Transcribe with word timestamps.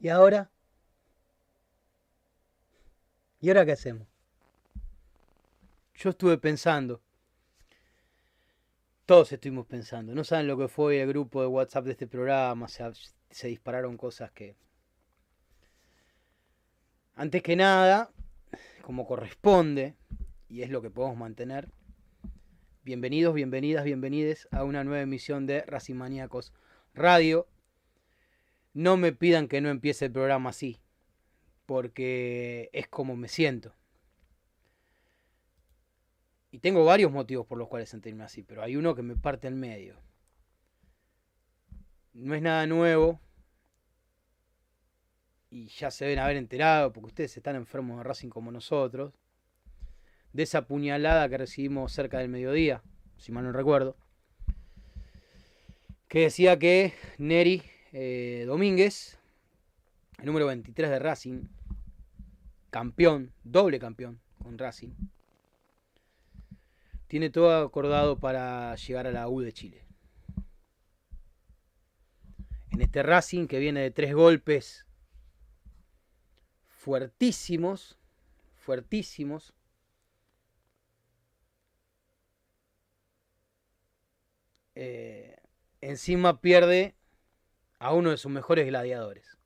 ¿Y 0.00 0.08
ahora? 0.08 0.50
¿Y 3.40 3.48
ahora 3.48 3.64
qué 3.64 3.72
hacemos? 3.72 4.06
Yo 5.94 6.10
estuve 6.10 6.38
pensando. 6.38 7.00
Todos 9.06 9.32
estuvimos 9.32 9.66
pensando. 9.66 10.14
No 10.14 10.22
saben 10.22 10.46
lo 10.46 10.56
que 10.56 10.68
fue 10.68 11.00
el 11.00 11.08
grupo 11.08 11.40
de 11.40 11.48
WhatsApp 11.48 11.86
de 11.86 11.92
este 11.92 12.06
programa. 12.06 12.68
Se, 12.68 12.84
se 13.30 13.48
dispararon 13.48 13.96
cosas 13.96 14.30
que... 14.30 14.54
Antes 17.16 17.42
que 17.42 17.56
nada, 17.56 18.12
como 18.82 19.04
corresponde, 19.04 19.96
y 20.48 20.62
es 20.62 20.70
lo 20.70 20.80
que 20.80 20.90
podemos 20.90 21.16
mantener, 21.16 21.68
bienvenidos, 22.84 23.34
bienvenidas, 23.34 23.84
bienvenides 23.84 24.46
a 24.52 24.62
una 24.62 24.84
nueva 24.84 25.02
emisión 25.02 25.46
de 25.46 25.62
Racing 25.62 25.96
Maníacos 25.96 26.52
Radio. 26.94 27.48
No 28.74 28.96
me 28.96 29.12
pidan 29.12 29.48
que 29.48 29.60
no 29.60 29.70
empiece 29.70 30.06
el 30.06 30.12
programa 30.12 30.50
así, 30.50 30.80
porque 31.66 32.70
es 32.72 32.88
como 32.88 33.16
me 33.16 33.28
siento. 33.28 33.74
Y 36.50 36.60
tengo 36.60 36.84
varios 36.84 37.12
motivos 37.12 37.46
por 37.46 37.58
los 37.58 37.68
cuales 37.68 37.88
sentirme 37.88 38.24
así, 38.24 38.42
pero 38.42 38.62
hay 38.62 38.76
uno 38.76 38.94
que 38.94 39.02
me 39.02 39.16
parte 39.16 39.48
en 39.48 39.60
medio. 39.60 39.96
No 42.14 42.34
es 42.34 42.42
nada 42.42 42.66
nuevo. 42.66 43.20
Y 45.50 45.66
ya 45.68 45.90
se 45.90 46.04
deben 46.04 46.18
haber 46.18 46.36
enterado, 46.36 46.92
porque 46.92 47.06
ustedes 47.08 47.36
están 47.36 47.56
enfermos 47.56 47.98
de 47.98 48.04
Racing 48.04 48.28
como 48.28 48.50
nosotros. 48.50 49.12
De 50.32 50.42
esa 50.42 50.66
puñalada 50.66 51.28
que 51.28 51.38
recibimos 51.38 51.92
cerca 51.92 52.18
del 52.18 52.28
mediodía, 52.28 52.82
si 53.16 53.32
mal 53.32 53.44
no 53.44 53.52
recuerdo. 53.52 53.96
Que 56.06 56.20
decía 56.20 56.58
que 56.58 56.94
Neri 57.18 57.62
eh, 57.92 58.44
Domínguez, 58.46 59.18
el 60.18 60.26
número 60.26 60.46
23 60.46 60.90
de 60.90 60.98
Racing, 60.98 61.44
campeón, 62.70 63.32
doble 63.44 63.78
campeón 63.78 64.20
con 64.42 64.58
Racing, 64.58 64.90
tiene 67.06 67.30
todo 67.30 67.64
acordado 67.64 68.18
para 68.18 68.74
llegar 68.76 69.06
a 69.06 69.12
la 69.12 69.28
U 69.28 69.40
de 69.40 69.52
Chile. 69.52 69.82
En 72.70 72.82
este 72.82 73.02
Racing 73.02 73.46
que 73.46 73.58
viene 73.58 73.80
de 73.80 73.90
tres 73.90 74.14
golpes 74.14 74.86
fuertísimos, 76.68 77.98
fuertísimos, 78.56 79.54
eh, 84.74 85.36
encima 85.80 86.40
pierde 86.40 86.97
a 87.78 87.92
uno 87.92 88.10
de 88.10 88.16
sus 88.16 88.30
mejores 88.30 88.66
gladiadores. 88.66 89.38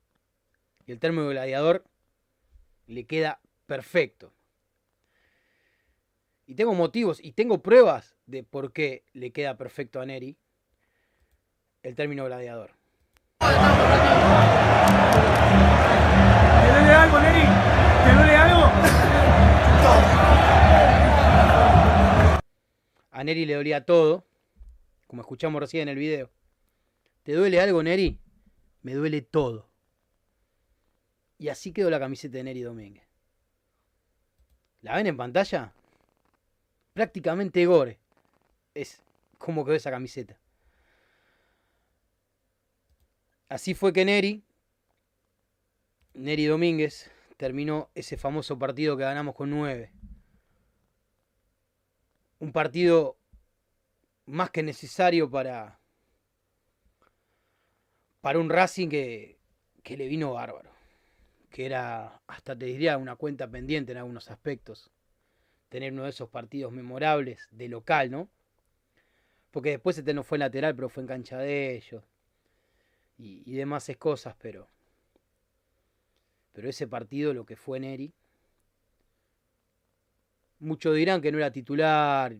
Y 0.85 0.91
el 0.91 0.99
término 0.99 1.29
gladiador 1.29 1.85
le 2.87 3.05
queda 3.05 3.39
perfecto. 3.65 4.33
Y 6.45 6.55
tengo 6.55 6.73
motivos 6.73 7.19
y 7.23 7.31
tengo 7.31 7.61
pruebas 7.61 8.15
de 8.25 8.43
por 8.43 8.73
qué 8.73 9.05
le 9.13 9.31
queda 9.31 9.57
perfecto 9.57 10.01
a 10.01 10.05
Neri 10.05 10.37
el 11.83 11.95
término 11.95 12.25
gladiador. 12.25 12.71
¿Te 13.39 13.45
duele 16.71 16.93
algo, 16.93 17.19
Neri? 17.19 17.47
¿Te 18.05 18.13
duele 18.15 18.35
algo? 18.35 18.63
A 23.11 23.23
Neri 23.23 23.45
le 23.45 23.53
dolía 23.53 23.85
todo, 23.85 24.25
como 25.07 25.21
escuchamos 25.21 25.61
recién 25.61 25.83
en 25.83 25.89
el 25.89 25.97
video. 25.97 26.29
¿Te 27.23 27.33
duele 27.33 27.61
algo, 27.61 27.83
Neri? 27.83 28.22
Me 28.83 28.93
duele 28.93 29.21
todo. 29.21 29.67
Y 31.39 31.49
así 31.49 31.71
quedó 31.73 31.89
la 31.89 31.99
camiseta 31.99 32.37
de 32.37 32.43
Neri 32.43 32.61
Domínguez. 32.61 33.03
¿La 34.81 34.95
ven 34.95 35.07
en 35.07 35.17
pantalla? 35.17 35.73
Prácticamente 36.93 37.65
gore. 37.65 37.97
Es 38.73 39.01
como 39.37 39.65
quedó 39.65 39.75
esa 39.75 39.91
camiseta. 39.91 40.37
Así 43.49 43.73
fue 43.73 43.93
que 43.93 44.03
Neri, 44.03 44.43
Neri 46.13 46.45
Domínguez, 46.45 47.09
terminó 47.37 47.89
ese 47.95 48.17
famoso 48.17 48.57
partido 48.57 48.97
que 48.97 49.03
ganamos 49.03 49.35
con 49.35 49.49
9. 49.49 49.91
Un 52.39 52.51
partido 52.51 53.17
más 54.25 54.49
que 54.49 54.63
necesario 54.63 55.29
para, 55.29 55.79
para 58.23 58.39
un 58.39 58.49
Racing 58.49 58.87
que, 58.87 59.37
que 59.83 59.97
le 59.97 60.07
vino 60.07 60.31
bárbaro. 60.31 60.71
Que 61.49 61.65
era, 61.65 62.21
hasta 62.25 62.57
te 62.57 62.67
diría, 62.67 62.97
una 62.97 63.17
cuenta 63.17 63.51
pendiente 63.51 63.91
en 63.91 63.97
algunos 63.97 64.31
aspectos. 64.31 64.89
Tener 65.67 65.91
uno 65.91 66.05
de 66.05 66.11
esos 66.11 66.29
partidos 66.29 66.71
memorables 66.71 67.49
de 67.51 67.67
local, 67.67 68.09
¿no? 68.11 68.29
Porque 69.51 69.71
después 69.71 69.97
este 69.97 70.13
no 70.13 70.23
fue 70.23 70.37
lateral, 70.37 70.73
pero 70.73 70.87
fue 70.87 71.03
en 71.03 71.07
cancha 71.07 71.37
de 71.37 71.75
ellos. 71.75 72.01
Y, 73.17 73.43
y 73.45 73.55
demás 73.55 73.91
cosas, 73.99 74.37
pero. 74.39 74.69
Pero 76.53 76.69
ese 76.69 76.87
partido, 76.87 77.33
lo 77.33 77.45
que 77.45 77.57
fue 77.57 77.81
Neri. 77.81 78.13
Muchos 80.59 80.95
dirán 80.95 81.19
que 81.19 81.29
no 81.29 81.39
era 81.39 81.51
titular. 81.51 82.37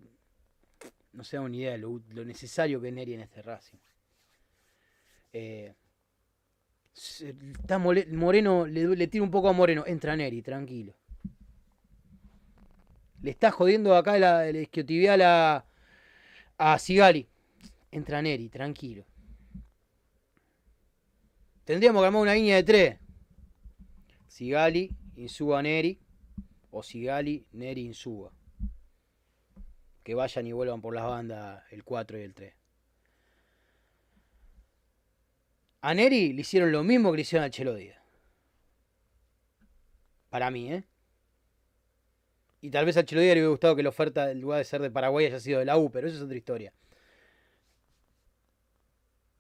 No 1.11 1.25
se 1.25 1.35
da 1.35 1.41
una 1.41 1.57
idea 1.57 1.71
de 1.73 1.79
lo, 1.79 1.99
lo 2.11 2.23
necesario 2.23 2.79
que 2.79 2.87
es 2.87 2.93
Neri 2.93 3.15
en 3.15 3.19
este 3.19 3.41
Racing. 3.41 3.79
Eh, 5.33 5.73
está 6.95 7.79
Moreno, 7.79 8.67
le, 8.67 8.95
le 8.95 9.07
tira 9.07 9.23
un 9.23 9.31
poco 9.31 9.49
a 9.49 9.53
Moreno. 9.53 9.83
Entra 9.85 10.15
Neri, 10.15 10.41
tranquilo. 10.41 10.95
Le 13.21 13.31
está 13.31 13.51
jodiendo 13.51 13.95
acá 13.95 14.17
la, 14.19 14.47
el 14.47 14.57
isquiotibial 14.57 15.21
a, 15.23 15.65
a 16.57 16.79
Sigali. 16.79 17.27
Entra 17.91 18.21
Neri, 18.21 18.49
tranquilo. 18.49 19.05
Tendríamos 21.63 22.01
que 22.01 22.07
armar 22.07 22.21
una 22.21 22.35
línea 22.35 22.57
de 22.57 22.63
tres. 22.63 22.99
Sigali, 24.27 24.91
Insúa, 25.15 25.61
Neri. 25.61 25.99
O 26.69 26.83
Sigali, 26.83 27.45
Neri, 27.53 27.85
Insúa. 27.85 28.31
Que 30.03 30.15
vayan 30.15 30.45
y 30.47 30.51
vuelvan 30.51 30.81
por 30.81 30.93
las 30.93 31.05
bandas 31.05 31.63
el 31.71 31.83
4 31.83 32.19
y 32.19 32.21
el 32.21 32.33
3. 32.33 32.62
A 35.83 35.93
Neri 35.93 36.31
le 36.31 36.41
hicieron 36.41 36.71
lo 36.71 36.81
mismo 36.81 37.11
que 37.11 37.17
le 37.17 37.21
hicieron 37.23 37.49
Chelo 37.49 37.75
Díaz. 37.75 38.01
Para 40.29 40.49
mí, 40.49 40.71
¿eh? 40.71 40.85
Y 42.61 42.69
tal 42.69 42.85
vez 42.85 42.95
Chelo 43.03 43.19
Díaz 43.19 43.35
le 43.35 43.41
hubiera 43.41 43.49
gustado 43.49 43.75
que 43.75 43.83
la 43.83 43.89
oferta, 43.89 44.31
en 44.31 44.39
lugar 44.39 44.59
de 44.59 44.63
ser 44.63 44.81
de 44.81 44.89
Paraguay, 44.89 45.25
haya 45.25 45.41
sido 45.41 45.59
de 45.59 45.65
la 45.65 45.77
U, 45.77 45.91
pero 45.91 46.07
eso 46.07 46.15
es 46.15 46.23
otra 46.23 46.37
historia. 46.37 46.73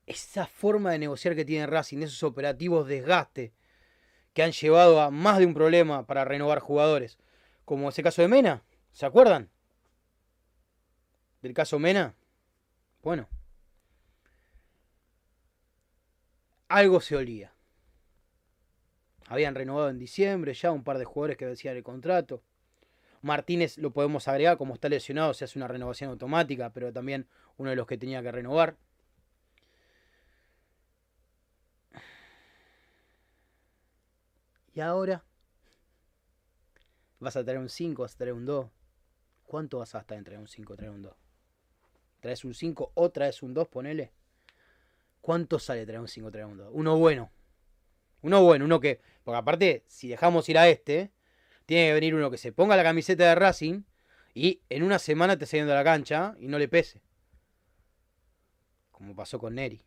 Esa 0.05 0.45
forma 0.45 0.91
de 0.91 0.99
negociar 0.99 1.33
que 1.33 1.45
tiene 1.45 1.65
Racing, 1.65 1.99
esos 1.99 2.21
operativos 2.23 2.89
desgaste 2.89 3.53
que 4.33 4.43
han 4.43 4.51
llevado 4.51 4.99
a 4.99 5.11
más 5.11 5.39
de 5.39 5.45
un 5.45 5.53
problema 5.53 6.05
para 6.05 6.25
renovar 6.25 6.59
jugadores, 6.59 7.17
como 7.63 7.87
ese 7.87 8.03
caso 8.03 8.21
de 8.21 8.27
Mena, 8.27 8.65
¿se 8.91 9.05
acuerdan? 9.05 9.49
Del 11.41 11.53
caso 11.53 11.79
Mena. 11.79 12.15
Bueno, 13.01 13.29
algo 16.73 17.01
se 17.01 17.15
olía. 17.15 17.53
Habían 19.27 19.53
renovado 19.53 19.89
en 19.89 19.99
diciembre 19.99 20.55
ya 20.55 20.71
un 20.71 20.83
par 20.83 20.97
de 20.97 21.05
jugadores 21.05 21.37
que 21.37 21.45
decían 21.45 21.77
el 21.77 21.83
contrato. 21.83 22.41
Martínez 23.21 23.77
lo 23.77 23.91
podemos 23.91 24.27
agregar, 24.27 24.57
como 24.57 24.73
está 24.73 24.89
lesionado, 24.89 25.35
se 25.35 25.45
hace 25.45 25.59
una 25.59 25.67
renovación 25.67 26.09
automática, 26.09 26.71
pero 26.71 26.91
también 26.91 27.27
uno 27.57 27.69
de 27.69 27.75
los 27.75 27.85
que 27.85 27.99
tenía 27.99 28.23
que 28.23 28.31
renovar. 28.31 28.75
Y 34.73 34.79
ahora 34.81 35.23
vas 37.19 37.35
a 37.35 37.43
traer 37.43 37.59
un 37.59 37.69
5, 37.69 38.01
vas 38.01 38.15
a 38.15 38.17
traer 38.17 38.33
un 38.33 38.45
2. 38.45 38.67
¿Cuánto 39.45 39.77
vas 39.77 39.93
a 39.93 39.99
gastar 39.99 40.17
en 40.17 40.23
traer 40.23 40.39
un 40.39 40.47
5 40.47 40.75
traer 40.75 40.91
un 40.91 41.03
2? 41.03 41.15
¿Traes 42.19 42.43
un 42.43 42.55
5 42.55 42.91
o 42.95 43.11
traes 43.11 43.43
un 43.43 43.53
2? 43.53 43.67
Ponele. 43.67 44.22
¿Cuánto 45.23 45.57
sale 45.57 45.85
traer 45.85 46.01
un 46.01 46.09
5 46.09 46.31
traer 46.31 46.47
un 46.47 46.57
2? 46.57 46.69
Uno 46.73 46.97
bueno. 46.97 47.31
Uno 48.23 48.43
bueno, 48.43 48.65
uno 48.65 48.81
que. 48.81 48.99
Porque 49.23 49.37
aparte, 49.37 49.85
si 49.87 50.09
dejamos 50.09 50.49
ir 50.49 50.57
a 50.57 50.67
este, 50.67 51.13
tiene 51.65 51.87
que 51.87 51.93
venir 51.93 52.13
uno 52.13 52.29
que 52.29 52.37
se 52.37 52.51
ponga 52.51 52.75
la 52.75 52.83
camiseta 52.83 53.29
de 53.29 53.35
Racing 53.35 53.83
y 54.33 54.59
en 54.69 54.83
una 54.83 54.99
semana 54.99 55.37
te 55.37 55.45
saliendo 55.45 55.71
a 55.71 55.77
la 55.77 55.83
cancha 55.85 56.35
y 56.39 56.49
no 56.49 56.59
le 56.59 56.67
pese. 56.67 57.01
Como 58.91 59.15
pasó 59.15 59.39
con 59.39 59.55
Neri. 59.55 59.81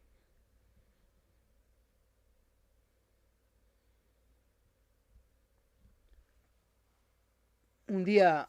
Un 7.88 8.04
día 8.04 8.48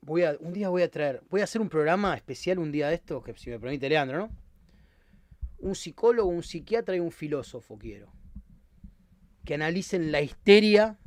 voy 0.00 0.24
a 0.24 0.36
un 0.40 0.52
día 0.52 0.70
voy 0.70 0.82
a 0.82 0.90
traer, 0.90 1.22
voy 1.30 1.40
a 1.40 1.44
hacer 1.44 1.60
un 1.60 1.68
programa 1.68 2.16
especial 2.16 2.58
un 2.58 2.72
día 2.72 2.88
de 2.88 2.96
esto, 2.96 3.22
que 3.22 3.32
si 3.36 3.48
me 3.50 3.60
permite 3.60 3.88
Leandro, 3.88 4.18
¿no? 4.18 4.49
Un 5.60 5.74
psicólogo, 5.74 6.28
un 6.28 6.42
psiquiatra 6.42 6.96
y 6.96 7.00
un 7.00 7.12
filósofo 7.12 7.78
quiero. 7.78 8.12
Que 9.44 9.54
analicen 9.54 10.12
la 10.12 10.20
histeria 10.20 10.98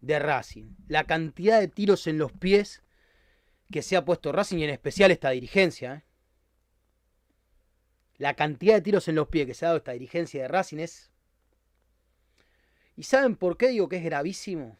de 0.00 0.18
Racing, 0.18 0.74
la 0.86 1.04
cantidad 1.04 1.60
de 1.60 1.68
tiros 1.68 2.06
en 2.06 2.18
los 2.18 2.32
pies 2.32 2.82
que 3.70 3.82
se 3.82 3.96
ha 3.96 4.04
puesto 4.04 4.32
Racing 4.32 4.58
y 4.58 4.64
en 4.64 4.70
especial 4.70 5.10
esta 5.10 5.30
dirigencia. 5.30 5.94
¿eh? 5.94 6.02
La 8.18 8.34
cantidad 8.34 8.74
de 8.74 8.82
tiros 8.82 9.08
en 9.08 9.16
los 9.16 9.28
pies 9.28 9.46
que 9.46 9.54
se 9.54 9.64
ha 9.64 9.68
dado 9.68 9.78
esta 9.78 9.92
dirigencia 9.92 10.42
de 10.42 10.48
Racing 10.48 10.78
es... 10.78 11.10
¿Y 12.96 13.02
saben 13.04 13.34
por 13.34 13.56
qué 13.56 13.68
digo 13.68 13.88
que 13.88 13.96
es 13.96 14.04
gravísimo? 14.04 14.78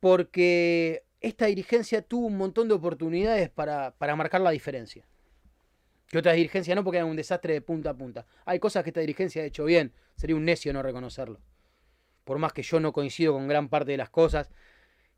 Porque 0.00 1.04
esta 1.20 1.46
dirigencia 1.46 2.02
tuvo 2.02 2.26
un 2.26 2.36
montón 2.36 2.66
de 2.66 2.74
oportunidades 2.74 3.48
para, 3.48 3.94
para 3.96 4.16
marcar 4.16 4.40
la 4.40 4.50
diferencia. 4.50 5.06
Que 6.12 6.18
otras 6.18 6.36
dirigencias 6.36 6.76
no, 6.76 6.84
porque 6.84 6.98
eran 6.98 7.10
un 7.10 7.16
desastre 7.16 7.54
de 7.54 7.60
punta 7.60 7.90
a 7.90 7.94
punta. 7.94 8.24
Hay 8.44 8.60
cosas 8.60 8.84
que 8.84 8.90
esta 8.90 9.00
dirigencia 9.00 9.42
ha 9.42 9.46
hecho 9.46 9.64
bien. 9.64 9.92
Sería 10.14 10.36
un 10.36 10.44
necio 10.44 10.72
no 10.72 10.80
reconocerlo 10.80 11.40
por 12.24 12.38
más 12.38 12.52
que 12.52 12.62
yo 12.62 12.80
no 12.80 12.92
coincido 12.92 13.32
con 13.32 13.48
gran 13.48 13.68
parte 13.68 13.92
de 13.92 13.96
las 13.96 14.10
cosas, 14.10 14.50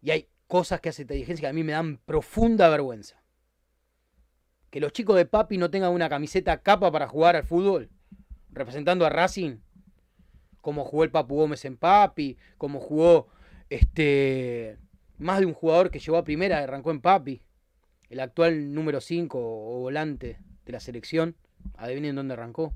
y 0.00 0.10
hay 0.10 0.28
cosas 0.46 0.80
que 0.80 0.88
hace 0.88 1.02
esta 1.02 1.14
dirigencia 1.14 1.42
que 1.42 1.50
a 1.50 1.52
mí 1.52 1.62
me 1.62 1.72
dan 1.72 1.98
profunda 1.98 2.68
vergüenza. 2.68 3.22
Que 4.70 4.80
los 4.80 4.92
chicos 4.92 5.16
de 5.16 5.26
Papi 5.26 5.58
no 5.58 5.70
tengan 5.70 5.92
una 5.92 6.08
camiseta 6.08 6.62
capa 6.62 6.90
para 6.90 7.08
jugar 7.08 7.36
al 7.36 7.44
fútbol, 7.44 7.90
representando 8.50 9.06
a 9.06 9.10
Racing, 9.10 9.58
como 10.60 10.84
jugó 10.84 11.04
el 11.04 11.10
Papu 11.10 11.36
Gómez 11.36 11.64
en 11.64 11.76
Papi, 11.76 12.36
como 12.58 12.80
jugó 12.80 13.28
este 13.70 14.78
más 15.16 15.40
de 15.40 15.46
un 15.46 15.54
jugador 15.54 15.90
que 15.90 16.00
llegó 16.00 16.16
a 16.16 16.24
primera, 16.24 16.58
arrancó 16.58 16.90
en 16.90 17.00
Papi, 17.00 17.42
el 18.08 18.20
actual 18.20 18.74
número 18.74 19.00
5 19.00 19.38
o 19.38 19.78
volante 19.80 20.38
de 20.64 20.72
la 20.72 20.80
selección, 20.80 21.36
adivinen 21.76 22.16
dónde 22.16 22.34
arrancó. 22.34 22.74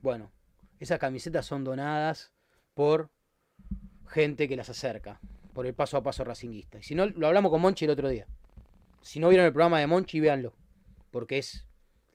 Bueno, 0.00 0.32
esas 0.80 0.98
camisetas 0.98 1.46
son 1.46 1.64
donadas 1.64 2.32
por 2.74 3.10
gente 4.08 4.48
que 4.48 4.56
las 4.56 4.68
acerca, 4.68 5.20
por 5.52 5.66
el 5.66 5.74
paso 5.74 5.96
a 5.96 6.02
paso 6.02 6.24
racinguista. 6.24 6.78
Y 6.78 6.82
si 6.82 6.94
no, 6.94 7.06
lo 7.06 7.26
hablamos 7.26 7.50
con 7.50 7.60
Monchi 7.60 7.84
el 7.84 7.92
otro 7.92 8.08
día. 8.08 8.26
Si 9.00 9.20
no 9.20 9.28
vieron 9.28 9.46
el 9.46 9.52
programa 9.52 9.80
de 9.80 9.86
Monchi, 9.86 10.20
véanlo. 10.20 10.54
Porque 11.10 11.38
es. 11.38 11.66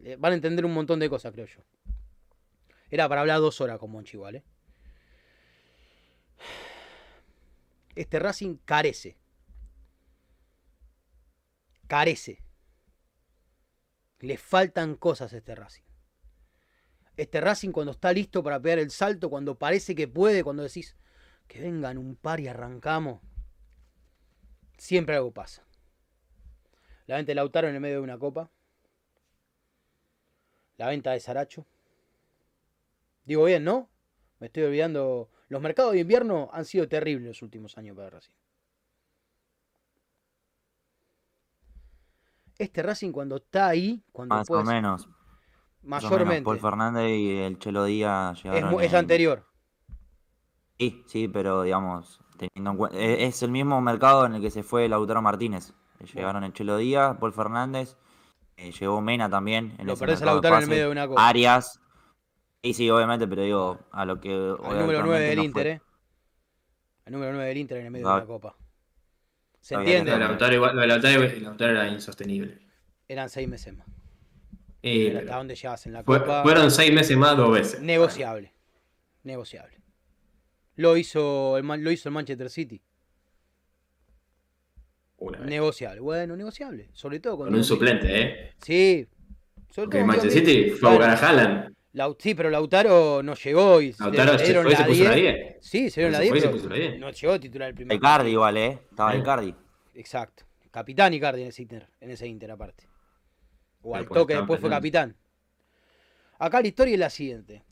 Eh, 0.03 0.15
van 0.17 0.31
a 0.33 0.35
entender 0.35 0.65
un 0.65 0.73
montón 0.73 0.99
de 0.99 1.09
cosas, 1.09 1.33
creo 1.33 1.45
yo. 1.45 1.61
Era 2.89 3.09
para 3.09 3.21
hablar 3.21 3.39
dos 3.39 3.59
horas 3.61 3.77
con 3.79 3.91
Monchi 3.91 4.15
igual, 4.15 4.37
¿eh? 4.37 4.43
Este 7.95 8.19
Racing 8.19 8.57
carece. 8.63 9.17
Carece. 11.87 12.46
Le 14.19 14.37
faltan 14.37 14.95
cosas 14.95 15.33
a 15.33 15.37
este 15.37 15.55
Racing 15.55 15.87
este 17.17 17.41
Racing 17.41 17.71
cuando 17.71 17.91
está 17.91 18.13
listo 18.13 18.43
para 18.43 18.61
pegar 18.61 18.79
el 18.79 18.91
salto, 18.91 19.29
cuando 19.29 19.57
parece 19.57 19.95
que 19.95 20.07
puede, 20.07 20.43
cuando 20.43 20.63
decís 20.63 20.95
que 21.47 21.59
vengan 21.59 21.97
un 21.97 22.15
par 22.15 22.39
y 22.39 22.47
arrancamos, 22.47 23.21
siempre 24.77 25.15
algo 25.15 25.31
pasa. 25.31 25.65
La 27.07 27.15
venta 27.15 27.31
de 27.31 27.35
Lautaro 27.35 27.67
en 27.67 27.75
el 27.75 27.81
medio 27.81 27.95
de 27.95 28.01
una 28.01 28.19
copa. 28.19 28.51
La 30.77 30.87
venta 30.87 31.11
de 31.11 31.19
Saracho. 31.19 31.65
Digo 33.25 33.45
bien, 33.45 33.63
¿no? 33.63 33.89
Me 34.39 34.47
estoy 34.47 34.63
olvidando. 34.63 35.29
Los 35.47 35.61
mercados 35.61 35.93
de 35.93 35.99
invierno 35.99 36.49
han 36.51 36.65
sido 36.65 36.87
terribles 36.87 37.27
los 37.27 37.41
últimos 37.41 37.77
años 37.77 37.95
para 37.95 38.09
Racing. 38.11 38.33
Este 42.57 42.81
Racing 42.81 43.11
cuando 43.11 43.37
está 43.37 43.67
ahí, 43.67 44.03
cuando 44.11 44.35
Más 44.35 44.49
o 44.49 44.63
menos. 44.63 45.09
Mayormente. 45.83 46.43
Paul 46.43 46.59
Fernández 46.59 47.09
y 47.09 47.37
el 47.37 47.59
Chelo 47.59 47.85
Díaz 47.85 48.43
llegaron. 48.43 48.81
Es, 48.81 48.93
anterior. 48.93 49.45
Sí, 50.77 51.03
sí, 51.07 51.27
pero 51.27 51.63
digamos, 51.63 52.19
teniendo 52.37 52.71
en 52.71 52.77
cuenta. 52.77 52.97
Es 52.99 53.41
el 53.41 53.51
mismo 53.51 53.79
mercado 53.81 54.25
en 54.25 54.35
el 54.35 54.41
que 54.41 54.51
se 54.51 54.63
fue 54.63 54.89
Lautaro 54.89 55.21
Martínez. 55.21 55.73
Llegaron 56.13 56.43
el 56.43 56.53
Chelo 56.53 56.77
Díaz, 56.77 57.17
Paul 57.19 57.33
Fernández, 57.33 57.97
eh, 58.57 58.71
llegó 58.71 59.01
Mena 59.01 59.29
también. 59.29 59.75
En 59.77 59.87
Lo 59.87 59.95
perdés 59.95 60.21
a 60.21 60.25
Lautaro 60.25 60.57
en 60.57 60.63
el 60.63 60.69
medio 60.69 60.83
de 60.85 60.91
una 60.91 61.07
copa. 61.07 61.27
Arias. 61.27 61.79
Sí, 62.63 62.73
sí, 62.73 62.89
obviamente, 62.89 63.27
pero 63.27 63.43
digo, 63.43 63.79
a 63.91 64.05
lo 64.05 64.19
que. 64.19 64.29
El 64.33 64.79
número 64.79 65.05
9 65.05 65.19
del 65.25 65.39
Inter, 65.39 65.67
¿eh? 65.67 65.81
El 67.05 67.13
número 67.13 67.31
9 67.31 67.47
del 67.47 67.57
Inter 67.57 67.77
en 67.77 67.85
el 67.85 67.91
medio 67.91 68.07
de 68.07 68.13
una 68.13 68.25
copa. 68.25 68.55
¿Se 69.67 69.75
entiende? 69.75 70.11
Lo 70.11 70.17
de 70.17 70.87
Lautaro, 70.87 71.69
era 71.69 71.89
insostenible. 71.89 72.57
Eran 73.05 73.29
seis 73.29 73.49
meses 73.49 73.75
más. 73.75 73.85
Eh, 74.81 75.17
¿Hasta 75.17 75.35
dónde 75.35 75.59
en 75.83 75.91
la 75.91 76.03
Copa? 76.05 76.41
Fueron 76.41 76.71
seis 76.71 76.93
meses 76.93 77.17
más, 77.17 77.35
dos 77.35 77.51
veces. 77.51 77.81
Negociable. 77.81 78.53
Negociable. 79.23 79.77
Lo 80.77 80.95
hizo 80.95 81.57
el, 81.57 81.65
lo 81.65 81.91
hizo 81.91 82.07
el 82.07 82.15
Manchester 82.15 82.49
City. 82.49 82.81
Negociable. 85.43 85.99
Bueno, 85.99 86.37
negociable. 86.37 86.87
Sobre 86.93 87.19
todo 87.19 87.39
con 87.39 87.53
un 87.53 87.63
suplente, 87.65 88.21
¿eh? 88.21 88.53
Sí. 88.61 89.05
Porque 89.75 89.99
el 89.99 90.05
Manchester 90.05 90.31
City 90.31 90.69
fue 90.69 90.91
a 90.91 90.93
buscar 90.93 91.09
a 91.09 91.27
Haaland. 91.27 91.75
Sí, 92.19 92.35
pero 92.35 92.49
Lautaro 92.49 93.23
no 93.23 93.35
llegó 93.35 93.81
y 93.81 93.93
Lautaro 93.99 94.37
se, 94.37 94.53
fue, 94.53 94.75
se 94.75 94.83
puso 94.83 95.03
la 95.03 95.15
10. 95.15 95.57
Sí, 95.61 95.89
se 95.89 96.01
dieron 96.01 96.13
la 96.13 96.19
10. 96.19 96.99
No 96.99 97.11
llegó 97.11 97.33
a 97.33 97.39
titular 97.39 97.69
el 97.69 97.75
primer. 97.75 97.97
Icardi 97.97 98.31
igual, 98.31 98.57
¿eh? 98.57 98.79
Estaba 98.89 99.13
el 99.13 99.21
Icardi. 99.21 99.55
Exacto. 99.95 100.43
Capitán 100.71 101.13
Icardi 101.13 101.41
en 101.41 101.47
ese 101.47 101.61
Inter, 101.63 101.89
en 101.99 102.11
ese 102.11 102.27
Inter 102.27 102.51
aparte. 102.51 102.87
O 103.81 103.95
al 103.95 104.07
toque 104.07 104.35
después 104.35 104.59
fue 104.59 104.69
capitán. 104.69 105.15
Acá 106.39 106.61
la 106.61 106.67
historia 106.67 106.93
es 106.93 106.99
la 106.99 107.09
siguiente. 107.09 107.63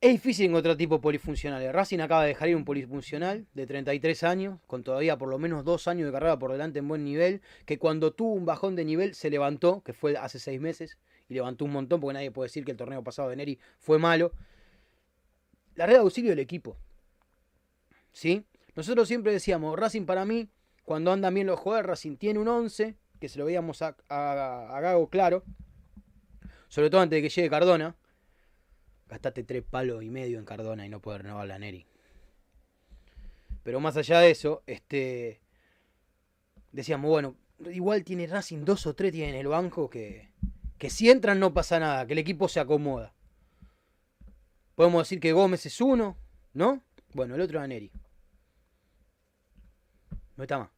Es 0.00 0.12
difícil 0.12 0.46
encontrar 0.46 0.76
tipos 0.76 1.00
polifuncionales. 1.00 1.72
Racing 1.72 1.98
acaba 1.98 2.22
de 2.22 2.28
dejar 2.28 2.48
ir 2.48 2.54
un 2.54 2.64
polifuncional 2.64 3.48
de 3.52 3.66
33 3.66 4.22
años, 4.22 4.60
con 4.68 4.84
todavía 4.84 5.18
por 5.18 5.28
lo 5.28 5.40
menos 5.40 5.64
dos 5.64 5.88
años 5.88 6.06
de 6.06 6.12
carrera 6.12 6.38
por 6.38 6.52
delante 6.52 6.78
en 6.78 6.86
buen 6.86 7.04
nivel, 7.04 7.42
que 7.66 7.78
cuando 7.78 8.12
tuvo 8.12 8.34
un 8.34 8.46
bajón 8.46 8.76
de 8.76 8.84
nivel 8.84 9.16
se 9.16 9.28
levantó, 9.28 9.82
que 9.82 9.92
fue 9.92 10.16
hace 10.16 10.38
seis 10.38 10.60
meses, 10.60 10.98
y 11.28 11.34
levantó 11.34 11.64
un 11.64 11.72
montón, 11.72 12.00
porque 12.00 12.14
nadie 12.14 12.30
puede 12.30 12.46
decir 12.46 12.64
que 12.64 12.70
el 12.70 12.76
torneo 12.76 13.02
pasado 13.02 13.28
de 13.28 13.36
Neri 13.36 13.58
fue 13.78 13.98
malo. 13.98 14.32
La 15.74 15.86
red 15.86 15.94
de 15.94 16.00
auxilio 16.00 16.30
del 16.30 16.38
equipo. 16.38 16.76
¿Sí? 18.12 18.44
Nosotros 18.74 19.06
siempre 19.08 19.32
decíamos, 19.32 19.78
Racing 19.78 20.06
para 20.06 20.24
mí, 20.24 20.48
cuando 20.84 21.12
andan 21.12 21.34
bien 21.34 21.46
los 21.46 21.58
jugadores, 21.60 21.88
Racing 21.88 22.16
tiene 22.16 22.38
un 22.38 22.48
11, 22.48 22.96
que 23.20 23.28
se 23.28 23.38
lo 23.38 23.44
veíamos 23.44 23.82
a, 23.82 23.96
a 24.08 24.80
Gago 24.80 25.08
claro, 25.08 25.44
sobre 26.68 26.90
todo 26.90 27.00
antes 27.00 27.16
de 27.16 27.22
que 27.22 27.28
llegue 27.28 27.50
Cardona. 27.50 27.96
Gastaste 29.08 29.42
tres 29.42 29.62
palos 29.62 30.02
y 30.02 30.10
medio 30.10 30.38
en 30.38 30.44
Cardona 30.44 30.84
y 30.84 30.88
no 30.88 31.00
poder 31.00 31.22
renovar 31.22 31.48
la 31.48 31.58
Neri. 31.58 31.86
Pero 33.62 33.80
más 33.80 33.96
allá 33.96 34.20
de 34.20 34.30
eso, 34.30 34.62
este 34.66 35.40
decíamos, 36.72 37.10
bueno, 37.10 37.36
igual 37.70 38.04
tiene 38.04 38.26
Racing 38.26 38.64
dos 38.64 38.86
o 38.86 38.94
tres 38.94 39.12
tiene 39.12 39.30
en 39.30 39.36
el 39.36 39.48
banco 39.48 39.88
que, 39.88 40.28
que 40.78 40.90
si 40.90 41.10
entran 41.10 41.40
no 41.40 41.52
pasa 41.52 41.78
nada, 41.78 42.06
que 42.06 42.12
el 42.12 42.20
equipo 42.20 42.48
se 42.48 42.60
acomoda. 42.60 43.12
Podemos 44.74 45.02
decir 45.02 45.18
que 45.18 45.32
Gómez 45.32 45.66
es 45.66 45.80
uno, 45.80 46.16
¿no? 46.52 46.82
Bueno, 47.12 47.34
el 47.34 47.40
otro 47.40 47.60
es 47.60 47.68
Neri. 47.68 47.90
No 50.36 50.44
está 50.44 50.58
más. 50.58 50.70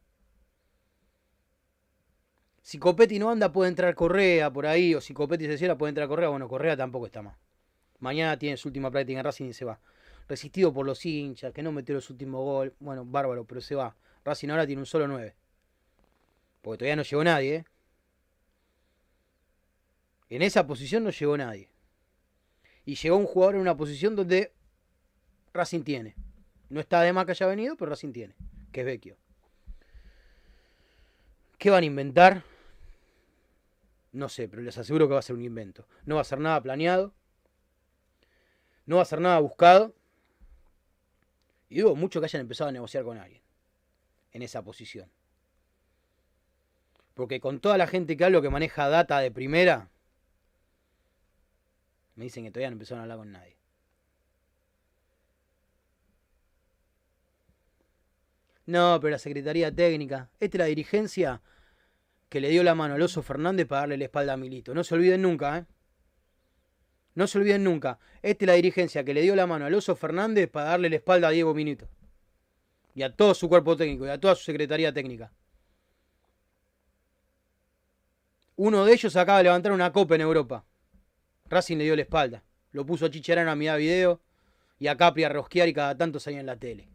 Si 2.63 2.79
Copetti 2.79 3.19
no 3.19 3.29
anda, 3.29 3.51
puede 3.51 3.69
entrar 3.69 3.93
Correa 3.93 4.51
por 4.51 4.65
ahí, 4.65 4.95
o 4.95 5.01
si 5.01 5.13
Copetti 5.13 5.45
se 5.45 5.57
cierra, 5.57 5.77
puede 5.77 5.89
entrar 5.89 6.07
Correa. 6.07 6.29
Bueno, 6.29 6.47
Correa 6.47 6.75
tampoco 6.75 7.05
está 7.05 7.21
más. 7.21 7.37
Mañana 7.99 8.39
tiene 8.39 8.57
su 8.57 8.69
última 8.69 8.89
práctica 8.89 9.19
en 9.19 9.25
Racing 9.25 9.45
y 9.49 9.53
se 9.53 9.65
va. 9.65 9.79
Resistido 10.27 10.73
por 10.73 10.85
los 10.85 11.05
hinchas, 11.05 11.53
que 11.53 11.61
no 11.61 11.71
metió 11.71 11.93
los 11.93 12.09
últimos 12.09 12.41
goles. 12.43 12.73
Bueno, 12.79 13.05
bárbaro, 13.05 13.45
pero 13.45 13.61
se 13.61 13.75
va. 13.75 13.95
Racing 14.23 14.49
ahora 14.49 14.65
tiene 14.65 14.81
un 14.81 14.85
solo 14.87 15.07
9. 15.07 15.35
Porque 16.61 16.77
todavía 16.79 16.95
no 16.95 17.03
llegó 17.03 17.23
nadie, 17.23 17.55
¿eh? 17.55 17.65
En 20.31 20.41
esa 20.41 20.65
posición 20.65 21.03
no 21.03 21.09
llegó 21.09 21.35
nadie. 21.35 21.69
Y 22.85 22.95
llegó 22.95 23.17
un 23.17 23.25
jugador 23.25 23.55
en 23.55 23.61
una 23.61 23.75
posición 23.75 24.15
donde 24.15 24.53
Racing 25.53 25.83
tiene. 25.83 26.15
No 26.69 26.79
está 26.79 27.01
de 27.01 27.11
más 27.11 27.25
que 27.25 27.31
haya 27.31 27.47
venido, 27.47 27.75
pero 27.75 27.89
Racing 27.89 28.13
tiene, 28.13 28.33
que 28.71 28.79
es 28.79 28.85
Vecchio. 28.85 29.17
¿Qué 31.57 31.69
van 31.69 31.83
a 31.83 31.85
inventar? 31.85 32.43
No 34.13 34.29
sé, 34.29 34.47
pero 34.47 34.61
les 34.61 34.77
aseguro 34.77 35.05
que 35.09 35.13
va 35.15 35.19
a 35.19 35.21
ser 35.21 35.35
un 35.35 35.43
invento. 35.43 35.85
No 36.05 36.15
va 36.15 36.21
a 36.21 36.23
ser 36.23 36.39
nada 36.39 36.61
planeado. 36.61 37.13
No 38.85 38.95
va 38.95 39.01
a 39.01 39.05
ser 39.05 39.19
nada 39.19 39.37
buscado. 39.39 39.93
Y 41.67 41.81
dudo 41.81 41.93
mucho 41.95 42.21
que 42.21 42.27
hayan 42.27 42.41
empezado 42.41 42.69
a 42.69 42.73
negociar 42.73 43.03
con 43.03 43.17
alguien 43.17 43.41
en 44.31 44.43
esa 44.43 44.63
posición. 44.63 45.11
Porque 47.15 47.41
con 47.41 47.59
toda 47.59 47.77
la 47.77 47.85
gente 47.85 48.15
que 48.15 48.23
hablo 48.23 48.41
que 48.41 48.49
maneja 48.49 48.87
data 48.87 49.19
de 49.19 49.29
primera, 49.29 49.90
me 52.21 52.25
dicen 52.25 52.43
que 52.43 52.51
todavía 52.51 52.69
no 52.69 52.75
empezaron 52.75 52.99
a 52.99 53.03
hablar 53.05 53.17
con 53.17 53.31
nadie. 53.31 53.57
No, 58.67 58.99
pero 59.01 59.09
la 59.09 59.17
Secretaría 59.17 59.73
Técnica, 59.73 60.29
esta 60.39 60.57
es 60.57 60.59
la 60.59 60.65
dirigencia 60.65 61.41
que 62.29 62.39
le 62.39 62.49
dio 62.49 62.61
la 62.61 62.75
mano 62.75 62.93
al 62.93 63.01
Oso 63.01 63.23
Fernández 63.23 63.65
para 63.65 63.81
darle 63.81 63.97
la 63.97 64.03
espalda 64.03 64.33
a 64.33 64.37
Milito. 64.37 64.75
No 64.75 64.83
se 64.83 64.93
olviden 64.93 65.23
nunca, 65.23 65.57
¿eh? 65.57 65.65
No 67.15 67.25
se 67.25 67.39
olviden 67.39 67.63
nunca. 67.63 67.97
Esta 68.21 68.45
es 68.45 68.47
la 68.47 68.53
dirigencia 68.53 69.03
que 69.03 69.15
le 69.15 69.23
dio 69.23 69.35
la 69.35 69.47
mano 69.47 69.65
al 69.65 69.73
Oso 69.73 69.95
Fernández 69.95 70.47
para 70.47 70.67
darle 70.67 70.91
la 70.91 70.97
espalda 70.97 71.29
a 71.29 71.31
Diego 71.31 71.55
Milito. 71.55 71.89
Y 72.93 73.01
a 73.01 73.15
todo 73.15 73.33
su 73.33 73.49
cuerpo 73.49 73.75
técnico 73.75 74.05
y 74.05 74.09
a 74.09 74.19
toda 74.19 74.35
su 74.35 74.43
Secretaría 74.43 74.93
Técnica. 74.93 75.33
Uno 78.57 78.85
de 78.85 78.93
ellos 78.93 79.15
acaba 79.15 79.39
de 79.39 79.45
levantar 79.45 79.71
una 79.71 79.91
copa 79.91 80.13
en 80.13 80.21
Europa. 80.21 80.63
Racing 81.51 81.77
le 81.77 81.83
dio 81.83 81.95
la 81.95 82.01
espalda. 82.03 82.43
Lo 82.71 82.85
puso 82.85 83.05
a 83.05 83.11
Chicharano 83.11 83.51
a 83.51 83.55
mirar 83.55 83.77
video 83.77 84.21
y 84.79 84.87
a 84.87 84.95
Capri 84.95 85.25
a 85.25 85.29
rosquear 85.29 85.67
y 85.67 85.73
cada 85.73 85.95
tanto 85.97 86.19
salía 86.19 86.39
en 86.39 86.45
la 86.45 86.55
tele. 86.55 86.87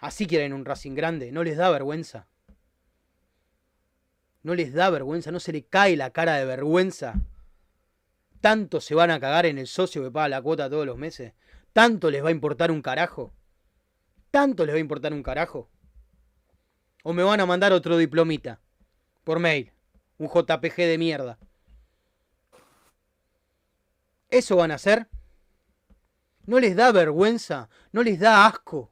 Así 0.00 0.26
quieren 0.26 0.52
un 0.52 0.64
Racing 0.64 0.94
grande. 0.94 1.30
¿No 1.30 1.44
les 1.44 1.56
da 1.56 1.70
vergüenza? 1.70 2.26
¿No 4.42 4.54
les 4.54 4.72
da 4.72 4.90
vergüenza? 4.90 5.30
¿No 5.30 5.38
se 5.38 5.52
le 5.52 5.64
cae 5.64 5.96
la 5.96 6.10
cara 6.10 6.36
de 6.36 6.44
vergüenza? 6.44 7.14
¿Tanto 8.40 8.80
se 8.80 8.94
van 8.94 9.10
a 9.10 9.20
cagar 9.20 9.46
en 9.46 9.58
el 9.58 9.66
socio 9.66 10.02
que 10.02 10.10
paga 10.10 10.28
la 10.28 10.42
cuota 10.42 10.68
todos 10.68 10.84
los 10.84 10.98
meses? 10.98 11.32
¿Tanto 11.72 12.10
les 12.10 12.24
va 12.24 12.28
a 12.28 12.32
importar 12.32 12.70
un 12.70 12.82
carajo? 12.82 13.32
¿Tanto 14.30 14.64
les 14.64 14.74
va 14.74 14.78
a 14.78 14.80
importar 14.80 15.12
un 15.12 15.22
carajo? 15.22 15.70
O 17.02 17.12
me 17.12 17.22
van 17.22 17.40
a 17.40 17.46
mandar 17.46 17.72
otro 17.72 17.96
diplomita. 17.96 18.60
Por 19.24 19.38
mail. 19.38 19.73
Un 20.18 20.28
JPG 20.28 20.76
de 20.76 20.98
mierda. 20.98 21.38
¿Eso 24.30 24.56
van 24.56 24.70
a 24.70 24.74
hacer? 24.74 25.08
¿No 26.46 26.60
les 26.60 26.76
da 26.76 26.92
vergüenza? 26.92 27.68
¿No 27.92 28.02
les 28.02 28.18
da 28.18 28.46
asco? 28.46 28.90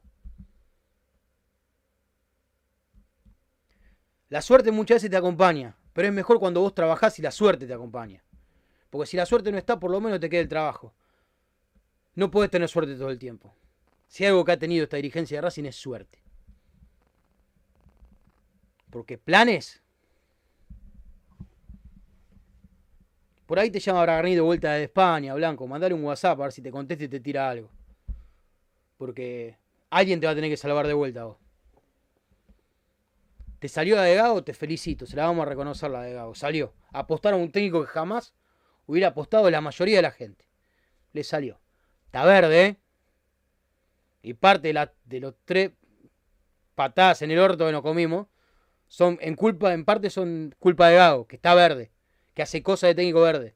La 4.29 4.41
suerte 4.41 4.71
muchas 4.71 4.95
veces 4.95 5.11
te 5.11 5.17
acompaña, 5.17 5.77
pero 5.93 6.07
es 6.07 6.13
mejor 6.13 6.39
cuando 6.39 6.61
vos 6.61 6.73
trabajás 6.73 7.19
y 7.19 7.21
la 7.21 7.29
suerte 7.29 7.67
te 7.67 7.73
acompaña. 7.73 8.23
Porque 8.89 9.05
si 9.05 9.15
la 9.15 9.27
suerte 9.27 9.51
no 9.51 9.59
está, 9.59 9.79
por 9.79 9.91
lo 9.91 10.01
menos 10.01 10.19
te 10.19 10.27
queda 10.27 10.41
el 10.41 10.47
trabajo. 10.47 10.95
No 12.15 12.31
puedes 12.31 12.49
tener 12.49 12.67
suerte 12.67 12.95
todo 12.95 13.09
el 13.09 13.19
tiempo. 13.19 13.53
Si 14.07 14.25
algo 14.25 14.43
que 14.43 14.53
ha 14.53 14.57
tenido 14.57 14.83
esta 14.85 14.97
dirigencia 14.97 15.37
de 15.37 15.41
Racing 15.41 15.65
es 15.65 15.75
suerte. 15.75 16.23
Porque 18.89 19.19
planes. 19.19 19.82
Por 23.53 23.59
ahí 23.59 23.69
te 23.69 23.79
llama 23.79 24.01
Bragarni 24.01 24.33
de 24.33 24.41
vuelta 24.41 24.71
de 24.71 24.85
España, 24.85 25.35
Blanco. 25.35 25.67
Mandale 25.67 25.93
un 25.93 26.03
WhatsApp 26.03 26.39
a 26.39 26.43
ver 26.45 26.51
si 26.51 26.63
te 26.63 26.71
contesta 26.71 27.03
y 27.03 27.07
te 27.07 27.19
tira 27.19 27.47
algo. 27.47 27.69
Porque 28.97 29.59
alguien 29.91 30.19
te 30.19 30.25
va 30.25 30.31
a 30.31 30.35
tener 30.35 30.49
que 30.49 30.57
salvar 30.57 30.87
de 30.87 30.93
vuelta 30.95 31.25
vos. 31.25 31.37
Te 33.59 33.69
salió 33.69 33.95
la 33.95 34.01
de 34.01 34.15
Gago, 34.15 34.43
te 34.43 34.55
felicito. 34.55 35.05
Se 35.05 35.15
la 35.15 35.27
vamos 35.27 35.45
a 35.45 35.49
reconocer 35.49 35.91
la 35.91 36.01
de 36.01 36.13
Gago. 36.13 36.33
Salió. 36.33 36.73
Apostaron 36.93 37.41
a 37.41 37.43
un 37.43 37.51
técnico 37.51 37.81
que 37.81 37.85
jamás 37.89 38.33
hubiera 38.87 39.09
apostado 39.09 39.47
la 39.51 39.61
mayoría 39.61 39.97
de 39.97 40.01
la 40.01 40.11
gente. 40.11 40.47
Le 41.11 41.23
salió. 41.23 41.59
Está 42.07 42.25
verde, 42.25 42.65
¿eh? 42.65 42.77
Y 44.23 44.33
parte 44.33 44.69
de, 44.69 44.73
la, 44.73 44.91
de 45.05 45.19
los 45.19 45.35
tres 45.45 45.73
patadas 46.73 47.21
en 47.21 47.29
el 47.29 47.37
orto 47.37 47.67
que 47.67 47.71
nos 47.71 47.83
comimos 47.83 48.25
son 48.87 49.19
en 49.21 49.35
culpa, 49.35 49.75
en 49.75 49.85
parte 49.85 50.09
son 50.09 50.55
culpa 50.57 50.87
de 50.87 50.95
Gago, 50.95 51.27
que 51.27 51.35
está 51.35 51.53
verde, 51.53 51.92
que 52.33 52.41
hace 52.41 52.63
cosas 52.63 52.89
de 52.89 52.95
técnico 52.95 53.21
verde. 53.21 53.55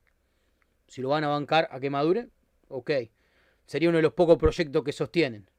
Si 0.87 1.01
lo 1.01 1.09
van 1.09 1.23
a 1.23 1.27
bancar 1.27 1.67
a 1.71 1.79
que 1.79 1.89
madure, 1.89 2.29
ok. 2.69 2.91
Sería 3.65 3.89
uno 3.89 3.97
de 3.97 4.03
los 4.03 4.13
pocos 4.13 4.37
proyectos 4.37 4.83
que 4.83 4.93
sostienen. 4.93 5.49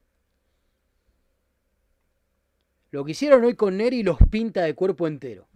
Lo 2.91 3.05
que 3.05 3.11
hicieron 3.11 3.45
hoy 3.45 3.55
con 3.55 3.77
Neri 3.77 4.03
los 4.03 4.17
pinta 4.31 4.63
de 4.63 4.75
cuerpo 4.75 5.07
entero. 5.07 5.47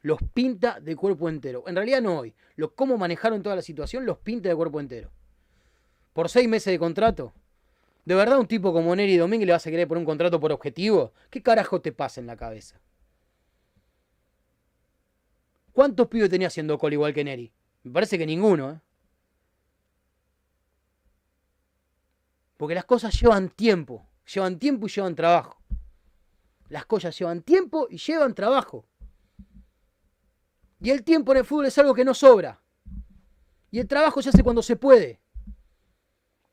Los 0.00 0.18
pinta 0.32 0.80
de 0.80 0.96
cuerpo 0.96 1.28
entero. 1.28 1.64
En 1.66 1.76
realidad 1.76 2.00
no 2.00 2.20
hoy. 2.20 2.34
Lo, 2.56 2.74
cómo 2.74 2.96
manejaron 2.96 3.42
toda 3.42 3.56
la 3.56 3.62
situación 3.62 4.06
los 4.06 4.18
pinta 4.18 4.48
de 4.48 4.56
cuerpo 4.56 4.80
entero. 4.80 5.10
Por 6.14 6.30
seis 6.30 6.48
meses 6.48 6.72
de 6.72 6.78
contrato. 6.78 7.34
¿De 8.06 8.14
verdad 8.14 8.38
un 8.38 8.46
tipo 8.46 8.72
como 8.72 8.96
Neri 8.96 9.18
Domínguez 9.18 9.46
le 9.46 9.52
vas 9.52 9.66
a 9.66 9.70
querer 9.70 9.86
poner 9.86 10.00
un 10.00 10.06
contrato 10.06 10.40
por 10.40 10.52
objetivo? 10.52 11.12
¿Qué 11.28 11.42
carajo 11.42 11.82
te 11.82 11.92
pasa 11.92 12.18
en 12.18 12.26
la 12.26 12.36
cabeza? 12.36 12.80
¿Cuántos 15.80 16.08
pibes 16.08 16.28
tenía 16.28 16.48
haciendo 16.48 16.78
col 16.78 16.92
igual 16.92 17.14
que 17.14 17.24
Neri? 17.24 17.50
Me 17.84 17.90
parece 17.90 18.18
que 18.18 18.26
ninguno, 18.26 18.70
¿eh? 18.70 18.80
Porque 22.58 22.74
las 22.74 22.84
cosas 22.84 23.18
llevan 23.18 23.48
tiempo. 23.48 24.06
Llevan 24.26 24.58
tiempo 24.58 24.86
y 24.86 24.90
llevan 24.90 25.14
trabajo. 25.14 25.56
Las 26.68 26.84
cosas 26.84 27.18
llevan 27.18 27.40
tiempo 27.40 27.86
y 27.88 27.96
llevan 27.96 28.34
trabajo. 28.34 28.84
Y 30.82 30.90
el 30.90 31.02
tiempo 31.02 31.32
en 31.32 31.38
el 31.38 31.44
fútbol 31.46 31.64
es 31.64 31.78
algo 31.78 31.94
que 31.94 32.04
no 32.04 32.12
sobra. 32.12 32.60
Y 33.70 33.78
el 33.78 33.88
trabajo 33.88 34.20
se 34.20 34.28
hace 34.28 34.42
cuando 34.42 34.62
se 34.62 34.76
puede. 34.76 35.18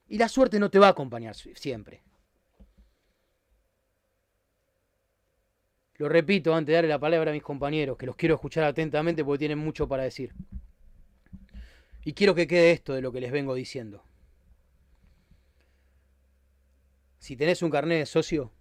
Y 0.08 0.18
la 0.18 0.30
suerte 0.30 0.58
no 0.58 0.72
te 0.72 0.80
va 0.80 0.88
a 0.88 0.92
acompañar 0.92 1.36
siempre. 1.36 2.02
Lo 5.98 6.10
repito 6.10 6.54
antes 6.54 6.68
de 6.68 6.76
darle 6.76 6.90
la 6.90 7.00
palabra 7.00 7.32
a 7.32 7.34
mis 7.34 7.44
compañeros, 7.44 7.98
que 7.98 8.06
los 8.06 8.16
quiero 8.16 8.36
escuchar 8.36 8.64
atentamente 8.64 9.24
porque 9.26 9.40
tienen 9.40 9.58
mucho 9.58 9.88
para 9.88 10.04
decir. 10.04 10.34
Y 12.04 12.14
quiero 12.14 12.36
que 12.36 12.48
quede 12.48 12.72
esto 12.72 12.94
de 12.94 13.02
lo 13.02 13.12
que 13.12 13.20
les 13.20 13.32
vengo 13.32 13.54
diciendo. 13.56 14.04
Si 17.20 17.36
tenés 17.36 17.62
un 17.62 17.72
carnet 17.72 18.00
de 18.00 18.06
socio 18.06 18.52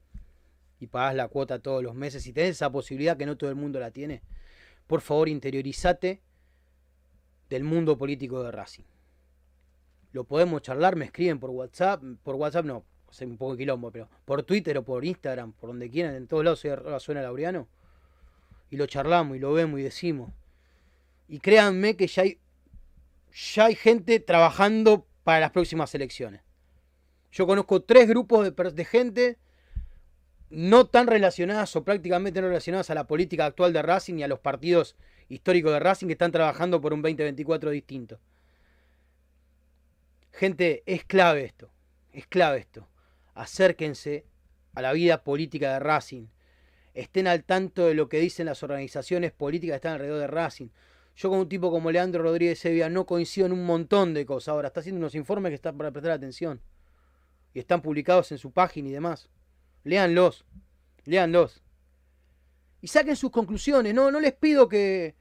y 0.81 0.87
pagás 0.87 1.15
la 1.15 1.29
cuota 1.29 1.59
todos 1.59 1.83
los 1.83 1.95
meses, 1.95 2.23
si 2.23 2.33
tenés 2.33 2.53
esa 2.53 2.71
posibilidad 2.71 3.17
que 3.17 3.27
no 3.27 3.37
todo 3.37 3.51
el 3.51 3.57
mundo 3.57 3.79
la 3.79 3.91
tiene, 3.91 4.23
por 4.87 5.01
favor 5.03 5.29
interiorizate 5.29 6.23
del 7.49 7.65
mundo 7.65 7.97
político 7.97 8.43
de 8.43 8.51
Racing 8.51 8.85
lo 10.17 10.25
podemos 10.25 10.63
charlar, 10.63 10.97
me 10.97 11.05
escriben 11.05 11.39
por 11.39 11.51
WhatsApp, 11.51 12.03
por 12.23 12.37
WhatsApp 12.37 12.65
no, 12.65 12.85
sé 13.11 13.25
un 13.25 13.37
poco 13.37 13.53
de 13.53 13.59
quilombo, 13.59 13.91
pero 13.91 14.09
por 14.25 14.43
Twitter 14.43 14.77
o 14.79 14.85
por 14.85 15.05
Instagram, 15.05 15.53
por 15.53 15.71
donde 15.71 15.91
quieran, 15.91 16.15
en 16.15 16.27
todos 16.27 16.45
lados 16.45 17.03
suena 17.03 17.23
Laureano. 17.23 17.69
y 18.71 18.77
lo 18.77 18.87
charlamos 18.87 19.37
y 19.37 19.41
lo 19.41 19.53
vemos 19.53 19.81
y 19.81 19.83
decimos. 19.83 20.33
Y 21.29 21.39
créanme 21.39 21.97
que 21.97 22.07
ya 22.07 22.23
hay, 22.23 22.39
ya 23.55 23.67
hay 23.67 23.75
gente 23.75 24.21
trabajando 24.21 25.07
para 25.25 25.41
las 25.41 25.51
próximas 25.51 25.95
elecciones. 25.95 26.43
Yo 27.33 27.47
conozco 27.47 27.83
tres 27.83 28.09
grupos 28.09 28.45
de, 28.45 28.71
de 28.73 28.85
gente 28.85 29.39
no 30.51 30.87
tan 30.87 31.07
relacionadas 31.07 31.75
o 31.77 31.85
prácticamente 31.85 32.41
no 32.41 32.49
relacionadas 32.49 32.91
a 32.91 32.95
la 32.95 33.07
política 33.07 33.47
actual 33.47 33.73
de 33.73 33.83
Racing 33.83 34.19
y 34.19 34.23
a 34.23 34.29
los 34.29 34.39
partidos 34.39 34.97
históricos 35.29 35.73
de 35.73 35.81
Racing 35.81 36.07
que 36.07 36.13
están 36.13 36.33
trabajando 36.33 36.81
por 36.81 36.93
un 36.93 37.03
2024 37.03 37.71
distinto. 37.71 38.21
Gente, 40.33 40.83
es 40.87 41.05
clave 41.05 41.45
esto, 41.45 41.71
es 42.13 42.27
clave 42.27 42.59
esto. 42.59 42.87
Acérquense 43.37 44.25
a 44.75 44.81
la 44.83 44.93
vida 44.93 45.23
política 45.23 45.75
de 45.75 45.79
Racing. 45.79 46.27
Estén 46.95 47.27
al 47.27 47.45
tanto 47.45 47.87
de 47.87 47.95
lo 47.95 48.09
que 48.09 48.19
dicen 48.19 48.47
las 48.47 48.63
organizaciones 48.63 49.31
políticas 49.31 49.75
que 49.75 49.77
están 49.77 49.93
alrededor 49.93 50.21
de 50.21 50.27
Racing. 50.27 50.69
Yo 51.17 51.29
con 51.29 51.41
un 51.41 51.49
tipo 51.49 51.71
como 51.71 51.91
Leandro 51.91 52.23
Rodríguez 52.23 52.59
Sevilla 52.59 52.89
no 52.89 53.05
coincido 53.05 53.47
en 53.47 53.53
un 53.53 53.67
montón 53.67 54.15
de 54.15 54.25
cosas. 54.25 54.49
Ahora 54.49 54.69
está 54.69 54.81
haciendo 54.81 54.99
unos 54.99 55.15
informes 55.15 55.51
que 55.51 55.57
están 55.57 55.77
para 55.77 55.91
prestar 55.91 56.13
atención. 56.13 56.63
Y 57.53 57.59
están 57.59 57.83
publicados 57.83 58.33
en 58.33 58.39
su 58.39 58.51
página 58.53 58.89
y 58.89 58.93
demás. 58.93 59.29
Léanlos. 59.85 60.47
Léanlos. 61.05 61.63
Y 62.81 62.89
saquen 62.89 63.17
sus 63.17 63.31
conclusiones. 63.31 63.93
No, 63.93 64.11
no 64.11 64.19
les 64.19 64.33
pido 64.33 64.67
que, 64.67 65.15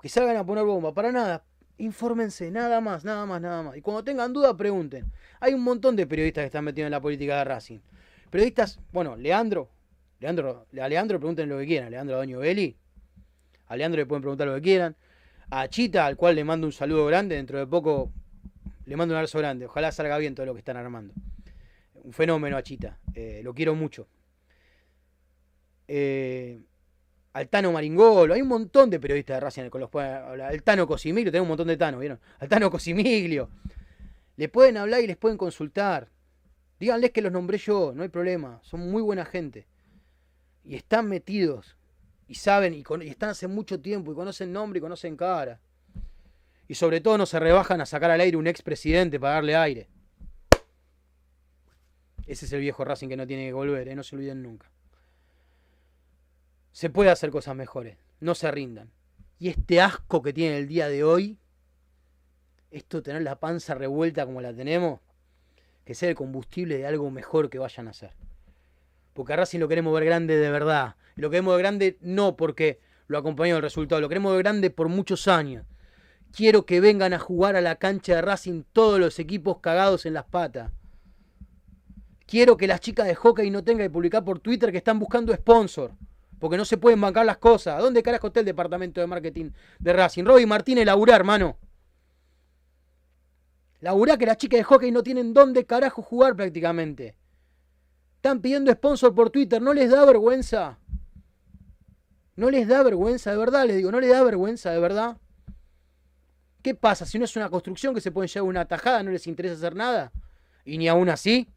que 0.00 0.08
salgan 0.08 0.38
a 0.38 0.46
poner 0.46 0.64
bomba. 0.64 0.94
Para 0.94 1.12
nada. 1.12 1.44
Infórmense, 1.78 2.50
nada 2.50 2.80
más, 2.80 3.04
nada 3.04 3.26
más, 3.26 3.40
nada 3.40 3.62
más. 3.62 3.76
Y 3.76 3.82
cuando 3.82 4.02
tengan 4.02 4.32
duda, 4.32 4.56
pregunten. 4.56 5.12
Hay 5.40 5.52
un 5.52 5.62
montón 5.62 5.94
de 5.94 6.06
periodistas 6.06 6.42
que 6.42 6.46
están 6.46 6.64
metidos 6.64 6.86
en 6.86 6.92
la 6.92 7.00
política 7.00 7.38
de 7.38 7.44
Racing. 7.44 7.78
Periodistas, 8.30 8.80
bueno, 8.92 9.16
Leandro, 9.16 9.70
Leandro, 10.20 10.66
a 10.80 10.88
Leandro 10.88 11.18
pregunten 11.18 11.48
lo 11.48 11.58
que 11.58 11.66
quieran. 11.66 11.90
Leandro 11.90 12.16
Doño 12.16 12.38
Beli. 12.38 12.76
A 13.66 13.76
Leandro 13.76 14.00
le 14.00 14.06
pueden 14.06 14.22
preguntar 14.22 14.46
lo 14.46 14.54
que 14.54 14.62
quieran. 14.62 14.96
A 15.50 15.68
Chita, 15.68 16.06
al 16.06 16.16
cual 16.16 16.34
le 16.34 16.44
mando 16.44 16.66
un 16.66 16.72
saludo 16.72 17.06
grande. 17.06 17.36
Dentro 17.36 17.58
de 17.58 17.66
poco 17.66 18.12
le 18.86 18.96
mando 18.96 19.12
un 19.12 19.16
abrazo 19.16 19.38
grande. 19.38 19.66
Ojalá 19.66 19.92
salga 19.92 20.16
bien 20.18 20.34
todo 20.34 20.46
lo 20.46 20.54
que 20.54 20.60
están 20.60 20.76
armando. 20.76 21.12
Un 21.94 22.12
fenómeno 22.12 22.56
a 22.56 22.62
Chita. 22.62 22.98
Eh, 23.14 23.40
lo 23.44 23.52
quiero 23.52 23.74
mucho. 23.74 24.08
Eh, 25.88 26.62
Altano 27.36 27.70
Maringolo, 27.70 28.32
hay 28.32 28.40
un 28.40 28.48
montón 28.48 28.88
de 28.88 28.98
periodistas 28.98 29.36
de 29.36 29.40
Racing 29.40 29.68
con 29.68 29.82
los 29.82 29.90
pueden 29.90 30.10
hablar. 30.10 30.54
El 30.54 30.62
Tano 30.62 30.86
Cosimiglio, 30.86 31.30
tengo 31.30 31.42
un 31.42 31.48
montón 31.48 31.68
de 31.68 31.76
Tano, 31.76 31.98
¿vieron? 31.98 32.18
Altano 32.38 32.70
Cosimiglio. 32.70 33.50
Le 34.36 34.48
pueden 34.48 34.78
hablar 34.78 35.02
y 35.02 35.06
les 35.06 35.18
pueden 35.18 35.36
consultar. 35.36 36.08
Díganles 36.80 37.10
que 37.10 37.20
los 37.20 37.30
nombré 37.30 37.58
yo, 37.58 37.92
no 37.94 38.04
hay 38.04 38.08
problema. 38.08 38.58
Son 38.62 38.90
muy 38.90 39.02
buena 39.02 39.26
gente. 39.26 39.66
Y 40.64 40.76
están 40.76 41.10
metidos. 41.10 41.76
Y 42.26 42.36
saben, 42.36 42.72
y, 42.72 42.82
están 43.06 43.28
hace 43.28 43.48
mucho 43.48 43.82
tiempo, 43.82 44.12
y 44.12 44.14
conocen 44.14 44.50
nombre 44.50 44.78
y 44.78 44.80
conocen 44.80 45.14
cara. 45.14 45.60
Y 46.68 46.74
sobre 46.74 47.02
todo 47.02 47.18
no 47.18 47.26
se 47.26 47.38
rebajan 47.38 47.82
a 47.82 47.86
sacar 47.86 48.10
al 48.10 48.20
aire 48.22 48.38
un 48.38 48.46
expresidente 48.46 49.20
para 49.20 49.34
darle 49.34 49.56
aire. 49.56 49.88
Ese 52.26 52.46
es 52.46 52.52
el 52.54 52.60
viejo 52.60 52.82
Racing 52.82 53.08
que 53.08 53.16
no 53.18 53.26
tiene 53.26 53.44
que 53.44 53.52
volver, 53.52 53.88
¿eh? 53.88 53.94
no 53.94 54.02
se 54.02 54.16
olviden 54.16 54.42
nunca. 54.42 54.70
Se 56.76 56.90
puede 56.90 57.08
hacer 57.08 57.30
cosas 57.30 57.56
mejores. 57.56 57.96
No 58.20 58.34
se 58.34 58.50
rindan. 58.50 58.90
Y 59.38 59.48
este 59.48 59.80
asco 59.80 60.20
que 60.20 60.34
tiene 60.34 60.58
el 60.58 60.68
día 60.68 60.90
de 60.90 61.04
hoy, 61.04 61.38
esto 62.70 63.02
tener 63.02 63.22
la 63.22 63.40
panza 63.40 63.74
revuelta 63.74 64.26
como 64.26 64.42
la 64.42 64.52
tenemos, 64.52 65.00
que 65.86 65.94
sea 65.94 66.10
el 66.10 66.14
combustible 66.14 66.76
de 66.76 66.86
algo 66.86 67.10
mejor 67.10 67.48
que 67.48 67.58
vayan 67.58 67.88
a 67.88 67.92
hacer. 67.92 68.10
Porque 69.14 69.32
a 69.32 69.36
Racing 69.36 69.58
lo 69.58 69.68
queremos 69.68 69.94
ver 69.94 70.04
grande 70.04 70.36
de 70.36 70.50
verdad. 70.50 70.96
Lo 71.14 71.30
queremos 71.30 71.54
ver 71.54 71.62
grande 71.62 71.96
no 72.02 72.36
porque 72.36 72.78
lo 73.06 73.16
acompañó 73.16 73.56
el 73.56 73.62
resultado, 73.62 74.02
lo 74.02 74.10
queremos 74.10 74.34
ver 74.34 74.42
grande 74.42 74.68
por 74.68 74.90
muchos 74.90 75.28
años. 75.28 75.64
Quiero 76.30 76.66
que 76.66 76.80
vengan 76.80 77.14
a 77.14 77.18
jugar 77.18 77.56
a 77.56 77.62
la 77.62 77.76
cancha 77.76 78.16
de 78.16 78.20
Racing 78.20 78.64
todos 78.74 79.00
los 79.00 79.18
equipos 79.18 79.60
cagados 79.60 80.04
en 80.04 80.12
las 80.12 80.26
patas. 80.26 80.72
Quiero 82.26 82.58
que 82.58 82.66
las 82.66 82.80
chicas 82.80 83.06
de 83.06 83.14
hockey 83.14 83.50
no 83.50 83.64
tengan 83.64 83.86
que 83.86 83.90
publicar 83.90 84.22
por 84.22 84.40
Twitter 84.40 84.70
que 84.70 84.76
están 84.76 84.98
buscando 84.98 85.32
sponsor. 85.32 85.92
Porque 86.38 86.56
no 86.56 86.64
se 86.64 86.76
pueden 86.76 87.00
bancar 87.00 87.24
las 87.24 87.38
cosas. 87.38 87.80
¿Dónde 87.80 88.02
carajo 88.02 88.26
está 88.26 88.40
el 88.40 88.46
departamento 88.46 89.00
de 89.00 89.06
marketing 89.06 89.50
de 89.78 89.92
Racing? 89.92 90.24
Robbie 90.24 90.46
Martínez, 90.46 90.84
laburá, 90.84 91.16
hermano. 91.16 91.56
Laburá 93.80 94.16
que 94.16 94.26
las 94.26 94.36
chicas 94.36 94.58
de 94.58 94.64
hockey 94.64 94.90
no 94.90 95.02
tienen 95.02 95.32
dónde 95.32 95.64
carajo 95.64 96.02
jugar 96.02 96.34
prácticamente. 96.36 97.16
Están 98.16 98.40
pidiendo 98.40 98.72
sponsor 98.72 99.14
por 99.14 99.30
Twitter. 99.30 99.62
¿No 99.62 99.72
les 99.72 99.90
da 99.90 100.04
vergüenza? 100.04 100.78
¿No 102.34 102.50
les 102.50 102.68
da 102.68 102.82
vergüenza? 102.82 103.30
De 103.30 103.36
verdad 103.36 103.66
les 103.66 103.76
digo, 103.76 103.90
¿no 103.90 104.00
les 104.00 104.10
da 104.10 104.22
vergüenza 104.22 104.70
de 104.70 104.80
verdad? 104.80 105.16
¿Qué 106.62 106.74
pasa? 106.74 107.06
Si 107.06 107.18
no 107.18 107.24
es 107.24 107.36
una 107.36 107.48
construcción 107.48 107.94
que 107.94 108.00
se 108.00 108.10
pueden 108.10 108.28
llevar 108.28 108.48
una 108.48 108.64
tajada, 108.64 109.02
no 109.02 109.10
les 109.10 109.26
interesa 109.26 109.54
hacer 109.54 109.74
nada. 109.74 110.12
Y 110.64 110.78
ni 110.78 110.88
aún 110.88 111.08
así. 111.08 111.48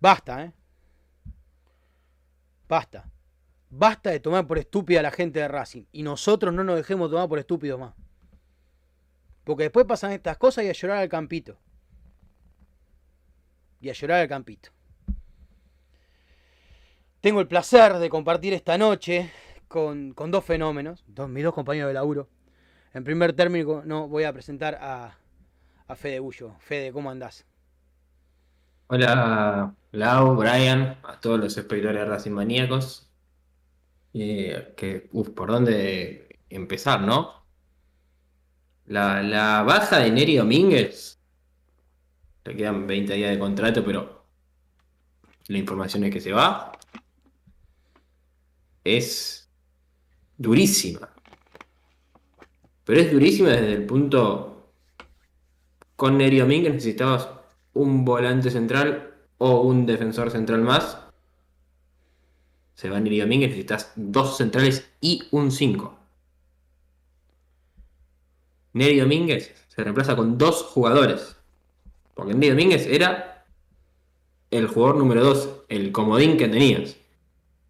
Basta, 0.00 0.44
¿eh? 0.44 0.52
Basta. 2.68 3.10
Basta 3.70 4.10
de 4.10 4.20
tomar 4.20 4.46
por 4.46 4.58
estúpida 4.58 5.00
a 5.00 5.02
la 5.02 5.10
gente 5.10 5.40
de 5.40 5.48
Racing. 5.48 5.84
Y 5.92 6.02
nosotros 6.02 6.54
no 6.54 6.64
nos 6.64 6.76
dejemos 6.76 7.10
tomar 7.10 7.28
por 7.28 7.38
estúpidos 7.38 7.80
más. 7.80 7.94
Porque 9.44 9.64
después 9.64 9.86
pasan 9.86 10.12
estas 10.12 10.36
cosas 10.36 10.64
y 10.64 10.68
a 10.68 10.72
llorar 10.72 10.98
al 10.98 11.08
campito. 11.08 11.58
Y 13.80 13.88
a 13.88 13.92
llorar 13.92 14.20
al 14.20 14.28
campito. 14.28 14.70
Tengo 17.20 17.40
el 17.40 17.48
placer 17.48 17.94
de 17.94 18.10
compartir 18.10 18.52
esta 18.52 18.78
noche 18.78 19.30
con, 19.66 20.14
dos 20.14 20.44
fenómenos, 20.44 21.04
dos, 21.06 21.28
mis 21.28 21.44
dos 21.44 21.54
compañeros 21.54 21.88
de 21.88 21.94
laburo. 21.94 22.28
En 22.94 23.04
primer 23.04 23.32
término, 23.32 23.82
no, 23.84 24.08
voy 24.08 24.24
a 24.24 24.32
presentar 24.32 24.76
a, 24.80 25.18
a 25.86 25.94
Fede 25.96 26.20
Bullo. 26.20 26.54
Fede, 26.60 26.92
¿cómo 26.92 27.10
andás? 27.10 27.47
Hola, 28.90 29.76
Lau, 29.92 30.34
Brian, 30.36 30.98
a 31.02 31.20
todos 31.20 31.38
los 31.38 31.58
espectadores 31.58 32.08
Racing 32.08 32.30
Maníacos. 32.32 33.10
Eh, 34.14 34.72
que, 34.78 35.10
uf, 35.12 35.28
¿por 35.30 35.50
dónde 35.50 36.40
empezar, 36.48 37.02
no? 37.02 37.44
La, 38.86 39.62
baja 39.66 39.98
de 39.98 40.10
Neri 40.10 40.36
Domínguez. 40.36 41.20
Le 42.44 42.56
quedan 42.56 42.86
20 42.86 43.12
días 43.12 43.30
de 43.30 43.38
contrato, 43.38 43.84
pero 43.84 44.24
la 45.48 45.58
información 45.58 46.04
es 46.04 46.12
que 46.14 46.20
se 46.22 46.32
va. 46.32 46.72
Es 48.84 49.50
durísima. 50.38 51.10
Pero 52.84 53.00
es 53.00 53.12
durísima 53.12 53.50
desde 53.50 53.74
el 53.74 53.84
punto. 53.84 54.72
Con 55.94 56.16
Neri 56.16 56.38
Domínguez 56.38 56.72
necesitabas 56.72 57.37
un 57.78 58.04
volante 58.04 58.50
central 58.50 59.14
o 59.38 59.62
un 59.62 59.86
defensor 59.86 60.30
central 60.30 60.62
más. 60.62 60.98
Se 62.74 62.90
va 62.90 63.00
Neri 63.00 63.20
Domínguez, 63.20 63.50
necesitas 63.50 63.92
dos 63.94 64.36
centrales 64.36 64.90
y 65.00 65.22
un 65.30 65.50
5. 65.50 65.96
Neri 68.72 68.98
Domínguez 69.00 69.54
se 69.68 69.82
reemplaza 69.82 70.16
con 70.16 70.38
dos 70.38 70.62
jugadores. 70.64 71.36
Porque 72.14 72.34
Neri 72.34 72.50
Domínguez 72.50 72.86
era 72.86 73.44
el 74.50 74.66
jugador 74.66 74.96
número 74.96 75.22
2, 75.24 75.64
el 75.68 75.92
comodín 75.92 76.36
que 76.36 76.48
tenías. 76.48 76.96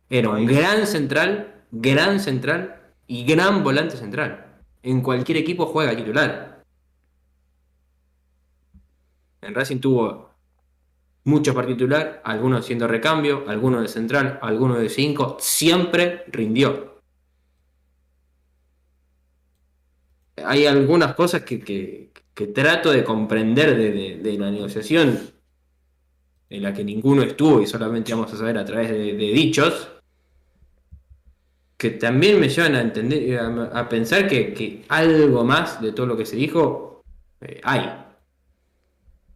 Era 0.09 0.31
un 0.31 0.47
gran 0.47 0.87
central, 0.87 1.65
gran 1.71 2.19
central 2.19 2.81
y 3.07 3.25
gran 3.25 3.63
volante 3.63 3.97
central. 3.97 4.47
En 4.83 5.03
cualquier 5.03 5.39
equipo 5.39 5.67
juega 5.67 5.97
titular. 5.97 6.58
En 9.41 9.55
Racing 9.55 9.79
tuvo 9.79 10.29
muchos 11.25 11.55
particular, 11.55 12.21
algunos 12.25 12.67
siendo 12.67 12.89
recambio, 12.89 13.45
algunos 13.47 13.83
de 13.83 13.89
central, 13.89 14.39
algunos 14.43 14.81
de 14.81 14.89
5, 14.89 15.37
siempre 15.41 16.25
rindió. 16.29 17.01
Hay 20.45 20.67
algunas 20.67 21.15
cosas 21.15 21.43
que, 21.43 22.11
trato 22.55 22.91
de 22.91 23.05
comprender 23.05 23.77
de, 23.77 24.39
la 24.39 24.51
negociación, 24.51 25.19
en 26.51 26.63
la 26.63 26.73
que 26.73 26.83
ninguno 26.83 27.23
estuvo 27.23 27.61
y 27.61 27.67
solamente 27.67 28.15
vamos 28.15 28.33
a 28.33 28.37
saber 28.37 28.57
a 28.57 28.65
través 28.65 28.91
de, 28.91 29.13
dichos, 29.15 29.89
que 31.77 31.91
también 31.91 32.41
me 32.41 32.49
llevan 32.49 32.75
a 32.75 32.81
entender, 32.81 33.39
a, 33.39 33.89
pensar 33.89 34.27
que, 34.27 34.85
algo 34.89 35.45
más 35.45 35.81
de 35.81 35.93
todo 35.93 36.07
lo 36.07 36.17
que 36.17 36.27
se 36.27 36.37
dijo 36.37 37.05
eh, 37.41 37.61
hay 37.63 38.08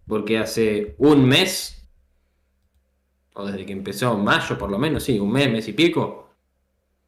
porque 0.07 0.39
hace 0.39 0.95
un 0.99 1.25
mes, 1.25 1.87
o 3.35 3.47
desde 3.47 3.65
que 3.65 3.73
empezó 3.73 4.17
mayo 4.17 4.59
por 4.59 4.71
lo 4.71 4.79
menos, 4.79 5.03
sí, 5.03 5.19
un 5.19 5.33
mes, 5.33 5.51
mes 5.51 5.69
y 5.69 5.73
pico, 5.73 6.31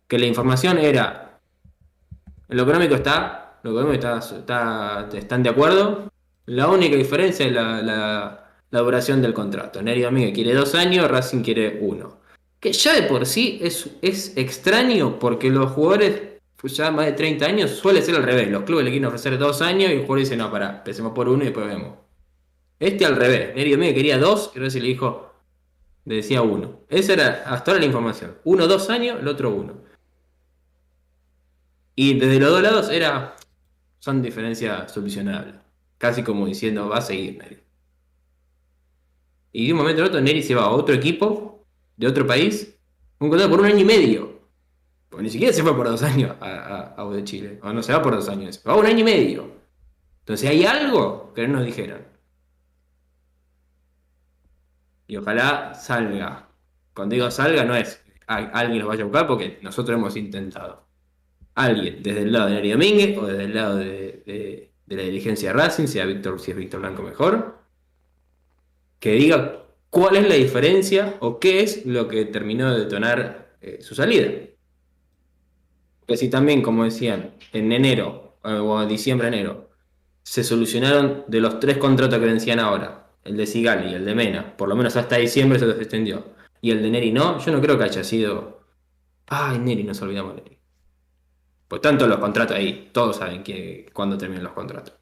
que 0.07 0.19
la 0.19 0.27
información 0.27 0.79
era, 0.79 1.41
lo 2.49 2.63
económico 2.63 2.95
está, 2.95 3.59
lo 3.63 3.71
económico 3.73 4.07
está, 4.07 5.09
están 5.13 5.43
de 5.43 5.51
acuerdo, 5.51 6.11
la 6.47 6.69
única 6.69 6.97
diferencia 6.97 7.47
es 7.47 7.53
la, 7.53 8.41
duración 8.71 9.23
del 9.23 9.33
contrato. 9.33 9.81
Neri 9.83 10.03
Domínguez 10.03 10.35
quiere 10.35 10.53
dos 10.53 10.75
años, 10.75 11.11
Racing 11.11 11.43
quiere 11.43 11.79
uno. 11.81 12.19
que 12.59 12.73
ya 12.73 12.95
de 12.95 13.03
por 13.03 13.25
sí 13.25 13.59
es, 13.63 13.89
es 14.03 14.37
extraño 14.37 15.19
porque 15.19 15.49
los 15.49 15.71
jugadores 15.73 16.35
pues 16.65 16.79
ya 16.79 16.91
más 16.91 17.05
de 17.05 17.13
30 17.13 17.45
años 17.45 17.71
suele 17.73 18.01
ser 18.01 18.15
al 18.17 18.23
revés. 18.23 18.49
Los 18.49 18.63
clubes 18.63 18.87
le 18.87 18.91
quieren 18.91 19.05
ofrecer 19.05 19.37
dos 19.37 19.61
años 19.61 19.91
y 19.91 19.97
el 19.97 20.01
jugador 20.01 20.21
dice, 20.21 20.35
no, 20.35 20.51
pará, 20.51 20.77
empecemos 20.79 21.13
por 21.13 21.29
uno 21.29 21.43
y 21.43 21.49
después 21.49 21.67
vemos. 21.67 22.04
Este 22.79 23.07
al 23.07 23.17
revés. 23.17 23.55
Neri 23.55 23.73
Domínguez 23.73 23.95
quería 23.95 24.19
dos 24.19 24.53
y 24.55 24.59
Racing 24.59 24.81
le 24.81 24.89
dijo, 24.89 25.35
le 26.05 26.17
decía 26.17 26.43
uno. 26.43 26.81
Esa 26.89 27.13
era 27.13 27.45
hasta 27.47 27.71
ahora 27.71 27.81
la 27.81 27.87
información. 27.87 28.37
Uno 28.45 28.67
dos 28.67 28.91
años, 28.91 29.19
el 29.21 29.29
otro 29.29 29.51
uno. 29.51 29.75
Y 31.95 32.19
desde 32.19 32.41
los 32.41 32.51
dos 32.51 32.63
lados 32.63 32.91
era, 32.91 33.37
son 33.99 34.21
diferencias 34.23 34.93
solucionables. 34.93 35.55
Casi 35.99 36.23
como 36.23 36.47
diciendo, 36.47 36.89
va 36.89 36.99
a 36.99 37.03
seguir 37.03 37.39
Neri. 37.39 37.59
Y 39.53 39.67
de 39.67 39.73
un 39.73 39.79
momento 39.79 40.03
a 40.03 40.07
otro 40.07 40.21
Neri 40.21 40.43
se 40.43 40.55
va 40.55 40.65
a 40.65 40.71
otro 40.71 40.95
equipo, 40.95 41.65
de 41.97 42.09
otro 42.09 42.27
país, 42.27 42.77
un 43.21 43.31
contrato 43.31 43.51
por 43.51 43.61
un 43.61 43.67
año 43.67 43.79
y 43.79 43.85
medio. 43.85 44.35
Porque 45.09 45.23
ni 45.23 45.31
siquiera 45.31 45.53
se 45.53 45.63
fue 45.63 45.77
por 45.77 45.89
dos 45.89 46.03
años 46.03 46.37
a, 46.41 46.95
a, 46.99 47.25
Chile. 47.25 47.61
O 47.63 47.73
no 47.73 47.83
se 47.83 47.93
va 47.93 48.03
por 48.03 48.17
dos 48.17 48.29
años, 48.29 48.57
se 48.57 48.69
va 48.69 48.75
un 48.75 48.85
año 48.85 48.99
y 48.99 49.05
medio. 49.05 49.49
Entonces 50.21 50.51
hay 50.51 50.65
algo 50.65 51.33
que 51.35 51.47
no 51.47 51.59
nos 51.59 51.67
dijeron. 51.67 52.14
Y 55.07 55.17
ojalá 55.17 55.75
salga. 55.75 56.49
Cuando 56.95 57.15
digo 57.15 57.31
salga, 57.31 57.65
no 57.65 57.75
es 57.75 58.01
alguien 58.27 58.79
los 58.79 58.89
vaya 58.89 59.03
a 59.03 59.07
buscar 59.07 59.27
porque 59.27 59.59
nosotros 59.63 59.99
hemos 59.99 60.17
intentado. 60.17 60.87
Alguien, 61.55 62.03
desde 62.03 62.23
el 62.23 62.33
lado 62.33 62.47
de 62.47 62.55
Neri 62.55 62.71
Domínguez 62.73 63.19
o 63.19 63.27
desde 63.27 63.45
el 63.45 63.55
lado 63.55 63.77
de, 63.77 64.23
de- 64.27 64.71
la 64.87 65.03
dirigencia 65.03 65.49
de 65.51 65.55
Racing, 65.55 65.87
sea 65.87 66.05
Víctor, 66.05 66.39
si 66.41 66.51
es 66.51 66.57
Víctor 66.57 66.81
Blanco 66.81 67.03
mejor, 67.03 67.59
que 68.99 69.13
diga 69.13 69.65
cuál 69.91 70.17
es 70.17 70.29
la 70.29 70.35
diferencia 70.35 71.17
o 71.21 71.39
qué 71.41 71.63
es 71.63 71.85
lo 71.87 72.09
que 72.09 72.25
terminó 72.27 72.73
de 72.73 72.81
detonar 72.81 73.57
eh, 73.61 73.79
su 73.83 73.95
salida. 73.95 74.31
Porque 76.01 76.17
si 76.17 76.29
también, 76.29 76.63
como 76.63 76.85
decían, 76.85 77.35
en 77.53 77.73
enero 77.73 78.39
eh, 78.45 78.53
o 78.55 78.85
diciembre, 78.87 79.29
enero, 79.29 79.71
se 80.23 80.45
solucionaron 80.45 81.25
de 81.29 81.41
los 81.41 81.61
tres 81.61 81.79
contratos 81.79 82.19
que 82.19 82.27
vencían 82.27 82.59
ahora, 82.61 83.04
el 83.25 83.37
de 83.37 83.47
Sigali 83.47 83.91
y 83.91 83.95
el 83.95 84.05
de 84.05 84.15
Mena, 84.15 84.57
por 84.57 84.69
lo 84.69 84.77
menos 84.77 84.97
hasta 84.97 85.17
diciembre 85.17 85.59
se 85.59 85.67
los 85.67 85.79
extendió, 85.79 86.25
y 86.61 86.71
el 86.71 86.83
de 86.83 86.91
Neri 86.91 87.13
no, 87.13 87.39
yo 87.39 87.53
no 87.53 87.61
creo 87.61 87.77
que 87.79 87.85
haya 87.85 88.05
sido, 88.05 88.61
ay, 89.27 89.59
Neri, 89.59 89.85
nos 89.85 90.01
olvidamos 90.03 90.37
de 90.37 90.43
Neri. 90.43 90.59
Pues 91.69 91.81
tanto 91.81 92.07
los 92.07 92.19
contratos 92.19 92.57
ahí, 92.57 92.91
todos 92.93 93.17
saben 93.17 93.43
que, 93.43 93.87
cuándo 93.93 94.17
terminan 94.19 94.45
los 94.45 94.53
contratos. 94.53 94.95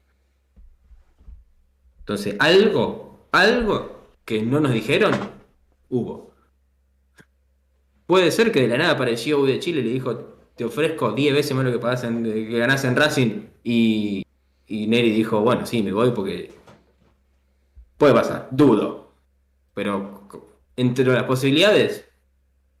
Entonces, 1.99 2.35
algo, 2.39 3.27
algo 3.31 4.07
que 4.25 4.41
no 4.41 4.59
nos 4.59 4.73
dijeron, 4.73 5.11
hubo. 5.89 6.33
Puede 8.05 8.31
ser 8.31 8.51
que 8.51 8.61
de 8.61 8.67
la 8.67 8.77
nada 8.77 8.91
apareció 8.93 9.39
U 9.39 9.45
de 9.45 9.59
Chile 9.59 9.81
y 9.81 9.83
le 9.83 9.89
dijo, 9.91 10.15
te 10.55 10.65
ofrezco 10.65 11.13
10 11.13 11.33
veces 11.33 11.55
más 11.55 11.65
lo 11.65 11.79
que, 11.79 12.07
en- 12.07 12.23
que 12.23 12.57
ganás 12.57 12.83
en 12.83 12.95
Racing 12.95 13.41
y, 13.63 14.25
y 14.67 14.87
Neri 14.87 15.11
dijo, 15.11 15.39
bueno, 15.41 15.65
sí, 15.65 15.81
me 15.81 15.93
voy 15.93 16.11
porque 16.11 16.51
puede 17.97 18.13
pasar, 18.13 18.47
dudo. 18.51 19.13
Pero 19.73 20.27
entre 20.75 21.05
las 21.05 21.23
posibilidades 21.23 22.07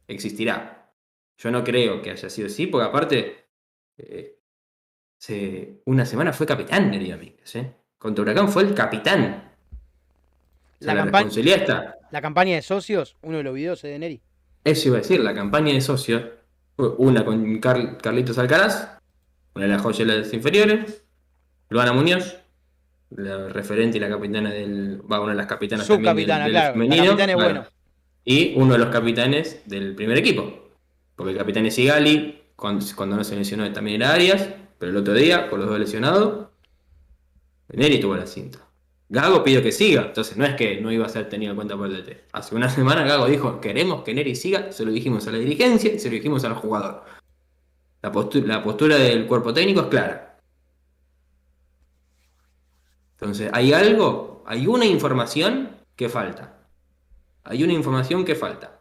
existirá. 0.07 0.91
Yo 1.37 1.51
no 1.51 1.63
creo 1.63 2.01
que 2.01 2.11
haya 2.11 2.29
sido 2.29 2.47
así, 2.47 2.67
porque 2.67 2.87
aparte, 2.87 3.45
eh, 3.97 4.37
se- 5.17 5.81
una 5.85 6.05
semana 6.05 6.33
fue 6.33 6.45
capitán 6.45 6.91
Neri 6.91 7.11
Domínguez, 7.11 7.55
¿eh? 7.55 7.73
Contra 7.97 8.21
Huracán 8.21 8.49
fue 8.49 8.63
el 8.63 8.73
capitán. 8.73 9.51
La 10.79 10.93
la, 10.93 11.01
campaña- 11.03 11.23
responsabilidad 11.23 11.57
está. 11.61 11.95
La 12.11 12.21
campaña 12.21 12.55
de 12.55 12.61
socios, 12.61 13.15
uno 13.21 13.37
de 13.37 13.43
los 13.43 13.53
videos 13.55 13.83
es 13.83 13.91
de 13.91 13.99
Neri. 13.99 14.21
Eso 14.63 14.89
iba 14.89 14.97
a 14.97 15.01
decir, 15.01 15.19
la 15.21 15.33
campaña 15.33 15.73
de 15.73 15.81
socios, 15.81 16.23
una 16.77 17.23
con 17.25 17.59
Car- 17.59 17.97
Carlitos 17.97 18.37
Alcaraz, 18.37 18.97
una 19.55 19.65
de 19.65 19.71
las 19.71 19.81
joyas 19.81 20.33
inferiores, 20.33 21.03
Luana 21.69 21.93
Muñoz, 21.93 22.37
la 23.15 23.47
referente 23.49 23.97
y 23.97 23.99
la 24.01 24.09
capitana 24.09 24.51
del. 24.51 25.01
Va, 25.11 25.19
una 25.19 25.31
de 25.31 25.37
las 25.37 25.47
capitanas 25.47 25.87
también 25.87 26.15
del- 26.15 26.25
Subcapitana, 26.25 26.43
del 26.45 26.53
claro. 26.53 26.67
La 26.67 26.73
femenino, 26.73 27.05
capitana 27.05 27.31
es 27.31 27.35
bueno. 27.35 27.65
Y 28.25 28.53
uno 28.55 28.73
de 28.73 28.79
los 28.79 28.89
capitanes 28.89 29.61
del 29.65 29.95
primer 29.95 30.17
equipo. 30.17 30.71
Porque 31.15 31.31
el 31.33 31.37
capitán 31.37 31.65
es 31.65 31.75
Sigali, 31.75 32.41
cuando, 32.55 32.85
cuando 32.95 33.15
no 33.15 33.23
se 33.23 33.35
lesionó 33.35 33.71
también 33.71 34.01
era 34.01 34.13
Arias, 34.13 34.49
pero 34.79 34.91
el 34.91 34.97
otro 34.97 35.13
día, 35.13 35.49
con 35.49 35.59
los 35.59 35.69
dos 35.69 35.79
lesionados, 35.79 36.47
Neri 37.69 37.99
tuvo 37.99 38.15
la 38.15 38.25
cinta. 38.25 38.59
Gago 39.09 39.43
pidió 39.43 39.61
que 39.61 39.71
siga, 39.71 40.05
entonces 40.07 40.37
no 40.37 40.45
es 40.45 40.55
que 40.55 40.81
no 40.81 40.91
iba 40.91 41.05
a 41.05 41.09
ser 41.09 41.29
tenido 41.29 41.51
en 41.51 41.55
cuenta 41.55 41.77
por 41.77 41.87
el 41.87 41.97
DT. 42.03 42.25
Hace 42.31 42.55
una 42.55 42.69
semana 42.69 43.03
Gago 43.03 43.27
dijo, 43.27 43.59
queremos 43.61 44.03
que 44.03 44.13
Neri 44.13 44.35
siga, 44.35 44.71
se 44.71 44.85
lo 44.85 44.91
dijimos 44.91 45.27
a 45.27 45.31
la 45.31 45.37
dirigencia 45.37 45.93
y 45.93 45.99
se 45.99 46.07
lo 46.09 46.15
dijimos 46.15 46.43
al 46.45 46.53
jugador. 46.55 47.03
La, 48.01 48.11
la 48.45 48.63
postura 48.63 48.97
del 48.97 49.25
cuerpo 49.27 49.53
técnico 49.53 49.81
es 49.81 49.87
clara. 49.87 50.32
Entonces, 53.23 53.49
hay 53.53 53.73
algo, 53.73 54.43
hay 54.45 54.67
una 54.67 54.85
información 54.85 55.69
que 55.95 56.09
falta. 56.09 56.53
Hay 57.43 57.63
una 57.63 57.73
información 57.73 58.23
que 58.25 58.35
falta. 58.35 58.79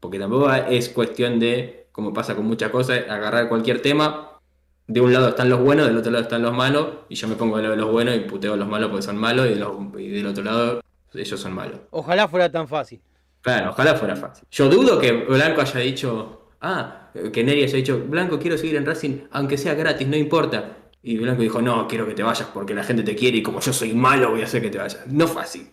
Porque 0.00 0.18
tampoco 0.18 0.50
es 0.52 0.88
cuestión 0.90 1.38
de, 1.38 1.88
como 1.92 2.12
pasa 2.12 2.34
con 2.34 2.44
muchas 2.46 2.70
cosas, 2.70 3.00
agarrar 3.08 3.48
cualquier 3.48 3.80
tema. 3.80 4.30
De 4.86 5.00
un 5.00 5.12
lado 5.14 5.28
están 5.30 5.48
los 5.48 5.60
buenos, 5.60 5.86
del 5.86 5.96
otro 5.96 6.12
lado 6.12 6.24
están 6.24 6.42
los 6.42 6.52
malos, 6.52 6.88
y 7.08 7.14
yo 7.14 7.26
me 7.26 7.36
pongo 7.36 7.56
del 7.56 7.64
lado 7.64 7.76
de 7.76 7.80
los 7.82 7.90
buenos 7.90 8.16
y 8.16 8.20
puteo 8.20 8.52
a 8.52 8.56
los 8.56 8.68
malos 8.68 8.90
porque 8.90 9.02
son 9.02 9.16
malos, 9.16 9.46
y, 9.46 9.50
de 9.50 9.56
los- 9.56 9.72
y 9.98 10.08
del 10.08 10.26
otro 10.26 10.44
lado 10.44 10.80
ellos 11.14 11.40
son 11.40 11.52
malos. 11.54 11.80
Ojalá 11.90 12.28
fuera 12.28 12.50
tan 12.52 12.68
fácil. 12.68 13.00
Claro, 13.40 13.70
ojalá 13.70 13.94
fuera 13.94 14.14
fácil. 14.16 14.46
Yo 14.50 14.68
dudo 14.68 14.98
que 15.00 15.12
Blanco 15.12 15.62
haya 15.62 15.80
dicho, 15.80 16.48
ah, 16.60 17.08
que 17.32 17.42
Neri 17.44 17.62
haya 17.62 17.76
dicho, 17.76 17.98
Blanco 18.06 18.38
quiero 18.38 18.58
seguir 18.58 18.76
en 18.76 18.84
Racing, 18.84 19.20
aunque 19.30 19.56
sea 19.56 19.72
gratis, 19.74 20.06
no 20.06 20.16
importa. 20.16 20.76
Y 21.06 21.18
Blanco 21.18 21.42
dijo, 21.42 21.60
no, 21.60 21.86
quiero 21.86 22.06
que 22.06 22.14
te 22.14 22.22
vayas 22.22 22.48
porque 22.54 22.72
la 22.72 22.82
gente 22.82 23.02
te 23.02 23.14
quiere 23.14 23.36
y 23.36 23.42
como 23.42 23.60
yo 23.60 23.74
soy 23.74 23.92
malo 23.92 24.30
voy 24.30 24.40
a 24.40 24.44
hacer 24.44 24.62
que 24.62 24.70
te 24.70 24.78
vayas. 24.78 25.06
No 25.06 25.28
fue 25.28 25.42
así. 25.42 25.70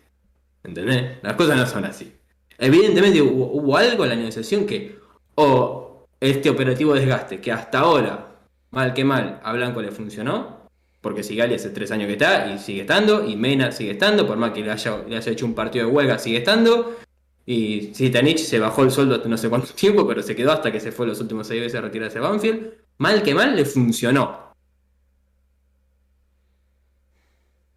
¿Entendés? 0.62 1.20
Las 1.22 1.36
cosas 1.36 1.56
no 1.56 1.66
son 1.66 1.86
así. 1.86 2.12
Evidentemente 2.58 3.22
hubo, 3.22 3.78
algo 3.78 4.04
en 4.04 4.10
la 4.10 4.16
negociación 4.18 4.66
que, 4.66 5.00
o 5.36 6.06
este 6.20 6.50
operativo 6.50 6.94
desgaste, 6.94 7.40
que 7.40 7.50
hasta 7.50 7.80
ahora, 7.80 8.42
mal 8.72 8.94
que 8.94 9.06
mal, 9.06 9.40
a 9.42 9.54
Blanco 9.54 9.82
le 9.82 9.92
funcionó, 9.92 10.68
porque 11.00 11.24
Sigali 11.24 11.56
hace 11.56 11.70
tres 11.70 11.92
años 11.92 12.08
que 12.08 12.14
está 12.14 12.54
y 12.54 12.60
sigue 12.60 12.82
estando, 12.82 13.26
y 13.26 13.38
Mena 13.38 13.72
sigue 13.72 13.92
estando, 13.92 14.28
por 14.28 14.36
más 14.36 14.52
que 14.52 14.62
le 14.62 14.72
haya, 14.72 15.02
hecho 15.28 15.46
un 15.46 15.56
partido 15.56 15.88
de 15.88 15.92
huelga, 15.94 16.20
sigue 16.20 16.40
estando. 16.40 16.98
Y 17.46 17.94
Zitanich 17.96 18.40
se 18.40 18.60
bajó 18.60 18.84
el 18.84 18.92
sueldo 18.92 19.24
no 19.26 19.38
sé 19.38 19.48
cuánto 19.50 19.74
tiempo, 19.74 20.06
pero 20.06 20.22
se 20.22 20.36
quedó 20.36 20.52
hasta 20.52 20.74
que 20.74 20.82
se 20.82 20.92
fue 20.92 21.08
los 21.08 21.22
últimos 21.22 21.48
seis 21.48 21.62
veces 21.62 21.80
a 21.80 21.82
retirarse 21.82 22.18
a 22.18 22.22
Banfield. 22.22 22.74
Mal 22.98 23.24
que 23.24 23.34
mal 23.34 23.56
le 23.56 23.64
funcionó. 23.64 24.51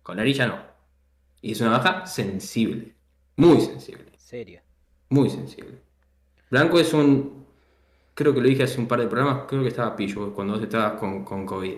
Con 0.04 0.20
Arilla 0.20 0.46
no. 0.46 0.58
Y 1.40 1.52
es 1.52 1.60
una 1.62 1.70
baja 1.70 2.06
sensible. 2.06 2.94
Muy 3.36 3.60
sensible. 3.62 4.12
Serio. 4.18 4.60
Muy 5.08 5.30
sensible. 5.30 5.80
Blanco 6.50 6.78
es 6.78 6.92
un. 6.92 7.46
Creo 8.14 8.34
que 8.34 8.40
lo 8.40 8.46
dije 8.46 8.62
hace 8.62 8.78
un 8.78 8.86
par 8.86 9.00
de 9.00 9.08
programas. 9.08 9.46
Creo 9.48 9.62
que 9.62 9.68
estaba 9.68 9.96
pillo 9.96 10.32
cuando 10.34 10.54
vos 10.54 10.62
estabas 10.62 11.00
con, 11.00 11.24
con 11.24 11.46
COVID. 11.46 11.74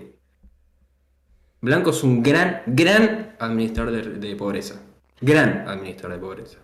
Blanco 1.60 1.90
es 1.90 2.02
un 2.02 2.20
gran, 2.20 2.62
gran 2.66 3.36
administrador 3.38 3.92
de, 3.92 4.28
de 4.28 4.36
pobreza. 4.36 4.82
Gran 5.20 5.68
administrador 5.68 6.18
de 6.18 6.20
pobreza. 6.20 6.58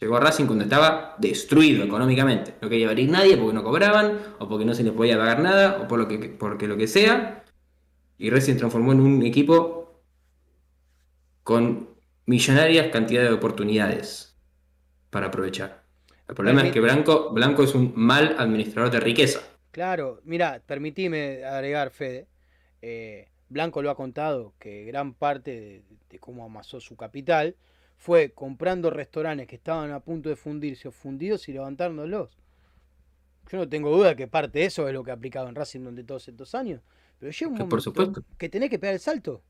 Llegó 0.00 0.16
a 0.16 0.20
Racing 0.20 0.46
cuando 0.46 0.64
estaba 0.64 1.14
destruido 1.18 1.84
económicamente. 1.84 2.54
No 2.62 2.70
quería 2.70 2.88
venir 2.88 3.10
nadie 3.10 3.36
porque 3.36 3.52
no 3.52 3.62
cobraban, 3.62 4.18
o 4.38 4.48
porque 4.48 4.64
no 4.64 4.74
se 4.74 4.82
les 4.82 4.94
podía 4.94 5.18
pagar 5.18 5.40
nada, 5.40 5.82
o 5.82 5.88
por 5.88 5.98
lo 5.98 6.08
que, 6.08 6.18
porque 6.18 6.66
lo 6.66 6.78
que 6.78 6.86
sea. 6.86 7.44
Y 8.16 8.30
Racing 8.30 8.56
transformó 8.56 8.92
en 8.92 9.00
un 9.00 9.22
equipo 9.22 9.81
con 11.42 11.90
millonarias 12.26 12.88
cantidades 12.92 13.30
de 13.30 13.36
oportunidades 13.36 14.38
para 15.10 15.28
aprovechar. 15.28 15.84
El 16.28 16.34
problema 16.34 16.62
es 16.62 16.72
que 16.72 16.80
Blanco, 16.80 17.30
Blanco 17.32 17.64
es 17.64 17.74
un 17.74 17.92
mal 17.96 18.36
administrador 18.38 18.90
de 18.92 19.00
riqueza. 19.00 19.40
Claro, 19.70 20.20
mira, 20.24 20.62
permitime 20.66 21.44
agregar, 21.44 21.90
Fede. 21.90 22.28
eh, 22.82 23.28
Blanco 23.48 23.82
lo 23.82 23.90
ha 23.90 23.96
contado 23.96 24.54
que 24.58 24.84
gran 24.84 25.14
parte 25.14 25.50
de, 25.60 25.84
de 26.10 26.18
cómo 26.18 26.44
amasó 26.44 26.80
su 26.80 26.96
capital 26.96 27.56
fue 27.96 28.32
comprando 28.32 28.90
restaurantes 28.90 29.46
que 29.46 29.56
estaban 29.56 29.92
a 29.92 30.00
punto 30.00 30.28
de 30.30 30.36
fundirse 30.36 30.88
o 30.88 30.92
fundidos 30.92 31.48
y 31.48 31.52
levantándolos. 31.52 32.38
Yo 33.50 33.58
no 33.58 33.68
tengo 33.68 33.90
duda 33.96 34.16
que 34.16 34.26
parte 34.28 34.58
de 34.60 34.64
eso 34.66 34.88
es 34.88 34.94
lo 34.94 35.04
que 35.04 35.10
ha 35.10 35.14
aplicado 35.14 35.48
en 35.48 35.54
Racing 35.54 35.80
durante 35.80 36.04
todos 36.04 36.26
estos 36.28 36.54
años. 36.54 36.80
Pero 37.18 37.30
llega 37.32 37.50
un 37.50 37.54
Que 37.54 37.62
momento 37.62 37.68
por 37.68 37.80
supuesto. 37.82 38.22
que 38.38 38.48
tenés 38.48 38.70
que 38.70 38.78
pegar 38.78 38.94
el 38.94 39.00
salto. 39.00 39.42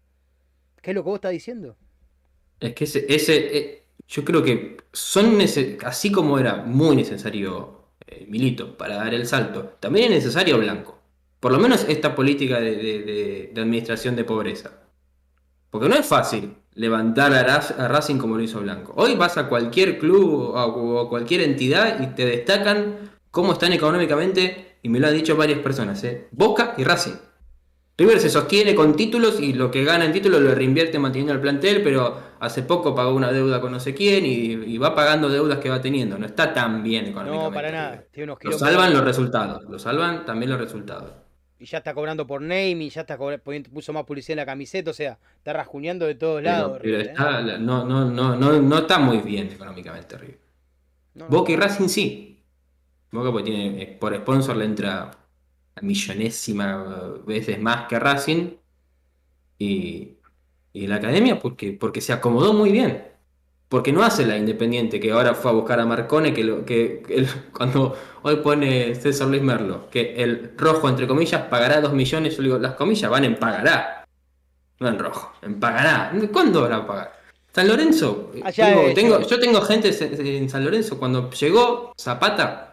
¿Qué 0.82 0.90
es 0.92 0.96
lo 0.96 1.02
que 1.04 1.10
vos 1.10 1.16
estás 1.18 1.32
diciendo? 1.32 1.76
Es 2.62 2.74
que 2.74 2.84
ese, 2.84 3.06
ese 3.08 3.58
eh, 3.58 3.84
yo 4.08 4.24
creo 4.24 4.42
que 4.42 4.76
son 4.92 5.38
así 5.84 6.12
como 6.12 6.38
era 6.38 6.56
muy 6.56 6.96
necesario 6.96 7.88
eh, 8.06 8.26
Milito 8.28 8.76
para 8.76 8.96
dar 8.96 9.14
el 9.14 9.26
salto, 9.26 9.76
también 9.80 10.06
es 10.06 10.18
necesario 10.18 10.58
Blanco. 10.58 10.98
Por 11.40 11.52
lo 11.52 11.58
menos 11.58 11.84
esta 11.88 12.14
política 12.14 12.60
de, 12.60 12.76
de- 12.76 13.02
de- 13.02 13.50
de 13.54 13.60
administración 13.60 14.14
de 14.16 14.24
pobreza. 14.24 14.70
Porque 15.70 15.88
no 15.88 15.94
es 15.96 16.06
fácil 16.06 16.54
levantar 16.74 17.32
a, 17.34 17.56
a 17.56 17.88
Racing 17.88 18.18
como 18.18 18.36
lo 18.36 18.42
hizo 18.42 18.60
Blanco. 18.60 18.92
Hoy 18.96 19.14
vas 19.16 19.38
a 19.38 19.48
cualquier 19.48 19.98
club 19.98 20.52
o 20.54 21.00
a 21.00 21.08
cualquier 21.08 21.42
entidad 21.42 22.00
y 22.02 22.14
te 22.14 22.24
destacan 22.26 23.10
cómo 23.30 23.54
están 23.54 23.72
económicamente, 23.72 24.76
y 24.82 24.88
me 24.88 25.00
lo 25.00 25.08
han 25.08 25.14
dicho 25.14 25.36
varias 25.36 25.60
personas, 25.60 26.02
¿eh? 26.04 26.28
Boca 26.32 26.74
y 26.76 26.84
Racing. 26.84 27.14
River 28.02 28.18
se 28.18 28.30
sostiene 28.30 28.74
con 28.74 28.96
títulos 28.96 29.38
y 29.38 29.52
lo 29.52 29.70
que 29.70 29.84
gana 29.84 30.04
en 30.04 30.12
títulos 30.12 30.40
lo 30.40 30.52
reinvierte 30.56 30.98
manteniendo 30.98 31.32
el 31.32 31.40
plantel, 31.40 31.82
pero 31.84 32.20
hace 32.40 32.62
poco 32.62 32.96
pagó 32.96 33.14
una 33.14 33.30
deuda 33.30 33.60
con 33.60 33.70
no 33.70 33.78
sé 33.78 33.94
quién 33.94 34.26
y, 34.26 34.54
y 34.74 34.76
va 34.76 34.92
pagando 34.92 35.28
deudas 35.28 35.58
que 35.58 35.70
va 35.70 35.80
teniendo. 35.80 36.18
No 36.18 36.26
está 36.26 36.52
tan 36.52 36.82
bien 36.82 37.06
económicamente. 37.06 37.48
No, 37.48 37.54
para 37.54 37.70
nada. 37.70 37.90
River. 37.92 38.08
Tiene 38.10 38.32
unos 38.32 38.44
Lo 38.44 38.58
salvan 38.58 38.92
los 38.92 39.04
resultados, 39.04 39.62
lo 39.68 39.78
salvan 39.78 40.24
también 40.24 40.50
los 40.50 40.58
resultados. 40.58 41.12
Y 41.60 41.66
ya 41.66 41.78
está 41.78 41.94
cobrando 41.94 42.26
por 42.26 42.40
name 42.40 42.72
y 42.72 42.90
ya 42.90 43.02
está 43.02 43.16
puso 43.72 43.92
más 43.92 44.02
publicidad 44.02 44.32
en 44.32 44.38
la 44.38 44.46
camiseta. 44.46 44.90
O 44.90 44.94
sea, 44.94 45.20
está 45.36 45.52
rasguñando 45.52 46.04
de 46.04 46.16
todos 46.16 46.42
lados. 46.42 46.80
Pero, 46.82 46.98
pero 46.98 46.98
River, 46.98 47.54
¿eh? 47.54 47.58
no, 47.60 47.84
no, 47.84 48.04
no, 48.04 48.34
no, 48.34 48.60
no 48.60 48.78
está 48.78 48.98
muy 48.98 49.18
bien 49.18 49.46
económicamente 49.46 50.18
River. 50.18 50.40
No. 51.14 51.28
Boca 51.28 51.52
y 51.52 51.56
Racing 51.56 51.86
sí. 51.86 52.42
Boca 53.12 53.30
porque 53.30 53.48
tiene, 53.48 53.80
eh, 53.80 53.96
por 54.00 54.12
sponsor 54.16 54.56
le 54.56 54.64
entra 54.64 55.21
millonésima 55.80 56.84
eh, 57.16 57.20
veces 57.26 57.60
más 57.60 57.86
que 57.88 57.98
Racing. 57.98 58.50
Y, 59.58 60.16
y 60.72 60.86
la 60.86 60.96
academia 60.96 61.38
porque, 61.38 61.72
porque 61.72 62.00
se 62.00 62.12
acomodó 62.12 62.52
muy 62.52 62.70
bien. 62.72 63.08
Porque 63.68 63.92
no 63.92 64.02
hace 64.02 64.26
la 64.26 64.36
Independiente 64.36 65.00
que 65.00 65.12
ahora 65.12 65.34
fue 65.34 65.50
a 65.50 65.54
buscar 65.54 65.80
a 65.80 65.86
Marcone, 65.86 66.34
que, 66.34 66.44
lo, 66.44 66.64
que, 66.64 67.02
que 67.06 67.14
el- 67.14 67.28
cuando 67.56 67.96
hoy 68.22 68.36
pone 68.36 68.94
César 68.94 69.28
Luis 69.28 69.40
Merlo, 69.42 69.88
que 69.90 70.14
el 70.22 70.52
rojo, 70.58 70.88
entre 70.88 71.06
comillas, 71.06 71.42
pagará 71.44 71.80
2 71.80 71.92
millones, 71.94 72.36
yo 72.36 72.42
le 72.42 72.48
digo, 72.48 72.58
las 72.58 72.74
comillas 72.74 73.10
van 73.10 73.24
en 73.24 73.36
pagará. 73.38 74.04
No 74.80 74.88
en 74.88 74.98
rojo, 74.98 75.32
en 75.42 75.58
pagará. 75.60 76.12
¿Cuándo 76.32 76.62
van 76.62 76.72
a 76.72 76.86
pagar? 76.86 77.22
San 77.54 77.68
Lorenzo, 77.68 78.32
eh, 78.34 78.40
Allá 78.44 78.66
tengo- 78.66 78.94
tengo- 78.94 79.20
yo- 79.20 79.28
yo 79.28 79.40
tengo 79.40 79.60
gente 79.62 79.88
en 80.00 80.26
en 80.26 80.50
San 80.50 80.64
Lorenzo, 80.64 80.98
cuando 80.98 81.30
llegó 81.30 81.92
Zapata, 81.98 82.71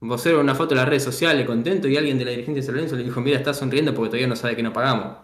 vocero 0.00 0.40
una 0.40 0.54
foto 0.54 0.74
en 0.74 0.78
las 0.78 0.88
redes 0.88 1.02
sociales, 1.02 1.46
contento, 1.46 1.88
y 1.88 1.96
alguien 1.96 2.18
de 2.18 2.24
la 2.24 2.30
dirigencia 2.30 2.60
de 2.60 2.66
San 2.66 2.74
Lorenzo 2.76 2.96
le 2.96 3.04
dijo, 3.04 3.20
mira, 3.20 3.36
está 3.38 3.52
sonriendo 3.54 3.94
porque 3.94 4.10
todavía 4.10 4.28
no 4.28 4.36
sabe 4.36 4.54
que 4.56 4.62
no 4.62 4.72
pagamos. 4.72 5.16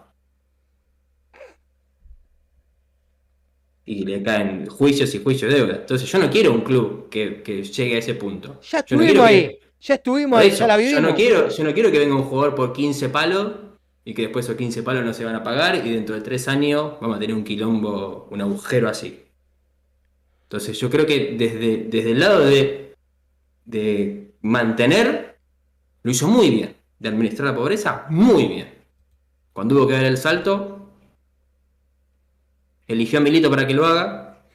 Y 3.87 4.03
le 4.03 4.23
caen 4.23 4.65
juicios 4.65 5.13
y 5.13 5.21
juicios 5.21 5.51
de 5.53 5.59
deuda. 5.59 5.75
Entonces 5.75 6.11
yo 6.11 6.17
no 6.17 6.29
quiero 6.29 6.51
un 6.53 6.61
club 6.61 7.07
que, 7.09 7.43
que 7.43 7.63
llegue 7.63 7.95
a 7.95 7.99
ese 7.99 8.15
punto. 8.15 8.59
Ya 8.71 8.83
Yo 8.83 8.97
no 8.97 9.03
estuvimos 9.03 9.27
que- 9.29 9.35
ahí. 9.35 9.59
Ya 9.81 9.95
estuvimos 9.95 10.39
ahí, 10.39 10.49
ya 10.49 10.65
la 10.65 10.75
yo 10.77 10.79
vivimos. 10.81 11.01
no 11.03 11.15
quiero, 11.15 11.49
yo 11.49 11.63
no 11.63 11.73
quiero 11.73 11.91
que 11.91 11.99
venga 11.99 12.15
un 12.15 12.23
jugador 12.23 12.55
por 12.55 12.73
15 12.73 13.09
palos 13.09 13.51
y 14.03 14.15
que 14.15 14.23
después 14.23 14.45
esos 14.45 14.57
15 14.57 14.81
palos 14.81 15.05
no 15.05 15.13
se 15.13 15.23
van 15.23 15.35
a 15.35 15.43
pagar 15.43 15.75
y 15.85 15.91
dentro 15.91 16.15
de 16.15 16.21
3 16.21 16.47
años 16.47 16.93
vamos 16.99 17.17
a 17.17 17.19
tener 17.19 17.35
un 17.35 17.43
quilombo, 17.43 18.27
un 18.31 18.41
agujero 18.41 18.89
así. 18.89 19.21
Entonces 20.43 20.79
yo 20.79 20.89
creo 20.89 21.05
que 21.05 21.35
desde, 21.37 21.77
desde 21.89 22.11
el 22.11 22.19
lado 22.19 22.39
de, 22.45 22.95
de 23.65 24.24
mantener, 24.45 25.39
lo 26.03 26.11
hizo 26.11 26.27
muy 26.27 26.51
bien. 26.51 26.75
De 26.99 27.09
administrar 27.09 27.49
la 27.49 27.55
pobreza, 27.55 28.05
muy 28.09 28.47
bien. 28.47 28.73
Cuando 29.53 29.75
hubo 29.75 29.87
que 29.87 29.93
dar 29.93 30.05
el 30.05 30.17
salto, 30.17 30.93
eligió 32.87 33.19
a 33.19 33.21
Milito 33.21 33.49
para 33.49 33.65
que 33.65 33.73
lo 33.73 33.85
haga, 33.85 34.45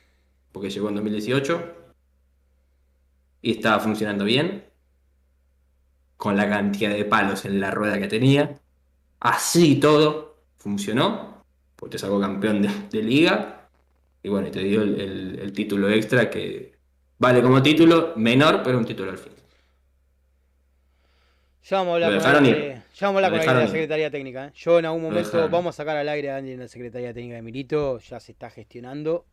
porque 0.53 0.71
llegó 0.71 0.89
en 0.89 0.95
2018 0.97 1.75
y 3.43 3.51
estaba 3.53 3.81
funcionando 3.81 4.25
bien 4.25 4.65
con 6.17 6.37
la 6.37 6.49
cantidad 6.49 6.91
de 6.91 7.05
palos 7.05 7.45
en 7.45 7.61
la 7.61 7.71
rueda 7.71 7.99
que 7.99 8.09
tenía. 8.09 8.61
Así 9.19 9.81
todo 9.81 10.45
funcionó, 10.59 11.45
porque 11.77 11.93
te 11.93 11.99
sacó 11.99 12.21
campeón 12.21 12.63
de, 12.63 13.03
liga 13.03 13.69
y 14.23 14.29
bueno, 14.29 14.51
te 14.51 14.61
dio 14.61 14.83
el 14.83 15.53
título 15.53 15.89
extra 15.89 16.31
que 16.31 16.79
vale 17.19 17.43
como 17.43 17.63
título 17.63 18.13
menor, 18.17 18.63
pero 18.63 18.79
un 18.79 18.85
título 18.85 19.11
al 19.11 19.19
fin. 19.19 19.40
Ya 21.63 21.77
vamos 21.79 21.91
a 21.93 21.95
hablar 21.95 22.11
con 22.35 22.45
de- 22.45 22.83
ya 22.95 23.07
vamos 23.07 23.23
a 23.23 23.27
hablar 23.27 23.45
la 23.55 23.63
ir. 23.63 23.69
Secretaría 23.69 24.11
Técnica. 24.11 24.47
¿eh? 24.47 24.53
Yo 24.55 24.79
en 24.79 24.87
algún 24.87 25.03
momento 25.03 25.49
vamos 25.51 25.75
a 25.75 25.77
sacar 25.77 25.97
al 25.97 26.09
aire 26.09 26.31
a 26.31 26.37
alguien 26.37 26.57
de 26.59 26.65
la 26.65 26.69
Secretaría 26.69 27.13
Técnica 27.13 27.37
de 27.37 27.43
Milito, 27.43 27.99
ya 27.99 28.19
se 28.19 28.33
está 28.33 28.49
gestionando. 28.51 29.27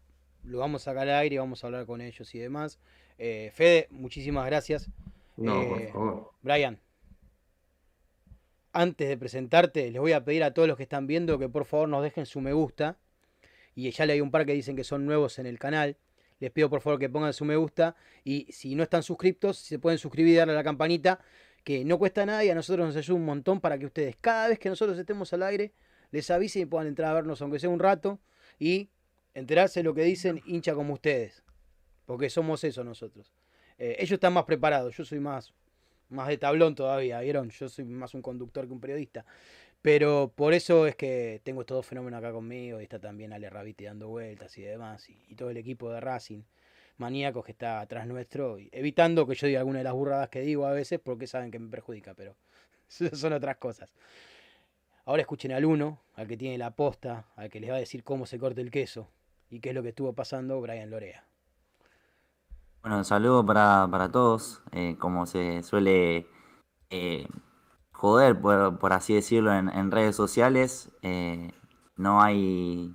Lo 0.44 0.60
vamos 0.60 0.82
a 0.84 0.86
sacar 0.92 1.08
al 1.08 1.16
aire 1.16 1.36
y 1.36 1.38
vamos 1.40 1.64
a 1.64 1.68
hablar 1.68 1.86
con 1.86 2.02
ellos 2.02 2.34
y 2.36 2.40
demás. 2.40 2.80
Eh, 3.18 3.52
Fede, 3.54 3.88
muchísimas 3.92 4.46
gracias. 4.46 4.90
No, 5.38 5.68
por 5.68 5.82
Eh, 5.82 5.90
favor. 5.92 6.32
Brian, 6.42 6.80
antes 8.74 9.08
de 9.08 9.18
presentarte, 9.18 9.90
les 9.92 10.00
voy 10.02 10.12
a 10.12 10.24
pedir 10.24 10.44
a 10.44 10.54
todos 10.54 10.68
los 10.68 10.78
que 10.78 10.84
están 10.84 11.08
viendo 11.08 11.40
que 11.40 11.50
por 11.50 11.66
favor 11.66 11.88
nos 11.90 12.04
dejen 12.04 12.26
su 12.26 12.42
me 12.42 12.54
gusta. 12.54 12.98
Y 13.74 13.90
ya 13.92 14.06
le 14.06 14.14
hay 14.14 14.22
un 14.22 14.32
par 14.32 14.46
que 14.46 14.54
dicen 14.54 14.76
que 14.76 14.84
son 14.84 15.06
nuevos 15.06 15.40
en 15.40 15.46
el 15.46 15.60
canal. 15.60 15.98
Les 16.40 16.52
pido 16.52 16.70
por 16.70 16.82
favor 16.82 17.00
que 17.00 17.10
pongan 17.10 17.34
su 17.34 17.46
me 17.46 17.56
gusta. 17.56 17.96
Y 18.24 18.48
si 18.52 18.76
no 18.76 18.84
están 18.84 19.04
suscriptos, 19.04 19.58
se 19.58 19.80
pueden 19.80 19.98
suscribir 20.00 20.34
y 20.34 20.38
darle 20.38 20.54
a 20.54 20.58
la 20.58 20.64
campanita. 20.64 21.20
Que 21.68 21.84
no 21.84 22.00
cuesta 22.00 22.26
nada 22.26 22.46
y 22.46 22.50
a 22.50 22.56
nosotros 22.56 22.88
nos 22.88 22.96
ayuda 22.96 23.18
un 23.18 23.26
montón 23.26 23.60
para 23.60 23.78
que 23.78 23.86
ustedes, 23.86 24.16
cada 24.22 24.48
vez 24.48 24.58
que 24.58 24.70
nosotros 24.70 24.98
estemos 24.98 25.34
al 25.34 25.44
aire, 25.44 25.74
les 26.12 26.32
avisen 26.32 26.62
y 26.62 26.66
puedan 26.66 26.88
entrar 26.88 27.12
a 27.12 27.14
vernos, 27.16 27.42
aunque 27.42 27.60
sea 27.60 27.70
un 27.70 27.80
rato. 27.80 28.22
Y 28.58 28.90
enterarse 29.34 29.82
de 29.82 29.84
lo 29.84 29.94
que 29.94 30.04
dicen 30.04 30.42
hincha 30.46 30.74
como 30.74 30.94
ustedes. 30.94 31.44
Porque 32.06 32.30
somos 32.30 32.64
eso 32.64 32.86
nosotros. 32.86 33.34
Eh, 33.78 33.98
ellos 34.00 34.14
están 34.14 34.32
más 34.32 34.46
preparados. 34.46 34.96
Yo 34.96 35.04
soy 35.04 35.20
más, 35.20 35.54
más 36.08 36.30
de 36.30 36.38
tablón 36.38 36.74
todavía, 36.74 37.20
¿vieron? 37.20 37.50
Yo 37.50 37.68
soy 37.68 37.84
más 37.84 38.14
un 38.14 38.22
conductor 38.22 38.66
que 38.66 38.72
un 38.72 38.80
periodista. 38.80 39.26
Pero 39.82 40.32
por 40.34 40.54
eso 40.54 40.88
es 40.88 40.96
que 40.96 41.42
tengo 41.44 41.60
estos 41.60 41.76
dos 41.80 41.86
fenómenos 41.86 42.20
acá 42.20 42.32
conmigo. 42.32 42.80
Y 42.80 42.84
está 42.84 42.98
también 42.98 43.34
Ale 43.34 43.50
Rabiti 43.50 43.84
dando 43.84 44.08
vueltas 44.08 44.58
y 44.58 44.62
demás. 44.62 45.10
Y, 45.10 45.22
y 45.28 45.36
todo 45.36 45.50
el 45.50 45.58
equipo 45.58 45.92
de 45.92 46.00
Racing, 46.00 46.44
maníacos 46.98 47.46
que 47.46 47.52
está 47.52 47.80
atrás 47.80 48.08
nuestro. 48.08 48.58
evitando 48.72 49.28
que 49.28 49.36
yo 49.36 49.48
diga 49.48 49.60
alguna 49.60 49.80
de 49.80 49.84
las 49.84 49.94
burradas 49.94 50.30
que 50.30 50.42
digo 50.42 50.66
a 50.66 50.72
veces 50.72 51.00
porque 51.00 51.28
saben 51.28 51.52
que 51.52 51.60
me 51.60 51.70
perjudica. 51.70 52.14
Pero 52.14 52.36
son 52.88 53.34
otras 53.34 53.58
cosas. 53.58 53.94
Ahora 55.06 55.22
escuchen 55.22 55.52
al 55.52 55.66
uno, 55.66 56.02
al 56.16 56.28
que 56.28 56.38
tiene 56.38 56.58
la 56.58 56.72
posta, 56.72 57.26
al 57.36 57.50
que 57.50 57.60
les 57.60 57.70
va 57.72 57.76
a 57.76 57.80
decir 57.80 58.04
cómo 58.04 58.26
se 58.26 58.40
corta 58.40 58.62
el 58.62 58.72
queso. 58.72 59.10
Y 59.50 59.62
qué 59.62 59.70
es 59.70 59.76
lo 59.76 59.82
que 59.82 59.90
estuvo 59.90 60.12
pasando 60.14 60.60
Brian 60.60 60.90
Lorea. 60.90 61.24
Bueno, 62.82 62.98
un 62.98 63.06
saludo 63.06 63.46
para, 63.46 63.88
para 63.90 64.12
todos. 64.12 64.62
eh, 64.74 64.98
como 65.00 65.26
se 65.26 65.64
suele 65.64 66.28
eh, 66.90 67.28
joder, 67.92 68.40
por, 68.40 68.94
así 68.94 69.14
decirlo, 69.14 69.54
en, 69.54 69.70
en 69.70 69.92
redes 69.92 70.16
sociales, 70.16 70.90
eh, 71.02 71.52
no 71.96 72.22
hay 72.22 72.94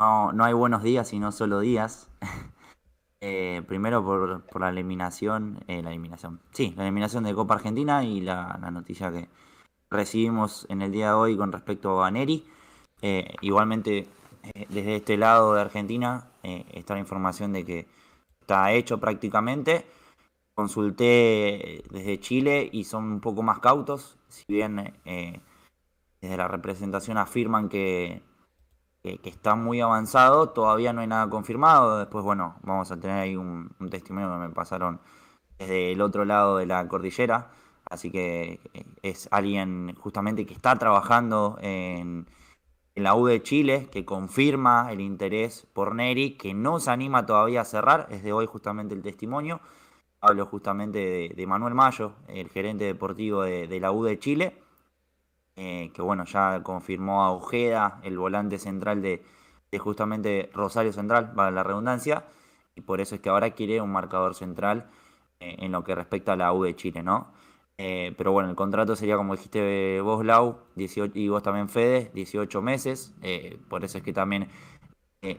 no, 0.00 0.32
no 0.32 0.44
hay 0.44 0.52
buenos 0.52 0.82
días, 0.82 1.08
sino 1.08 1.32
solo 1.32 1.60
días. 1.60 2.08
Eh, 3.20 3.62
primero 3.66 4.04
por, 4.04 4.42
por 4.46 4.60
la 4.60 4.68
eliminación, 4.68 5.58
eh, 5.66 5.82
la 5.82 5.90
eliminación, 5.90 6.40
sí, 6.52 6.72
la 6.76 6.84
eliminación 6.84 7.24
de 7.24 7.34
Copa 7.34 7.54
Argentina 7.54 8.04
y 8.04 8.20
la, 8.20 8.58
la 8.60 8.70
noticia 8.70 9.10
que 9.10 9.28
recibimos 9.90 10.66
en 10.68 10.82
el 10.82 10.92
día 10.92 11.08
de 11.08 11.14
hoy 11.14 11.36
con 11.36 11.52
respecto 11.52 12.02
a 12.02 12.10
Neri. 12.10 12.44
Eh, 13.00 13.34
igualmente, 13.42 14.08
eh, 14.42 14.66
desde 14.68 14.96
este 14.96 15.16
lado 15.16 15.54
de 15.54 15.60
Argentina 15.60 16.28
eh, 16.42 16.64
está 16.72 16.94
la 16.94 17.00
información 17.00 17.52
de 17.52 17.64
que 17.64 17.86
está 18.40 18.72
hecho 18.72 18.98
prácticamente. 18.98 19.86
Consulté 20.54 21.84
desde 21.90 22.18
Chile 22.18 22.68
y 22.72 22.84
son 22.84 23.04
un 23.04 23.20
poco 23.20 23.42
más 23.42 23.60
cautos, 23.60 24.18
si 24.28 24.42
bien 24.48 24.92
desde 26.20 26.36
la 26.36 26.48
representación 26.48 27.16
afirman 27.16 27.68
que, 27.68 28.22
que, 29.16 29.30
está 29.30 29.54
muy 29.54 29.80
avanzado, 29.80 30.50
todavía 30.50 30.92
no 30.92 31.00
hay 31.00 31.06
nada 31.06 31.28
confirmado. 31.30 31.98
Después, 31.98 32.24
bueno, 32.24 32.56
vamos 32.62 32.90
a 32.90 32.98
tener 32.98 33.18
ahí 33.18 33.36
un, 33.36 33.70
testimonio 33.90 34.30
que 34.30 34.48
me 34.48 34.50
pasaron 34.50 35.00
desde 35.58 35.92
el 35.92 36.00
otro 36.00 36.24
lado 36.24 36.58
de 36.58 36.66
la 36.66 36.86
cordillera. 36.88 37.50
Así 37.84 38.10
que 38.10 38.60
eh, 38.74 38.84
es 39.02 39.28
alguien 39.30 39.94
justamente 39.96 40.46
que 40.46 40.54
está 40.54 40.76
trabajando 40.78 41.58
en, 41.60 42.26
la 42.94 43.14
U 43.14 43.26
de 43.26 43.42
Chile, 43.42 43.88
que 43.92 44.04
confirma 44.04 44.90
el 44.92 45.00
interés 45.00 45.66
por 45.72 45.94
Neri, 45.94 46.36
que 46.36 46.52
no 46.52 46.80
se 46.80 46.90
anima 46.90 47.26
todavía 47.26 47.60
a 47.60 47.64
cerrar, 47.64 48.08
es 48.10 48.24
de 48.24 48.32
hoy 48.32 48.46
justamente 48.46 48.94
el 48.94 49.02
testimonio. 49.02 49.60
Hablo 50.20 50.46
justamente 50.46 51.32
de, 51.34 51.46
Manuel 51.46 51.74
Mayo, 51.74 52.14
el 52.26 52.48
gerente 52.50 52.84
deportivo 52.84 53.42
de, 53.42 53.68
de 53.68 53.80
la 53.80 53.92
U 53.92 54.02
de 54.02 54.18
Chile, 54.18 54.56
eh, 55.60 55.90
que 55.92 56.02
bueno, 56.02 56.24
ya 56.24 56.62
confirmó 56.62 57.24
a 57.24 57.32
Ojeda, 57.32 57.98
el 58.04 58.16
volante 58.16 58.60
central 58.60 59.02
de, 59.02 59.24
justamente 59.80 60.50
Rosario 60.54 60.92
Central, 60.92 61.32
para 61.32 61.50
la 61.50 61.64
redundancia, 61.64 62.26
y 62.76 62.80
por 62.82 63.00
eso 63.00 63.16
es 63.16 63.20
que 63.20 63.28
ahora 63.28 63.50
quiere 63.50 63.80
un 63.80 63.90
marcador 63.90 64.36
central 64.36 64.88
eh, 65.40 65.56
en 65.58 65.72
lo 65.72 65.82
que 65.82 65.96
respecta 65.96 66.34
a 66.34 66.36
la 66.36 66.52
U 66.52 66.62
de 66.62 66.76
Chile, 66.76 67.02
¿no? 67.02 67.32
Eh, 67.76 68.14
pero 68.16 68.30
bueno, 68.30 68.50
el 68.50 68.54
contrato 68.56 68.94
sería 68.94 69.16
como 69.16 69.34
dijiste 69.34 70.00
vos, 70.00 70.24
Lau, 70.24 70.58
18, 70.76 71.18
y 71.18 71.28
vos 71.28 71.42
también, 71.42 71.68
Fede, 71.68 72.12
18 72.14 72.62
meses. 72.62 73.14
por 73.68 73.84
eso 73.84 73.98
es 73.98 74.04
que 74.04 74.12
también 74.12 74.48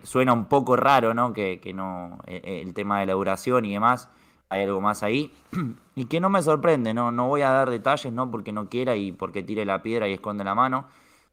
suena 0.03 0.33
un 0.33 0.45
poco 0.45 0.75
raro, 0.75 1.13
¿no? 1.13 1.31
Que, 1.33 1.61
no, 1.73 2.19
el 2.27 2.73
tema 2.73 2.99
de 2.99 3.05
la 3.05 3.13
duración 3.13 3.65
y 3.65 3.73
demás, 3.73 4.09
hay 4.49 4.63
algo 4.63 4.81
más 4.81 5.03
ahí. 5.03 5.33
y 5.95 6.05
que 6.05 6.19
no 6.19 6.29
me 6.29 6.41
sorprende, 6.41 6.93
¿no? 6.93 7.11
No 7.11 7.27
voy 7.27 7.41
a 7.41 7.51
dar 7.51 7.69
detalles, 7.69 8.11
no 8.11 8.29
porque 8.29 8.51
no 8.51 8.69
quiera 8.69 8.95
y 8.95 9.11
porque 9.11 9.43
tire 9.43 9.65
la 9.65 9.81
piedra 9.81 10.07
y 10.07 10.13
esconde 10.13 10.43
la 10.43 10.55
mano, 10.55 10.87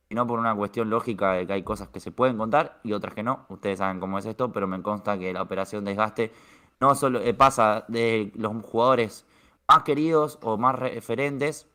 sino 0.09 0.27
por 0.27 0.39
una 0.39 0.55
cuestión 0.55 0.91
lógica 0.91 1.33
de 1.33 1.47
que 1.47 1.53
hay 1.55 1.63
cosas 1.63 1.89
que 1.89 2.01
se 2.01 2.13
pueden 2.13 2.37
contar 2.39 2.81
y 2.85 2.93
otras 2.93 3.15
que 3.15 3.23
no. 3.23 3.47
Ustedes 3.49 3.79
saben 3.79 4.01
cómo 4.01 4.19
es 4.19 4.27
esto, 4.27 4.53
pero 4.53 4.67
me 4.67 4.81
consta 4.83 5.19
que 5.19 5.33
la 5.33 5.43
operación 5.43 5.85
desgaste 5.85 6.33
no 6.81 6.95
solo 6.95 7.21
eh, 7.21 7.35
pasa 7.35 7.85
de 7.89 8.33
los 8.35 8.53
jugadores 8.65 9.25
más 9.69 9.83
queridos 9.83 10.39
o 10.43 10.59
más 10.59 10.77
referentes 10.79 11.67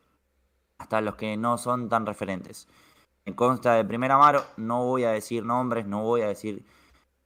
hasta 0.77 1.01
los 1.01 1.15
que 1.15 1.37
no 1.37 1.57
son 1.57 1.89
tan 1.89 2.05
referentes. 2.05 2.67
Me 3.25 3.35
consta 3.35 3.73
de 3.73 3.85
primera 3.85 4.17
mano, 4.17 4.41
no 4.57 4.85
voy 4.85 5.03
a 5.03 5.11
decir 5.11 5.45
nombres, 5.45 5.85
no 5.85 6.03
voy 6.03 6.21
a 6.21 6.27
decir 6.27 6.65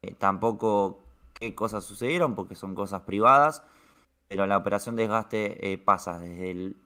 eh, 0.02 0.14
tampoco 0.18 1.00
qué 1.34 1.56
cosas 1.56 1.84
sucedieron 1.84 2.36
porque 2.36 2.56
son 2.56 2.76
cosas 2.76 3.02
privadas, 3.02 3.64
pero 4.28 4.48
la 4.48 4.58
operación 4.58 4.96
desgaste 4.96 5.72
eh, 5.72 5.78
pasa 5.78 6.20
desde 6.20 6.52
el 6.52 6.78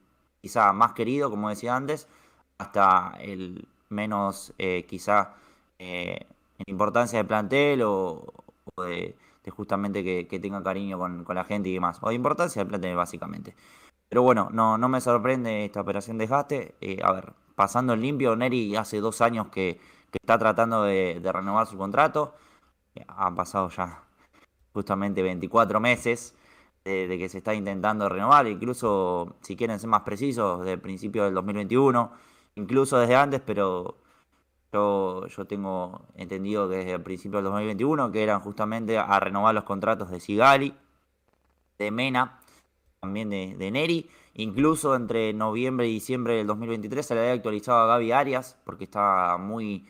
quizá 0.41 0.73
más 0.73 0.93
querido, 0.93 1.29
como 1.29 1.49
decía 1.49 1.75
antes, 1.75 2.07
hasta 2.57 3.17
el 3.19 3.67
menos 3.89 4.53
eh, 4.57 4.85
quizá 4.87 5.35
en 5.79 6.25
importancia 6.67 7.19
de 7.19 7.25
plantel 7.25 7.81
o, 7.83 8.33
de, 8.77 9.15
justamente 9.49 10.03
que, 10.03 10.39
tenga 10.39 10.61
cariño 10.63 10.99
con, 10.99 11.25
la 11.29 11.43
gente 11.45 11.69
y 11.69 11.73
demás, 11.73 11.99
o 12.01 12.09
de 12.09 12.15
importancia 12.15 12.63
de 12.63 12.69
plantel 12.69 12.95
básicamente. 12.95 13.55
Pero 14.09 14.23
bueno, 14.23 14.49
no, 14.51 14.77
no 14.77 14.89
me 14.89 15.01
sorprende 15.01 15.65
esta 15.65 15.81
operación 15.81 16.17
desgaste. 16.17 16.75
a 17.03 17.11
ver, 17.13 17.33
pasando 17.55 17.93
en 17.93 18.01
limpio, 18.01 18.35
Neri 18.35 18.75
hace 18.75 18.99
dos 18.99 19.21
años 19.21 19.47
que, 19.49 19.79
está 20.11 20.37
tratando 20.39 20.83
de, 20.83 21.19
de 21.21 21.31
renovar 21.31 21.67
su 21.67 21.77
contrato 21.77 22.35
han 23.07 23.35
pasado 23.35 23.69
ya 23.69 24.03
justamente 24.73 25.21
24 25.21 25.79
meses 25.79 26.33
de, 26.89 27.17
que 27.17 27.29
se 27.29 27.39
está 27.39 27.53
intentando 27.53 28.09
renovar, 28.09 28.47
incluso 28.47 29.35
si 29.41 29.55
quieren 29.55 29.79
ser 29.79 29.89
más 29.89 30.01
precisos, 30.01 30.59
desde 30.59 30.73
el 30.73 30.81
principio 30.81 31.23
del 31.25 31.33
2021, 31.33 32.11
incluso 32.55 32.97
desde 32.99 33.15
antes, 33.15 33.41
pero 33.45 33.97
yo, 34.71 35.27
yo 35.27 35.45
tengo 35.45 36.01
entendido 36.15 36.69
que 36.69 36.77
desde 36.77 36.93
el 36.93 37.01
principio 37.01 37.37
del 37.37 37.45
2021, 37.45 38.11
que 38.11 38.23
eran 38.23 38.41
justamente 38.41 38.97
a 38.97 39.19
renovar 39.19 39.55
los 39.55 39.63
contratos 39.63 40.09
de 40.11 40.19
Sigali, 40.19 40.75
de 41.77 41.91
Mena, 41.91 42.39
también 42.99 43.29
de, 43.29 43.71
Neri, 43.71 44.09
incluso 44.33 44.95
entre 44.95 45.33
noviembre 45.33 45.87
y 45.87 45.93
diciembre 45.93 46.35
del 46.35 46.47
2023 46.47 47.05
se 47.05 47.15
le 47.15 47.21
había 47.21 47.33
actualizado 47.33 47.79
a 47.79 47.87
Gaby 47.87 48.11
Arias, 48.11 48.57
porque 48.65 48.83
estaba 48.83 49.37
muy 49.37 49.87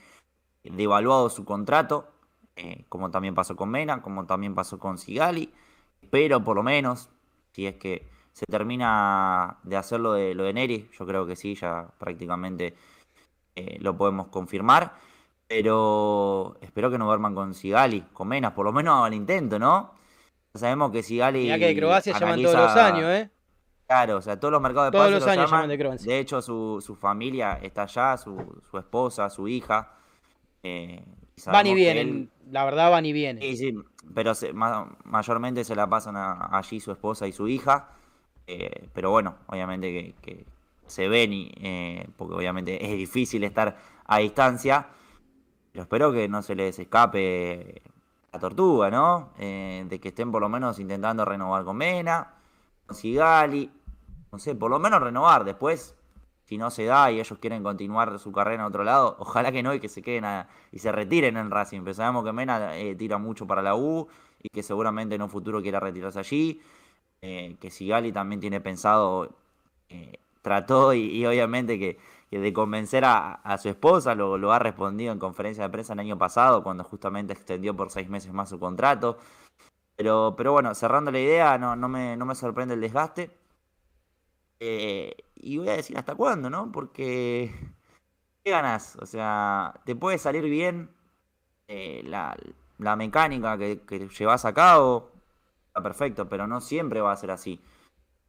devaluado 0.64 1.30
su 1.30 1.44
contrato, 1.46 2.12
eh, 2.56 2.86
como 2.90 3.10
también 3.10 3.34
pasó 3.34 3.56
con 3.56 3.70
Mena, 3.70 4.02
como 4.02 4.26
también 4.26 4.54
pasó 4.54 4.78
con 4.78 4.98
Sigali, 4.98 5.52
pero 6.10 6.44
por 6.44 6.56
lo 6.56 6.64
menos, 6.64 7.10
si 7.52 7.68
es 7.68 7.76
que 7.76 8.08
se 8.34 8.46
termina 8.46 9.58
de 9.64 9.76
hacer 9.76 10.00
lo 10.00 10.14
de, 10.14 10.34
lo 10.34 10.44
de 10.44 10.54
Neri, 10.54 10.90
yo 10.98 11.06
creo 11.06 11.26
que 11.26 11.36
sí, 11.36 11.56
ya 11.56 11.88
prácticamente 11.98 12.76
eh, 13.56 13.78
lo 13.82 13.98
podemos 13.98 14.28
confirmar, 14.28 14.94
pero 15.48 16.58
espero 16.62 16.90
que 16.90 16.98
no 16.98 17.06
duerman 17.06 17.36
con 17.36 17.54
Sigali, 17.54 18.02
con 18.14 18.28
Mena, 18.28 18.54
por 18.54 18.66
lo 18.66 18.72
menos 18.72 19.06
al 19.06 19.14
intento, 19.14 19.60
¿no? 19.60 19.94
Sabemos 20.54 20.92
que 20.92 21.04
Sigali... 21.04 21.48
Ya 21.48 21.60
que 21.60 21.68
de 21.68 21.76
Croacia 21.76 22.18
llaman 22.18 22.42
todos 22.42 22.56
los 22.56 22.76
años, 22.76 23.10
¿eh? 23.10 23.30
Claro, 23.88 24.18
o 24.18 24.22
sea, 24.22 24.40
todos 24.40 24.52
los 24.52 24.62
mercados 24.62 24.92
de 24.92 24.98
todos 24.98 25.12
los 25.12 25.28
años 25.28 25.50
llaman, 25.50 25.68
de 25.68 25.78
Croacia. 25.78 26.14
De 26.14 26.20
hecho, 26.20 26.42
su, 26.42 26.80
su 26.80 26.96
familia 26.96 27.60
está 27.62 27.84
allá, 27.84 28.18
su, 28.18 28.62
su 28.70 28.78
esposa, 28.78 29.30
su 29.30 29.48
hija. 29.48 29.96
Eh, 30.62 31.04
van 31.48 31.68
y 31.68 31.74
vienen, 31.74 32.30
la 32.52 32.66
verdad 32.66 32.92
van 32.92 33.06
y 33.06 33.14
vienen. 33.14 33.42
Sí, 33.44 33.58
sí, 33.58 33.76
pero 34.14 34.34
mayormente 35.06 35.64
se 35.64 35.76
la 35.76 35.88
pasan 35.88 36.16
allí 36.18 36.80
su 36.80 36.92
esposa 36.92 37.28
y 37.28 37.32
su 37.32 37.48
hija. 37.48 37.90
Eh, 38.48 38.90
pero 38.94 39.12
bueno, 39.12 39.36
obviamente 39.48 40.16
que, 40.22 40.46
se 40.88 41.08
ven, 41.08 41.34
y, 41.34 41.52
eh, 41.62 42.08
porque 42.18 42.34
obviamente 42.34 42.84
es 42.84 42.98
difícil 42.98 43.44
estar 43.44 43.78
a 44.06 44.18
distancia. 44.18 44.88
Pero 45.72 45.84
espero 45.84 46.12
que 46.12 46.28
no 46.28 46.42
se 46.42 46.56
les 46.56 46.80
escape 46.80 47.84
la 48.34 48.40
tortuga, 48.40 48.90
¿no? 48.90 49.30
Eh, 49.38 49.86
de 49.88 50.00
que 50.00 50.10
estén 50.10 50.32
por 50.32 50.42
lo 50.42 50.50
menos 50.50 50.80
intentando 50.80 51.26
renovar 51.26 51.64
con 51.64 51.78
Mena, 51.78 52.34
con 52.88 52.96
Sigali. 52.96 53.72
No 54.32 54.40
sé, 54.40 54.56
por 54.56 54.72
lo 54.72 54.80
menos 54.80 55.02
renovar. 55.02 55.44
Después 55.44 55.96
si 56.50 56.58
no 56.58 56.72
se 56.72 56.86
da 56.86 57.12
y 57.12 57.20
ellos 57.20 57.38
quieren 57.38 57.62
continuar 57.62 58.18
su 58.18 58.32
carrera 58.32 58.64
en 58.64 58.68
otro 58.68 58.84
lado, 58.84 59.16
ojalá 59.20 59.52
que 59.52 59.62
no 59.62 59.72
y 59.76 59.80
que 59.80 59.88
se 59.88 60.02
queden 60.02 60.26
y 60.72 60.80
se 60.80 60.92
retiren 60.92 61.38
en 61.38 61.52
Racing. 61.52 61.82
Pero 61.82 61.94
sabemos 61.94 62.26
que 62.26 62.34
Mena 62.34 62.76
eh, 62.76 62.96
tira 62.96 63.20
mucho 63.20 63.46
para 63.46 63.62
la 63.62 63.76
U 63.76 64.08
y 64.42 64.50
que 64.50 64.64
seguramente 64.64 65.14
en 65.14 65.22
un 65.22 65.30
futuro 65.30 65.62
quiera 65.62 65.80
retirarse 65.80 66.18
allí. 66.18 66.60
Eh, 67.22 67.56
que 67.62 67.70
Sigali 67.70 68.12
también 68.12 68.40
tiene 68.42 68.62
pensado, 68.62 69.30
eh, 69.90 70.20
trató 70.42 70.94
y, 70.96 71.24
obviamente 71.26 71.78
que, 71.78 72.00
de 72.32 72.54
convencer 72.54 73.04
a, 73.06 73.58
su 73.62 73.70
esposa, 73.70 74.16
lo, 74.16 74.52
ha 74.52 74.60
respondido 74.60 75.12
en 75.14 75.20
conferencia 75.20 75.64
de 75.64 75.70
prensa 75.70 75.94
el 75.94 76.00
año 76.00 76.18
pasado, 76.18 76.64
cuando 76.64 76.84
justamente 76.84 77.34
extendió 77.34 77.76
por 77.76 77.92
seis 77.92 78.10
meses 78.10 78.34
más 78.34 78.50
su 78.50 78.60
contrato. 78.60 79.20
Pero, 79.96 80.34
pero 80.38 80.54
bueno, 80.54 80.74
cerrando 80.76 81.12
la 81.12 81.20
idea, 81.20 81.58
no, 81.60 81.76
no, 81.76 81.90
me, 81.90 82.18
no 82.18 82.26
me 82.26 82.36
sorprende 82.36 82.74
el 82.74 82.82
desgaste. 82.82 83.30
Y 85.40 85.58
voy 85.58 85.70
a 85.70 85.76
decir 85.76 85.98
hasta 85.98 86.16
cuándo, 86.16 86.50
¿no? 86.50 86.72
Porque, 86.72 87.54
¿qué 88.44 88.52
ganas? 88.52 88.98
O 89.02 89.06
sea, 89.06 89.80
te 89.86 89.96
puede 89.96 90.18
salir 90.18 90.44
bien 90.44 90.90
eh, 91.68 92.04
la, 92.06 92.36
mecánica 92.96 93.58
que, 93.58 93.80
llevas 94.18 94.46
a 94.46 94.54
cabo, 94.54 95.12
está 95.68 95.82
perfecto, 95.82 96.28
pero 96.30 96.48
no 96.48 96.62
siempre 96.62 97.02
va 97.02 97.12
a 97.12 97.16
ser 97.16 97.32
así. 97.32 97.62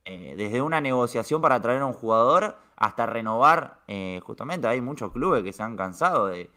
Eh, 0.04 0.34
desde 0.36 0.62
una 0.62 0.80
negociación 0.80 1.42
para 1.42 1.60
traer 1.60 1.82
a 1.82 1.86
un 1.86 1.92
jugador 1.92 2.56
hasta 2.76 3.06
renovar, 3.06 3.80
justamente 4.22 4.66
hay 4.68 4.80
muchos 4.80 5.12
clubes 5.12 5.42
que 5.44 5.52
se 5.52 5.62
han 5.62 5.76
cansado 5.76 6.28
de, 6.28 6.50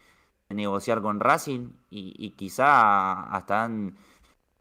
negociar 0.49 1.01
con 1.01 1.19
Racing 1.19 1.69
y, 1.89 2.31
quizá 2.31 3.23
hasta 3.23 3.63
han 3.63 3.97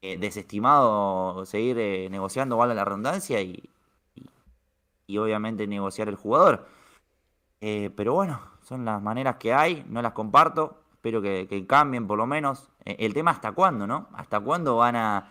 desestimado 0.01 1.45
seguir 1.47 2.11
negociando, 2.11 2.57
vale 2.57 2.75
la 2.75 2.85
redundancia, 2.85 3.41
y, 3.43 3.72
y 5.13 5.19
obviamente 5.19 5.67
negociar 5.67 6.09
el 6.09 6.17
jugador. 6.17 6.67
Eh, 7.61 7.91
pero 7.95 8.15
bueno, 8.15 8.41
son 8.63 8.85
las 8.87 9.03
maneras 9.03 9.37
que 9.37 9.53
hay, 9.53 9.85
no 9.89 10.01
las 10.01 10.13
comparto, 10.13 10.85
espero 10.95 11.21
que, 11.21 11.67
cambien 11.69 12.07
por 12.07 12.17
lo 12.17 12.27
menos. 12.27 12.71
Eh, 12.85 12.97
el 13.01 13.13
tema 13.13 13.31
hasta 13.31 13.53
cuándo, 13.53 13.87
¿no? 13.87 14.09
¿Hasta 14.15 14.41
cuándo 14.41 14.77
van 14.77 14.97
a, 14.97 15.29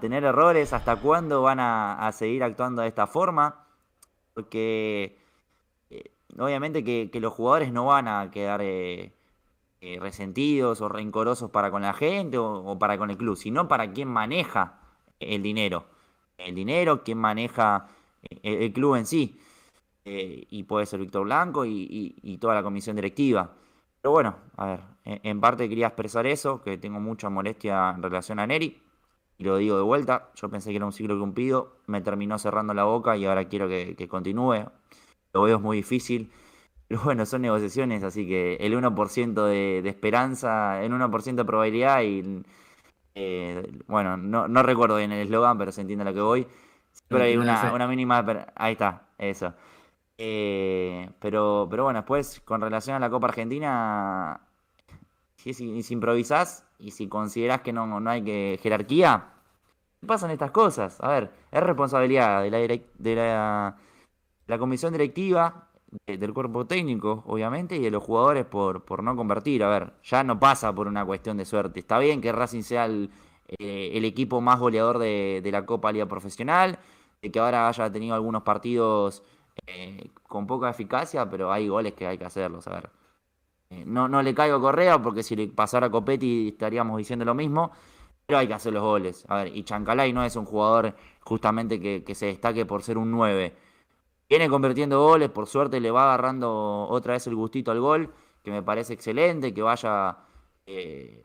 tener 0.00 0.24
errores? 0.24 0.72
¿Hasta 0.72 0.96
cuándo 0.96 1.42
van 1.42 1.60
a, 1.60 2.10
seguir 2.12 2.42
actuando 2.42 2.80
de 2.80 2.88
esta 2.88 3.06
forma? 3.06 3.66
Porque 4.32 5.18
eh, 5.90 6.10
obviamente 6.38 6.82
que, 6.82 7.20
los 7.20 7.32
jugadores 7.34 7.72
no 7.72 7.86
van 7.86 8.08
a 8.08 8.30
quedar 8.30 8.62
resentidos 10.00 10.80
o 10.80 10.88
rencorosos 10.88 11.50
para 11.50 11.70
con 11.70 11.82
la 11.82 11.92
gente 11.92 12.38
o, 12.38 12.64
o 12.64 12.78
para 12.78 12.96
con 12.96 13.10
el 13.10 13.18
club, 13.18 13.36
sino 13.36 13.68
para 13.68 13.92
quien 13.92 14.08
maneja 14.08 14.80
el 15.20 15.42
dinero. 15.42 15.84
El 16.38 16.54
dinero, 16.54 17.04
quien 17.04 17.18
maneja 17.18 17.88
el, 18.42 18.72
club 18.72 18.96
en 18.96 19.06
sí. 19.06 19.38
Eh, 20.04 20.46
y 20.50 20.64
puede 20.64 20.86
ser 20.86 21.00
Víctor 21.00 21.24
Blanco 21.24 21.64
y, 21.64 22.38
toda 22.40 22.54
la 22.54 22.62
comisión 22.62 22.96
directiva. 22.96 23.50
Pero 24.00 24.12
bueno, 24.12 24.36
a 24.56 24.66
ver, 24.66 24.80
en, 25.04 25.40
parte 25.40 25.68
quería 25.68 25.86
expresar 25.88 26.26
eso, 26.26 26.62
que 26.62 26.76
tengo 26.78 27.00
mucha 27.00 27.30
molestia 27.30 27.90
en 27.96 28.02
relación 28.02 28.38
a 28.38 28.46
Neri. 28.46 28.80
Y 29.38 29.44
lo 29.44 29.56
digo 29.56 29.76
de 29.76 29.82
vuelta, 29.82 30.30
yo 30.36 30.48
pensé 30.48 30.70
que 30.70 30.76
era 30.76 30.86
un 30.86 30.92
ciclo 30.92 31.18
cumplido, 31.18 31.78
me 31.86 32.00
terminó 32.02 32.38
cerrando 32.38 32.74
la 32.74 32.84
boca 32.84 33.16
y 33.16 33.24
ahora 33.24 33.48
quiero 33.48 33.68
que, 33.68 34.08
continúe. 34.08 34.66
Lo 35.32 35.42
veo 35.42 35.56
es 35.56 35.62
muy 35.62 35.78
difícil. 35.78 36.30
Pero 36.88 37.00
bueno, 37.02 37.24
son 37.26 37.42
negociaciones, 37.42 38.04
así 38.04 38.26
que 38.26 38.56
el 38.60 38.74
1% 38.74 39.46
de, 39.46 39.80
de 39.82 39.88
esperanza, 39.88 40.82
el 40.82 40.92
1% 40.92 41.34
de 41.34 41.44
probabilidad 41.44 42.02
y... 42.02 42.42
Eh, 43.16 43.80
bueno, 43.86 44.16
no, 44.16 44.48
no 44.48 44.62
recuerdo 44.62 44.96
bien 44.96 45.12
el 45.12 45.26
eslogan, 45.26 45.56
pero 45.56 45.70
se 45.72 45.80
entiende 45.80 46.02
a 46.02 46.06
lo 46.06 46.14
que 46.14 46.20
voy. 46.20 46.46
Pero 47.08 47.24
hay 47.24 47.36
una, 47.36 47.86
mínima. 47.86 48.24
Ahí 48.54 48.72
está, 48.72 49.02
eso. 49.18 49.54
Eh, 50.16 51.10
pero, 51.20 51.66
pero 51.70 51.84
bueno, 51.84 52.00
después, 52.00 52.40
con 52.40 52.60
relación 52.60 52.96
a 52.96 53.00
la 53.00 53.10
Copa 53.10 53.28
Argentina, 53.28 54.40
si, 55.36 55.52
si, 55.54 55.92
improvisás 55.92 56.66
y 56.78 56.92
si 56.92 57.08
considerás 57.08 57.60
que 57.60 57.72
no, 57.72 57.86
no 58.00 58.10
hay 58.10 58.22
que 58.22 58.58
jerarquía, 58.62 59.32
pasan 60.06 60.30
estas 60.30 60.50
cosas. 60.50 60.98
A 61.00 61.08
ver, 61.08 61.30
es 61.50 61.62
responsabilidad 61.62 62.42
de 62.42 62.50
la, 62.50 62.58
de 62.58 63.14
la, 63.14 63.76
la 64.46 64.58
comisión 64.58 64.92
directiva, 64.92 65.68
del 66.06 66.34
cuerpo 66.34 66.66
técnico, 66.66 67.22
obviamente, 67.26 67.76
y 67.76 67.80
de 67.80 67.90
los 67.90 68.02
jugadores 68.02 68.44
por, 68.46 68.84
por 68.84 69.02
no 69.02 69.14
convertir. 69.16 69.62
A 69.62 69.68
ver, 69.68 69.92
ya 70.02 70.24
no 70.24 70.38
pasa 70.40 70.74
por 70.74 70.88
una 70.88 71.04
cuestión 71.04 71.36
de 71.36 71.44
suerte. 71.44 71.80
Está 71.80 71.98
bien 71.98 72.20
que 72.20 72.32
Racing 72.32 72.62
sea 72.62 72.86
el, 72.86 73.10
eh, 73.58 73.90
el 73.94 74.04
equipo 74.04 74.40
más 74.40 74.58
goleador 74.58 74.98
de, 74.98 75.48
la 75.52 75.66
Copa 75.66 75.92
Liga 75.92 76.06
Profesional, 76.06 76.72
de 76.72 76.78
que 77.30 77.38
ahora 77.38 77.68
haya 77.68 77.90
tenido 77.90 78.14
algunos 78.14 78.42
partidos 78.42 79.22
eh, 79.66 80.10
con 80.28 80.46
poca 80.46 80.70
eficacia, 80.70 81.28
pero 81.28 81.52
hay 81.52 81.68
goles 81.68 81.94
que 81.94 82.06
hay 82.06 82.18
que 82.18 82.24
hacerlos, 82.24 82.66
a 82.68 82.74
ver. 82.74 82.90
Eh, 83.70 83.84
no, 83.86 84.08
no 84.08 84.22
le 84.22 84.34
caigo 84.34 84.56
a 84.56 84.60
Correa 84.60 85.02
porque 85.02 85.22
si 85.22 85.36
le 85.36 85.48
pasara 85.48 85.86
a 85.86 85.90
Copetti 85.90 86.48
estaríamos 86.48 86.98
diciendo 86.98 87.24
lo 87.24 87.34
mismo, 87.34 87.72
pero 88.26 88.38
hay 88.38 88.48
que 88.48 88.54
hacer 88.54 88.72
los 88.72 88.82
goles. 88.82 89.24
A 89.28 89.36
ver, 89.38 89.56
y 89.56 89.64
Chancalay 89.64 90.12
no 90.12 90.24
es 90.24 90.36
un 90.36 90.44
jugador 90.46 90.94
justamente 91.20 91.80
que, 91.80 92.04
que 92.04 92.14
se 92.14 92.26
destaque 92.26 92.66
por 92.66 92.82
ser 92.82 92.98
un 92.98 93.10
9. 93.10 93.54
Viene 94.28 94.48
convirtiendo 94.48 95.00
goles, 95.00 95.30
por 95.30 95.46
suerte 95.46 95.80
le 95.80 95.90
va 95.90 96.04
agarrando 96.04 96.86
otra 96.88 97.14
vez 97.14 97.26
el 97.26 97.34
gustito 97.36 97.70
al 97.70 97.80
gol 97.80 98.12
que 98.44 98.50
me 98.50 98.62
parece 98.62 98.92
excelente, 98.92 99.54
que 99.54 99.62
vaya 99.62 100.18
eh, 100.66 101.22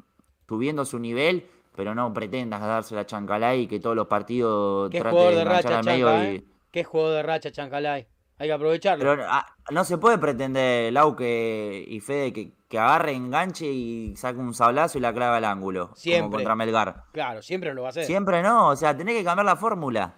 subiendo 0.47 0.85
su 0.85 0.97
nivel, 0.97 1.47
pero 1.75 1.95
no 1.95 2.13
pretendas 2.13 2.61
darse 2.61 2.95
la 2.95 3.05
chancalay 3.05 3.61
y 3.61 3.67
que 3.67 3.79
todos 3.79 3.95
los 3.95 4.07
partidos 4.07 4.89
Qué 4.89 4.99
trate 4.99 5.11
jugador 5.11 5.33
de 5.33 5.39
de 5.39 5.45
racha, 5.45 5.79
al 5.79 5.85
medio 5.85 6.07
Chanca, 6.07 6.31
y- 6.31 6.35
¿eh? 6.35 6.43
Qué 6.71 6.83
jugador 6.83 7.15
de 7.15 7.23
racha, 7.23 7.51
Chancalay. 7.51 8.07
Hay 8.37 8.47
que 8.47 8.53
aprovecharlo. 8.53 9.03
Pero 9.03 9.25
ah, 9.27 9.45
no 9.71 9.83
se 9.83 9.97
puede 9.97 10.17
pretender, 10.17 10.93
Lau 10.93 11.15
que, 11.15 11.83
y 11.85 11.99
Fede, 11.99 12.31
que, 12.31 12.53
que 12.69 12.79
agarre, 12.79 13.13
enganche 13.13 13.65
y 13.65 14.15
saque 14.15 14.39
un 14.39 14.53
sablazo 14.53 14.97
y 14.97 15.01
la 15.01 15.13
clava 15.13 15.37
al 15.37 15.45
ángulo. 15.45 15.91
Siempre. 15.95 16.21
Como 16.21 16.31
contra 16.37 16.55
Melgar. 16.55 17.03
Claro, 17.11 17.41
siempre 17.41 17.73
lo 17.73 17.81
va 17.81 17.87
a 17.87 17.89
hacer. 17.89 18.05
Siempre 18.05 18.41
no, 18.41 18.69
o 18.69 18.75
sea, 18.75 18.95
tenés 18.95 19.15
que 19.15 19.23
cambiar 19.25 19.45
la 19.45 19.55
fórmula. 19.57 20.15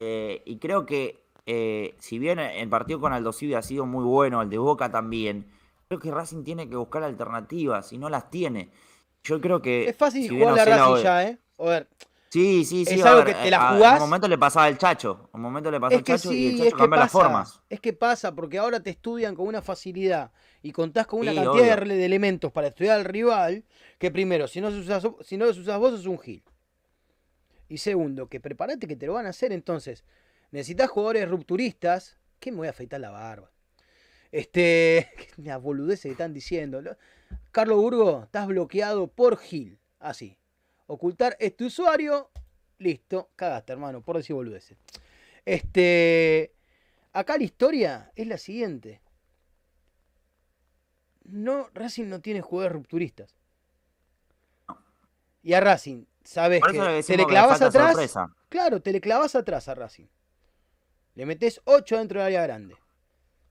Eh, 0.00 0.42
y 0.44 0.58
creo 0.58 0.84
que, 0.86 1.24
eh, 1.46 1.94
si 1.98 2.18
bien 2.18 2.40
el 2.40 2.68
partido 2.68 2.98
con 3.00 3.12
Aldo 3.12 3.32
Civi 3.32 3.54
ha 3.54 3.62
sido 3.62 3.86
muy 3.86 4.04
bueno, 4.04 4.42
el 4.42 4.48
de 4.50 4.58
Boca 4.58 4.90
también, 4.90 5.46
creo 5.86 6.00
que 6.00 6.10
Racing 6.10 6.42
tiene 6.42 6.68
que 6.68 6.74
buscar 6.74 7.04
alternativas 7.04 7.92
y 7.92 7.98
no 7.98 8.08
las 8.08 8.28
tiene. 8.30 8.72
Yo 9.24 9.40
creo 9.40 9.60
que. 9.62 9.88
Es 9.88 9.96
fácil 9.96 10.22
si 10.22 10.28
jugar 10.28 10.54
la 10.54 10.64
Racing 10.64 10.92
hoy- 10.92 11.02
ya, 11.02 11.24
¿eh? 11.28 11.38
A 11.58 11.64
ver, 11.64 11.88
Sí, 12.30 12.64
sí, 12.64 12.86
sí. 12.86 12.94
Es 12.94 13.04
algo 13.04 13.24
ver, 13.24 13.34
que 13.36 13.42
te 13.42 13.50
la 13.50 13.68
a- 13.70 13.74
jugás. 13.74 13.90
En 13.96 14.02
un 14.02 14.08
momento 14.08 14.26
le 14.26 14.38
pasaba 14.38 14.66
el 14.68 14.78
Chacho. 14.78 15.28
En 15.34 15.36
un 15.36 15.42
momento 15.42 15.70
le 15.70 15.78
pasó 15.78 15.98
que 15.98 16.02
Chacho 16.02 16.32
y 16.32 16.46
el 16.46 16.52
sí, 16.52 16.56
Chacho 16.56 16.68
es 16.68 16.72
que 16.72 16.78
cambia 16.78 16.98
las 17.00 17.12
pasa. 17.12 17.24
formas. 17.24 17.60
Es 17.68 17.80
que 17.80 17.92
pasa, 17.92 18.34
porque 18.34 18.56
ahora 18.58 18.80
te 18.80 18.88
estudian 18.90 19.34
con 19.34 19.46
una 19.46 19.60
facilidad 19.60 20.32
y 20.62 20.72
contás 20.72 21.06
con 21.06 21.20
una 21.20 21.32
Sí, 21.32 21.36
cantidad 21.36 21.64
de, 21.64 21.72
obvio. 21.82 21.94
de 21.96 22.04
elementos 22.06 22.50
para 22.50 22.68
estudiar 22.68 22.98
al 22.98 23.04
rival, 23.04 23.64
que 23.98 24.10
primero, 24.10 24.48
si 24.48 24.62
no, 24.62 24.70
los 24.70 24.78
usás, 24.78 25.06
si 25.20 25.36
no 25.36 25.44
los 25.44 25.58
usás 25.58 25.78
vos, 25.78 25.90
sos 25.92 26.06
un 26.06 26.18
gil. 26.18 26.42
Y 27.68 27.78
segundo, 27.78 28.28
que 28.28 28.40
preparate 28.40 28.86
que 28.86 28.96
te 28.96 29.06
lo 29.06 29.12
van 29.14 29.26
a 29.26 29.30
hacer, 29.30 29.52
entonces, 29.52 30.02
necesitas 30.52 30.88
jugadores 30.90 31.28
rupturistas, 31.28 32.16
que 32.40 32.50
me 32.50 32.58
voy 32.58 32.66
a 32.66 32.70
afeitar 32.70 32.98
la 33.00 33.10
barba. 33.10 33.50
Este, 34.30 35.10
una 35.38 35.58
boludez 35.58 36.00
que 36.02 36.10
están 36.10 36.32
diciendo. 36.32 36.80
Lo- 37.32 37.38
Carlos 37.52 37.76
Burgo, 37.78 38.22
estás 38.24 38.46
bloqueado 38.46 39.06
por 39.08 39.36
Gil. 39.38 39.78
Así. 39.98 40.38
Ocultar 40.86 41.36
este 41.40 41.64
usuario. 41.64 42.30
Listo. 42.78 43.30
Cagaste, 43.36 43.72
hermano, 43.72 44.02
por 44.02 44.16
decir 44.16 44.34
boludeces. 44.34 44.76
Este. 45.44 46.54
Acá 47.12 47.36
la 47.36 47.44
historia 47.44 48.10
es 48.16 48.26
la 48.26 48.38
siguiente. 48.38 49.00
No, 51.24 51.68
Racing 51.74 52.06
no 52.08 52.20
tiene 52.20 52.40
jugadores 52.40 52.74
rupturistas. 52.74 53.36
Y 55.42 55.54
a 55.54 55.60
Racing, 55.60 56.04
sabes 56.24 56.62
que 56.62 56.78
le 56.78 57.02
te 57.02 57.16
le 57.16 57.26
clavas 57.26 57.60
atrás. 57.62 57.88
sorpresa. 57.92 58.28
Claro, 58.48 58.80
te 58.80 58.92
le 58.92 59.00
clavas 59.00 59.34
atrás 59.34 59.68
a 59.68 59.74
Racing. 59.74 60.06
Le 61.14 61.26
metes 61.26 61.60
8 61.64 61.98
dentro 61.98 62.20
del 62.20 62.26
área 62.28 62.42
grande. 62.42 62.76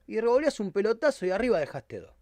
Y 0.07 0.19
revolvías 0.19 0.59
un 0.59 0.71
pelotazo 0.71 1.25
y 1.25 1.31
arriba 1.31 1.59
dejaste 1.59 1.99
dos. 1.99 2.15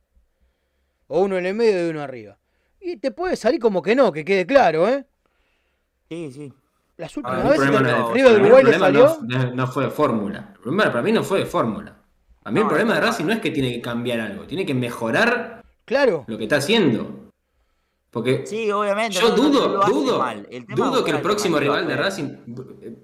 O 1.12 1.22
uno 1.22 1.38
en 1.38 1.46
el 1.46 1.54
medio 1.56 1.86
y 1.86 1.90
uno 1.90 2.02
arriba. 2.02 2.38
Y 2.80 2.98
te 2.98 3.12
puede 3.12 3.36
salir 3.36 3.60
como 3.60 3.82
que 3.82 3.96
no, 3.96 4.12
que 4.12 4.24
quede 4.24 4.46
claro, 4.46 4.88
¿eh? 4.88 5.06
Sí, 6.10 6.32
sí. 6.32 6.54
Las 6.98 7.16
últimas 7.18 7.44
el 7.46 7.50
veces 7.52 7.82
no 7.82 8.14
River 8.14 8.34
de 8.34 8.40
Uruguay 8.42 8.62
el 8.64 8.72
le 8.72 8.78
problema 8.78 8.86
salió. 8.86 9.18
no, 9.22 9.56
no 9.56 9.68
fue 9.68 9.86
de 9.86 9.90
fórmula. 9.92 10.50
El 10.56 10.60
problema 10.60 10.84
para 10.92 11.02
mí 11.02 11.12
no 11.12 11.24
fue 11.24 11.40
de 11.40 11.46
fórmula. 11.46 11.96
A 12.44 12.52
mí 12.52 12.60
el 12.60 12.68
problema 12.68 12.96
de 12.96 13.02
Racing 13.02 13.26
no 13.26 13.34
es 13.34 13.40
que 13.40 13.52
tiene 13.52 13.72
que 13.72 13.82
cambiar 13.82 14.20
algo, 14.20 14.46
tiene 14.46 14.66
que 14.66 14.74
mejorar 14.74 15.64
Claro. 15.86 16.26
lo 16.28 16.38
que 16.38 16.44
está 16.44 16.58
haciendo. 16.58 17.32
Porque 18.10 18.44
Sí, 18.46 18.72
obviamente. 18.72 19.18
yo 19.20 19.30
dudo, 19.36 19.82
dudo, 19.88 20.18
mal. 20.20 20.48
El 20.50 20.66
tema 20.66 20.86
es 20.86 20.92
dudo 20.92 21.06
que 21.06 21.12
el 21.12 21.22
próximo 21.22 21.60
rival 21.60 21.88
de 21.88 21.96
Racing. 21.96 22.30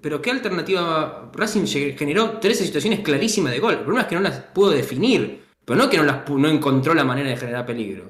Pero 0.02 0.20
¿qué 0.20 0.30
alternativa? 0.32 1.30
Racing 1.32 1.64
generó 1.96 2.38
13 2.38 2.64
situaciones 2.64 3.00
clarísimas 3.00 3.52
de 3.52 3.60
gol. 3.60 3.74
El 3.74 3.78
problema 3.80 4.02
es 4.02 4.08
que 4.08 4.14
no 4.16 4.20
las 4.20 4.38
pudo 4.40 4.70
definir. 4.70 5.45
Pero 5.66 5.78
no 5.78 5.90
que 5.90 5.98
no 5.98 6.04
las 6.04 6.26
no 6.30 6.48
encontró 6.48 6.94
la 6.94 7.04
manera 7.04 7.28
de 7.28 7.36
generar 7.36 7.66
peligro. 7.66 8.04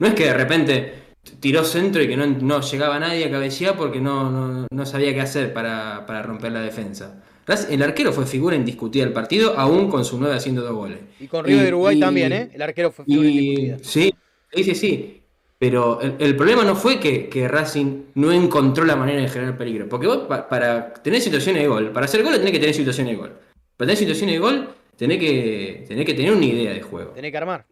No 0.00 0.08
es 0.08 0.14
que 0.14 0.24
de 0.24 0.34
repente 0.34 0.94
tiró 1.38 1.62
centro 1.62 2.02
y 2.02 2.08
que 2.08 2.16
no, 2.16 2.26
no 2.26 2.60
llegaba 2.60 2.98
nadie 2.98 3.26
a 3.26 3.30
cabecear 3.30 3.76
porque 3.76 4.00
no, 4.00 4.28
no, 4.30 4.66
no 4.68 4.86
sabía 4.86 5.14
qué 5.14 5.20
hacer 5.20 5.52
para, 5.52 6.04
para 6.06 6.22
romper 6.22 6.50
la 6.50 6.60
defensa. 6.62 7.22
El 7.68 7.82
arquero 7.82 8.12
fue 8.12 8.24
figura 8.26 8.56
indiscutida 8.56 9.04
del 9.04 9.12
partido, 9.12 9.54
aún 9.58 9.88
con 9.90 10.04
su 10.04 10.18
9 10.18 10.34
haciendo 10.36 10.62
dos 10.62 10.72
goles. 10.74 10.98
Y 11.20 11.26
con 11.26 11.44
River 11.44 11.62
de 11.64 11.68
Uruguay 11.68 11.96
y- 11.96 12.00
también, 12.00 12.32
¿eh? 12.32 12.50
El 12.54 12.62
arquero 12.62 12.90
fue 12.90 13.04
figura 13.04 13.28
y, 13.28 13.38
indiscutida. 13.38 13.78
sí, 13.82 14.14
sí, 14.52 14.64
sí, 14.64 14.74
sí. 14.74 15.18
Pero 15.58 16.00
el, 16.00 16.14
el 16.18 16.34
problema 16.34 16.64
no 16.64 16.74
fue 16.74 16.98
que, 16.98 17.28
que 17.28 17.46
Racing 17.46 18.04
no 18.14 18.32
encontró 18.32 18.84
la 18.84 18.96
manera 18.96 19.20
de 19.20 19.28
generar 19.28 19.56
peligro. 19.56 19.88
Porque 19.88 20.06
vos, 20.08 20.18
pa- 20.28 20.48
para 20.48 20.92
tener 20.94 21.20
situaciones 21.20 21.62
de 21.62 21.68
gol, 21.68 21.90
para 21.92 22.06
hacer 22.06 22.22
gol 22.24 22.32
tenés 22.34 22.50
que 22.52 22.58
tener 22.58 22.74
situaciones 22.74 23.12
de 23.12 23.18
gol. 23.20 23.30
Para 23.76 23.86
tener 23.88 23.96
situaciones 23.98 24.34
de 24.36 24.40
gol, 24.40 24.68
tenés 25.02 25.18
que, 25.18 25.84
tenés 25.88 26.06
que 26.06 26.14
tener 26.14 26.32
una 26.32 26.44
idea 26.44 26.72
de 26.72 26.80
juego. 26.80 27.10
Tenés 27.10 27.32
que 27.32 27.36
armar. 27.36 27.66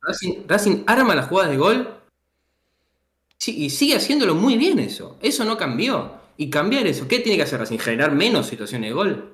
Racing, 0.00 0.44
Racing 0.48 0.84
arma 0.86 1.14
las 1.14 1.28
jugadas 1.28 1.50
de 1.50 1.58
gol 1.58 1.94
sí, 3.36 3.64
y 3.64 3.68
sigue 3.68 3.96
haciéndolo 3.96 4.34
muy 4.34 4.56
bien 4.56 4.78
eso. 4.78 5.18
Eso 5.20 5.44
no 5.44 5.58
cambió. 5.58 6.12
Y 6.38 6.48
cambiar 6.48 6.86
eso, 6.86 7.06
¿qué 7.06 7.18
tiene 7.18 7.36
que 7.36 7.42
hacer 7.42 7.60
Racing? 7.60 7.76
¿Generar 7.76 8.12
menos 8.12 8.46
situaciones 8.46 8.88
de 8.88 8.94
gol? 8.94 9.32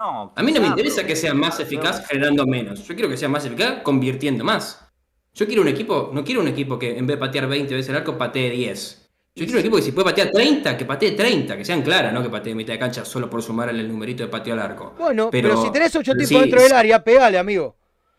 No, 0.00 0.32
A 0.34 0.42
mí 0.42 0.50
no 0.50 0.60
me 0.60 0.66
interesa 0.66 1.06
que 1.06 1.14
sea 1.14 1.32
más 1.32 1.60
eficaz 1.60 2.04
generando 2.08 2.44
menos. 2.44 2.84
Yo 2.88 2.94
quiero 2.94 3.08
que 3.08 3.16
sea 3.16 3.28
más 3.28 3.44
eficaz 3.44 3.82
convirtiendo 3.84 4.42
más. 4.42 4.84
Yo 5.32 5.46
quiero 5.46 5.62
un 5.62 5.68
equipo, 5.68 6.10
no 6.12 6.24
quiero 6.24 6.40
un 6.40 6.48
equipo 6.48 6.76
que 6.76 6.98
en 6.98 7.06
vez 7.06 7.18
de 7.18 7.20
patear 7.20 7.46
20 7.46 7.72
veces 7.72 7.90
el 7.90 7.96
arco, 7.96 8.18
patee 8.18 8.50
10. 8.50 8.99
Yo 9.40 9.46
quiero 9.46 9.58
un 9.58 9.60
equipo 9.60 9.76
que 9.76 9.82
si 9.82 9.92
puede 9.92 10.04
patear 10.10 10.30
30, 10.30 10.76
que 10.76 10.84
patee 10.84 11.12
30, 11.12 11.56
que 11.56 11.64
sean 11.64 11.80
claras, 11.80 12.12
no 12.12 12.22
que 12.22 12.28
patee 12.28 12.54
mitad 12.54 12.74
de 12.74 12.78
cancha 12.78 13.06
solo 13.06 13.30
por 13.30 13.42
sumarle 13.42 13.80
el 13.80 13.88
numerito 13.88 14.22
de 14.22 14.28
pateo 14.28 14.52
al 14.52 14.60
arco. 14.60 14.92
Bueno, 14.98 15.30
pero, 15.30 15.48
Pero- 15.48 15.62
si 15.62 15.72
tenés 15.72 15.96
8 15.96 16.12
pero 16.12 16.18
tipos 16.18 16.28
sí, 16.28 16.38
dentro 16.40 16.62
del 16.62 16.72
área, 16.72 17.02
pegale, 17.02 17.38
amigo. 17.38 17.74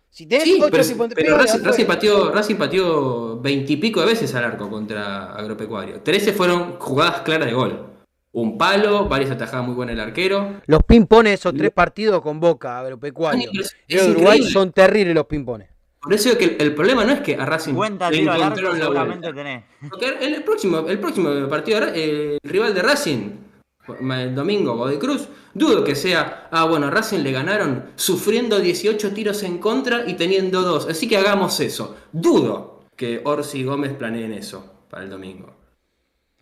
Si 0.10 0.26
tenés 0.26 0.46
Sí, 0.46 0.58
8 0.60 0.70
pero, 0.72 0.84
tipos 0.84 1.08
pero 1.14 1.38
pegale, 1.38 1.64
Racing, 1.64 1.86
pateó, 1.86 2.32
Racing 2.32 2.56
pateó 2.56 3.40
20 3.40 3.72
y 3.72 3.78
pico 3.78 4.00
de 4.02 4.08
veces 4.08 4.34
al 4.34 4.46
arco 4.46 4.68
contra 4.68 5.26
Agropecuario. 5.36 6.02
13 6.02 6.34
fueron 6.34 6.80
jugadas 6.80 7.22
claras 7.22 7.46
de 7.46 7.54
gol. 7.54 7.88
Un 8.34 8.58
palo, 8.58 9.08
varias 9.08 9.30
atajadas 9.30 9.64
muy 9.66 9.76
buenas 9.76 9.94
el 9.94 10.00
arquero. 10.00 10.62
Los 10.66 10.82
ping-pones 10.84 11.34
esos 11.36 11.54
tres 11.54 11.70
partidos 11.72 12.22
con 12.22 12.40
Boca, 12.40 12.80
Agropecuario. 12.80 13.52
Es- 13.88 14.08
Uruguay 14.08 14.42
son 14.42 14.72
terribles 14.72 15.14
los 15.14 15.26
ping-pones. 15.28 15.71
Por 16.02 16.14
eso 16.14 16.36
que 16.38 16.46
el, 16.46 16.58
el 16.60 16.74
problema 16.74 17.06
no 17.06 17.14
es 17.14 17.22
que 17.22 17.36
a 17.36 17.46
Racing 17.46 17.72
50 17.72 18.12
le 18.12 18.22
encontraron 18.22 18.80
la 18.80 18.90
vuelta. 18.90 19.34
tenés. 19.34 19.64
Porque 19.88 20.18
el, 20.20 20.44
próximo, 20.44 20.80
el 20.88 21.00
próximo 21.00 21.48
partido, 21.48 21.80
el 21.94 22.40
rival 22.44 22.74
de 22.74 22.82
Racing, 22.82 23.30
el 23.88 24.36
domingo, 24.36 24.76
Godoy 24.76 24.98
Cruz, 24.98 25.28
dudo 25.54 25.84
que 25.84 25.96
sea, 25.96 26.48
ah, 26.52 26.66
bueno, 26.66 26.88
a 26.88 26.90
Racing 26.90 27.20
le 27.20 27.32
ganaron 27.32 27.92
sufriendo 27.96 28.60
18 28.60 29.12
tiros 29.12 29.44
en 29.44 29.60
contra 29.60 30.10
y 30.10 30.16
teniendo 30.16 30.64
dos, 30.64 30.88
así 30.88 31.08
que 31.08 31.18
hagamos 31.18 31.60
eso. 31.60 31.96
Dudo 32.12 32.82
que 32.96 33.22
Orsi 33.24 33.60
y 33.60 33.64
Gómez 33.64 33.94
planeen 33.94 34.34
eso 34.34 34.86
para 34.90 35.04
el 35.04 35.10
domingo. 35.10 35.54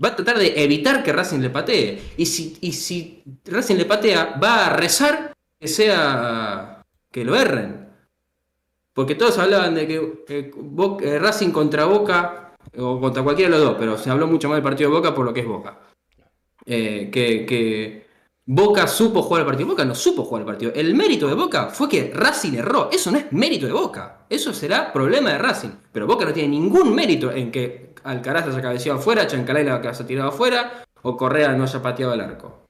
Va 0.01 0.09
a 0.09 0.15
tratar 0.15 0.39
de 0.39 0.63
evitar 0.63 1.03
que 1.03 1.11
Racing 1.11 1.39
le 1.39 1.49
patee. 1.49 2.13
Y 2.15 2.25
si, 2.25 2.57
y 2.61 2.71
si 2.71 3.21
Racing 3.45 3.75
le 3.75 3.85
patea, 3.85 4.39
va 4.41 4.67
a 4.67 4.69
rezar 4.69 5.33
que 5.59 5.67
sea 5.67 6.81
que 7.11 7.25
lo 7.25 7.35
erren. 7.35 7.88
Porque 8.99 9.15
todos 9.15 9.37
hablaban 9.37 9.75
de 9.75 9.87
que 9.87 10.25
eh, 10.27 11.19
Racing 11.19 11.51
contra 11.51 11.85
Boca, 11.85 12.51
o 12.77 12.99
contra 12.99 13.23
cualquiera 13.23 13.49
de 13.49 13.57
los 13.57 13.65
dos, 13.65 13.77
pero 13.79 13.97
se 13.97 14.09
habló 14.09 14.27
mucho 14.27 14.49
más 14.49 14.57
del 14.57 14.63
partido 14.63 14.89
de 14.89 14.97
Boca 14.97 15.15
por 15.15 15.23
lo 15.23 15.33
que 15.33 15.39
es 15.39 15.47
Boca. 15.47 15.79
Eh, 16.65 17.09
que, 17.09 17.45
que 17.45 18.05
Boca 18.45 18.87
supo 18.87 19.21
jugar 19.21 19.43
el 19.43 19.45
partido. 19.45 19.69
Boca 19.69 19.85
no 19.85 19.95
supo 19.95 20.25
jugar 20.25 20.41
el 20.41 20.47
partido. 20.47 20.73
El 20.75 20.95
mérito 20.95 21.29
de 21.29 21.33
Boca 21.33 21.67
fue 21.67 21.87
que 21.87 22.11
Racing 22.13 22.55
erró. 22.55 22.89
Eso 22.91 23.09
no 23.09 23.19
es 23.19 23.31
mérito 23.31 23.67
de 23.67 23.71
Boca. 23.71 24.25
Eso 24.29 24.51
será 24.51 24.91
problema 24.91 25.29
de 25.29 25.37
Racing. 25.37 25.69
Pero 25.93 26.05
Boca 26.05 26.25
no 26.25 26.33
tiene 26.33 26.49
ningún 26.49 26.93
mérito 26.93 27.31
en 27.31 27.51
que 27.51 27.93
Alcaraz 28.03 28.47
haya 28.47 28.61
cabeceado 28.61 28.99
afuera, 28.99 29.25
Chancalay 29.25 29.63
la 29.63 29.75
haya 29.75 30.05
tirado 30.05 30.27
afuera, 30.27 30.83
o 31.03 31.15
Correa 31.15 31.53
no 31.53 31.63
haya 31.63 31.81
pateado 31.81 32.15
el 32.15 32.19
arco. 32.19 32.65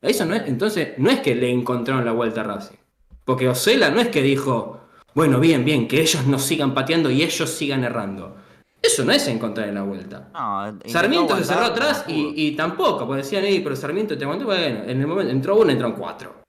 Eso 0.00 0.24
no 0.24 0.36
es, 0.36 0.46
entonces, 0.46 0.90
no 0.98 1.10
es 1.10 1.18
que 1.18 1.34
le 1.34 1.50
encontraron 1.50 2.04
la 2.04 2.12
vuelta 2.12 2.42
a 2.42 2.44
Racing. 2.44 2.76
Porque 3.24 3.48
Osela 3.48 3.90
no 3.90 4.00
es 4.00 4.06
que 4.06 4.22
dijo, 4.22 4.83
bueno, 5.14 5.40
bien, 5.40 5.64
bien, 5.64 5.88
que 5.88 6.00
ellos 6.00 6.26
no 6.26 6.38
sigan 6.38 6.74
pateando 6.74 7.10
y 7.10 7.22
ellos 7.22 7.48
sigan 7.50 7.84
errando. 7.84 8.36
Eso 8.82 9.04
no 9.04 9.12
es 9.12 9.26
encontrar 9.28 9.68
la 9.68 9.82
vuelta. 9.82 10.28
No, 10.34 10.78
Sarmiento 10.86 11.36
se 11.38 11.44
cerró 11.44 11.64
atrás 11.64 12.04
y 12.08 12.50
tampoco, 12.52 13.06
porque 13.06 13.22
decían, 13.22 13.44
"Ey, 13.44 13.60
pero 13.60 13.74
Sarmiento 13.74 14.18
te 14.18 14.24
aguantó. 14.24 14.44
Bueno, 14.44 14.84
en 14.84 15.00
el 15.00 15.06
momento 15.06 15.32
entró 15.32 15.56
uno, 15.56 15.70
entró 15.70 15.94
cuatro. 15.94 16.44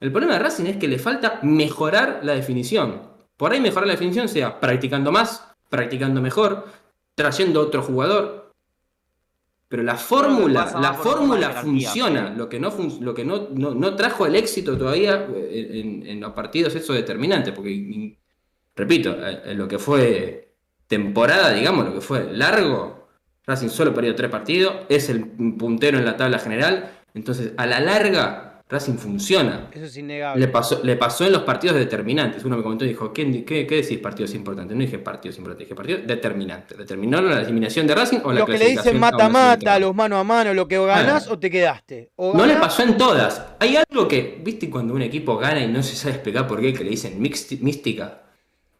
El 0.00 0.10
problema 0.10 0.34
de 0.34 0.40
Racing 0.40 0.64
es 0.64 0.76
que 0.78 0.88
le 0.88 0.98
falta 0.98 1.38
mejorar 1.42 2.22
la 2.24 2.32
definición. 2.32 3.02
Por 3.36 3.52
ahí 3.52 3.60
mejorar 3.60 3.86
la 3.86 3.92
definición 3.92 4.28
sea 4.28 4.58
practicando 4.58 5.12
más, 5.12 5.46
practicando 5.68 6.20
mejor, 6.20 6.66
trayendo 7.14 7.60
otro 7.60 7.82
jugador. 7.82 8.41
Pero 9.72 9.82
la 9.84 9.96
fórmula, 9.96 10.64
la 10.82 10.92
fórmula 10.92 11.48
funciona. 11.62 12.28
Lo 12.36 12.46
que, 12.50 12.60
no, 12.60 12.70
fun- 12.70 12.98
lo 13.00 13.14
que 13.14 13.24
no, 13.24 13.48
no- 13.54 13.74
no 13.74 13.96
trajo 13.96 14.26
el 14.26 14.36
éxito 14.36 14.76
todavía 14.76 15.26
eh, 15.34 15.80
en, 15.82 16.06
en 16.06 16.20
los 16.20 16.32
partidos, 16.34 16.74
eso 16.74 16.92
es 16.92 17.00
determinante. 17.00 17.52
Porque, 17.52 17.70
y- 17.70 18.18
repito, 18.76 19.16
eh, 19.18 19.40
en 19.46 19.56
lo 19.56 19.66
que 19.66 19.78
fue 19.78 20.52
temporada, 20.86 21.54
digamos, 21.54 21.86
lo 21.86 21.94
que 21.94 22.02
fue 22.02 22.30
largo, 22.34 23.08
Racing 23.46 23.68
solo 23.70 23.94
perdió 23.94 24.14
tres 24.14 24.30
partidos, 24.30 24.74
es 24.90 25.08
el 25.08 25.24
puntero 25.56 25.96
en 25.96 26.04
la 26.04 26.18
tabla 26.18 26.38
general. 26.38 26.90
Entonces, 27.14 27.54
a 27.56 27.64
la 27.64 27.80
larga, 27.80 28.51
Racing 28.72 28.94
funciona. 28.94 29.68
Eso 29.70 29.84
es 29.84 29.96
innegable. 29.98 30.40
Le 30.40 30.50
pasó, 30.50 30.80
le 30.82 30.96
pasó 30.96 31.26
en 31.26 31.32
los 31.32 31.42
partidos 31.42 31.76
determinantes. 31.76 32.42
Uno 32.42 32.56
me 32.56 32.62
comentó 32.62 32.86
y 32.86 32.88
dijo, 32.88 33.12
¿qué, 33.12 33.44
qué, 33.44 33.66
qué 33.66 33.74
decís 33.82 33.98
partidos 33.98 34.34
importantes? 34.34 34.74
No 34.74 34.80
dije 34.82 34.98
partidos 34.98 35.36
importantes, 35.36 35.68
dije 35.68 35.76
partidos 35.76 36.06
determinantes. 36.06 36.78
¿Determinaron 36.78 37.30
la 37.30 37.42
eliminación 37.42 37.86
de 37.86 37.94
Racing 37.94 38.20
o 38.24 38.32
la 38.32 38.40
lo 38.40 38.46
que 38.46 38.56
le 38.56 38.70
dicen 38.70 38.96
a 38.96 39.00
mata-mata, 39.00 39.78
los 39.78 39.94
mano 39.94 40.16
a 40.16 40.24
mano, 40.24 40.54
lo 40.54 40.66
que 40.66 40.78
o 40.78 40.86
ganás 40.86 41.28
o 41.28 41.38
te 41.38 41.50
quedaste. 41.50 42.12
O 42.16 42.34
No 42.34 42.46
le 42.46 42.56
pasó 42.56 42.82
en 42.82 42.96
todas. 42.96 43.44
Hay 43.60 43.76
algo 43.76 44.08
que, 44.08 44.40
¿viste 44.42 44.70
cuando 44.70 44.94
un 44.94 45.02
equipo 45.02 45.36
gana 45.36 45.60
y 45.60 45.68
no 45.68 45.82
se 45.82 45.94
sabe 45.94 46.14
explicar 46.14 46.48
por 46.48 46.58
qué? 46.62 46.72
Que 46.72 46.82
le 46.82 46.90
dicen 46.90 47.20
mística. 47.20 48.22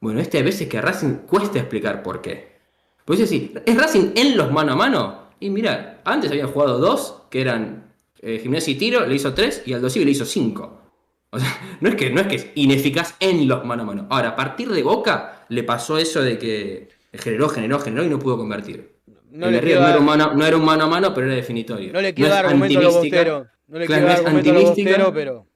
Bueno, 0.01 0.21
este 0.21 0.39
hay 0.39 0.45
veces 0.45 0.69
que 0.69 0.79
a 0.79 0.81
Racing 0.81 1.27
cuesta 1.27 1.59
explicar 1.59 2.03
por 2.03 2.23
qué. 2.23 2.57
Pues 3.05 3.21
es 3.21 3.29
decir, 3.29 3.63
¿es 3.67 3.77
Racing 3.77 4.13
en 4.17 4.39
los 4.39 4.51
mano 4.51 4.73
a 4.73 4.77
mano? 4.77 5.29
Y 5.39 5.51
mira, 5.51 6.01
antes 6.07 6.31
habían 6.31 6.49
jugado 6.49 6.79
dos, 6.79 7.25
que 7.29 7.43
eran 7.43 7.92
eh, 8.23 8.39
Gimnasia 8.43 8.73
y 8.73 8.77
Tiro, 8.77 9.05
le 9.07 9.15
hizo 9.15 9.35
tres, 9.35 9.63
y 9.67 9.73
Aldo 9.75 9.91
Civi 9.91 10.05
le 10.07 10.11
hizo 10.13 10.25
cinco. 10.25 10.81
O 11.31 11.39
sea, 11.39 11.49
no 11.81 11.89
es, 11.89 11.95
que, 11.97 12.11
no 12.11 12.21
es 12.21 12.27
que 12.29 12.37
es 12.37 12.47
ineficaz 12.55 13.17
en 13.21 13.47
los 13.49 13.65
mano 13.65 13.83
a 13.83 13.87
mano. 13.87 14.07
Ahora, 14.11 14.31
a 14.31 14.37
partir 14.37 14.69
de 14.71 14.83
Boca, 14.83 15.45
le 15.49 15.63
pasó 15.65 15.99
eso 15.99 16.23
de 16.23 16.39
que 16.39 16.89
generó, 17.13 17.49
generó, 17.49 17.79
generó 17.81 18.05
y 18.05 18.09
no 18.09 18.19
pudo 18.19 18.37
convertir. 18.39 18.93
No 19.31 19.47
El 19.49 19.53
le 19.55 19.61
no, 19.63 19.67
era 19.69 19.79
un 19.81 19.85
dar- 19.85 20.01
mano, 20.19 20.35
no 20.35 20.47
era 20.47 20.57
un 20.57 20.65
mano 20.65 20.85
a 20.85 20.87
mano, 20.89 21.15
pero 21.15 21.27
era 21.27 21.37
definitorio. 21.37 21.93
No 21.93 22.01
le 22.01 22.13
quiero 22.15 22.29
es 22.29 22.35
dar 22.37 22.47
argumento 22.47 22.79
a 22.79 22.83
los 22.83 22.95
bosteros. 22.95 23.47
No 23.69 23.79
le 23.79 23.87
Claro, 23.87 24.03
quiero 24.03 24.07
dar 24.07 24.07
no 24.07 24.13
es 24.13 24.27
argumento 24.27 24.51
a 24.51 24.53
los 24.53 24.69
antimística. 24.71 24.91
bosteros, 25.05 25.15
pero. 25.15 25.47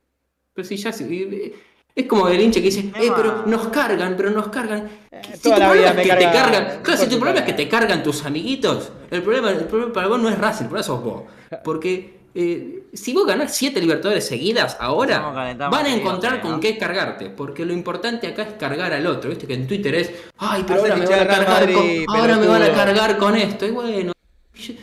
Pero 0.55 0.69
si 0.69 0.77
ya 0.79 0.93
se- 0.93 1.05
eh, 1.13 1.55
es 1.95 2.07
como 2.07 2.29
el 2.29 2.41
hincha 2.41 2.61
que 2.61 2.67
dice, 2.67 2.81
eh, 2.99 3.11
pero 3.15 3.45
nos 3.47 3.69
cargan, 3.69 4.15
pero 4.17 4.31
nos 4.31 4.49
cargan. 4.49 4.89
Si 5.35 5.41
tu 5.43 5.51
la 5.51 5.57
problema 5.57 5.73
vida 5.75 5.91
es 5.91 5.97
me 5.97 6.03
que 6.03 6.09
te 6.09 6.15
carga- 6.25 6.33
cargan, 6.33 6.83
claro, 6.83 7.01
si 7.03 7.07
tu 7.09 7.17
problema 7.19 7.39
es 7.41 7.45
que 7.47 7.53
te 7.53 7.69
cargan 7.69 8.03
tus 8.03 8.25
amiguitos, 8.25 8.93
el 9.11 9.23
problema, 9.23 9.51
el 9.51 9.65
problema 9.65 9.93
para 9.93 10.09
vos 10.09 10.21
no 10.21 10.29
es 10.31 10.39
Racing, 10.39 10.65
el 10.65 10.69
problema 10.71 10.83
sos 10.87 11.03
vos. 11.05 11.23
Porque 11.65 12.17
eh, 12.39 12.83
si 12.93 13.15
vos 13.15 13.27
ganás 13.27 13.57
siete 13.57 13.81
Libertadores 13.81 14.27
seguidas 14.27 14.77
ahora, 14.79 15.17
a 15.17 15.69
van 15.71 15.87
a 15.87 15.95
encontrar 15.95 16.43
con 16.43 16.53
¿no? 16.53 16.61
qué 16.61 16.77
cargarte. 16.77 17.31
Porque 17.31 17.65
lo 17.65 17.73
importante 17.73 18.27
acá 18.27 18.43
es 18.43 18.53
cargar 18.55 18.93
al 18.93 19.07
otro. 19.07 19.31
Viste 19.31 19.47
que 19.47 19.55
en 19.55 19.67
Twitter 19.67 19.95
es, 19.95 20.13
ay, 20.37 20.63
pero 20.67 20.81
ahora 20.81 20.97
me 20.97 21.07
van 21.07 21.15
a 21.15 21.19
del 21.19 21.29
cargar 21.29 21.61
Madrid, 21.61 22.05
con, 22.07 22.17
ahora 22.17 22.37
me 22.37 22.47
van 22.47 22.63
a 22.63 22.67
pelotudo. 22.67 22.85
cargar 22.85 23.17
con 23.17 23.37
esto. 23.37 23.65
Y 23.65 23.71
bueno, 23.71 24.13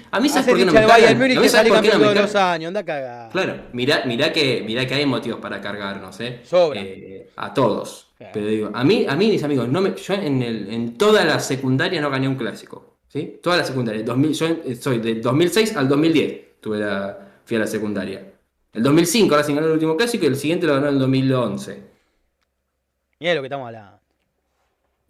a 0.09 0.19
mí 0.19 0.29
sabes 0.29 0.47
Hace 0.47 0.49
por 0.49 0.59
qué 0.59 0.65
no 0.65 0.73
me 0.73 0.79
del 0.79 0.89
cargan. 0.89 1.17
Múnich 1.19 1.37
A 1.37 1.39
mí 1.39 1.43
que 1.43 1.49
sabes 1.49 1.51
sale 1.51 1.69
por 1.69 1.81
qué 1.81 1.87
no 1.87 1.93
campeón 1.93 2.15
me 2.15 2.21
los 2.21 2.35
años, 2.35 2.67
anda 2.69 2.83
cagada. 2.83 3.29
Claro, 3.29 3.55
mirá, 3.73 4.03
mirá, 4.05 4.33
que, 4.33 4.63
mirá 4.65 4.87
que 4.87 4.95
hay 4.95 5.05
motivos 5.05 5.39
para 5.39 5.61
cargarnos, 5.61 6.19
¿eh? 6.21 6.41
Sobra. 6.43 6.81
Eh, 6.81 7.29
a 7.35 7.53
todos. 7.53 8.07
Claro. 8.17 8.31
Pero 8.33 8.47
digo, 8.47 8.71
a 8.73 8.83
mí, 8.83 9.05
a 9.07 9.15
mí 9.15 9.29
mis 9.29 9.43
amigos, 9.43 9.69
no 9.69 9.79
me, 9.79 9.93
yo 9.93 10.13
en, 10.15 10.41
el, 10.41 10.73
en 10.73 10.97
toda 10.97 11.23
la 11.23 11.39
secundaria 11.39 12.01
no 12.01 12.09
gané 12.09 12.27
un 12.27 12.35
clásico. 12.35 12.95
¿sí? 13.09 13.39
Toda 13.43 13.57
la 13.57 13.63
secundaria. 13.63 14.01
2000, 14.01 14.33
yo 14.33 14.47
soy 14.81 14.97
de 14.97 15.15
2006 15.21 15.77
al 15.77 15.87
2010. 15.87 16.61
Tuve 16.61 16.79
la, 16.79 17.32
fui 17.45 17.57
a 17.57 17.61
la 17.61 17.67
secundaria. 17.67 18.31
El 18.73 18.83
2005 18.83 19.35
Racing 19.35 19.55
ganó 19.55 19.67
el 19.67 19.73
último 19.73 19.95
clásico 19.95 20.23
y 20.25 20.27
el 20.27 20.35
siguiente 20.35 20.65
lo 20.67 20.73
ganó 20.73 20.87
en 20.87 20.93
el 20.93 20.99
2011. 20.99 21.83
Y 23.19 23.27
es 23.27 23.35
lo 23.35 23.41
que 23.41 23.47
estamos 23.47 23.67
hablando. 23.67 23.99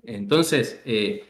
Entonces, 0.04 0.82
eh, 0.86 1.24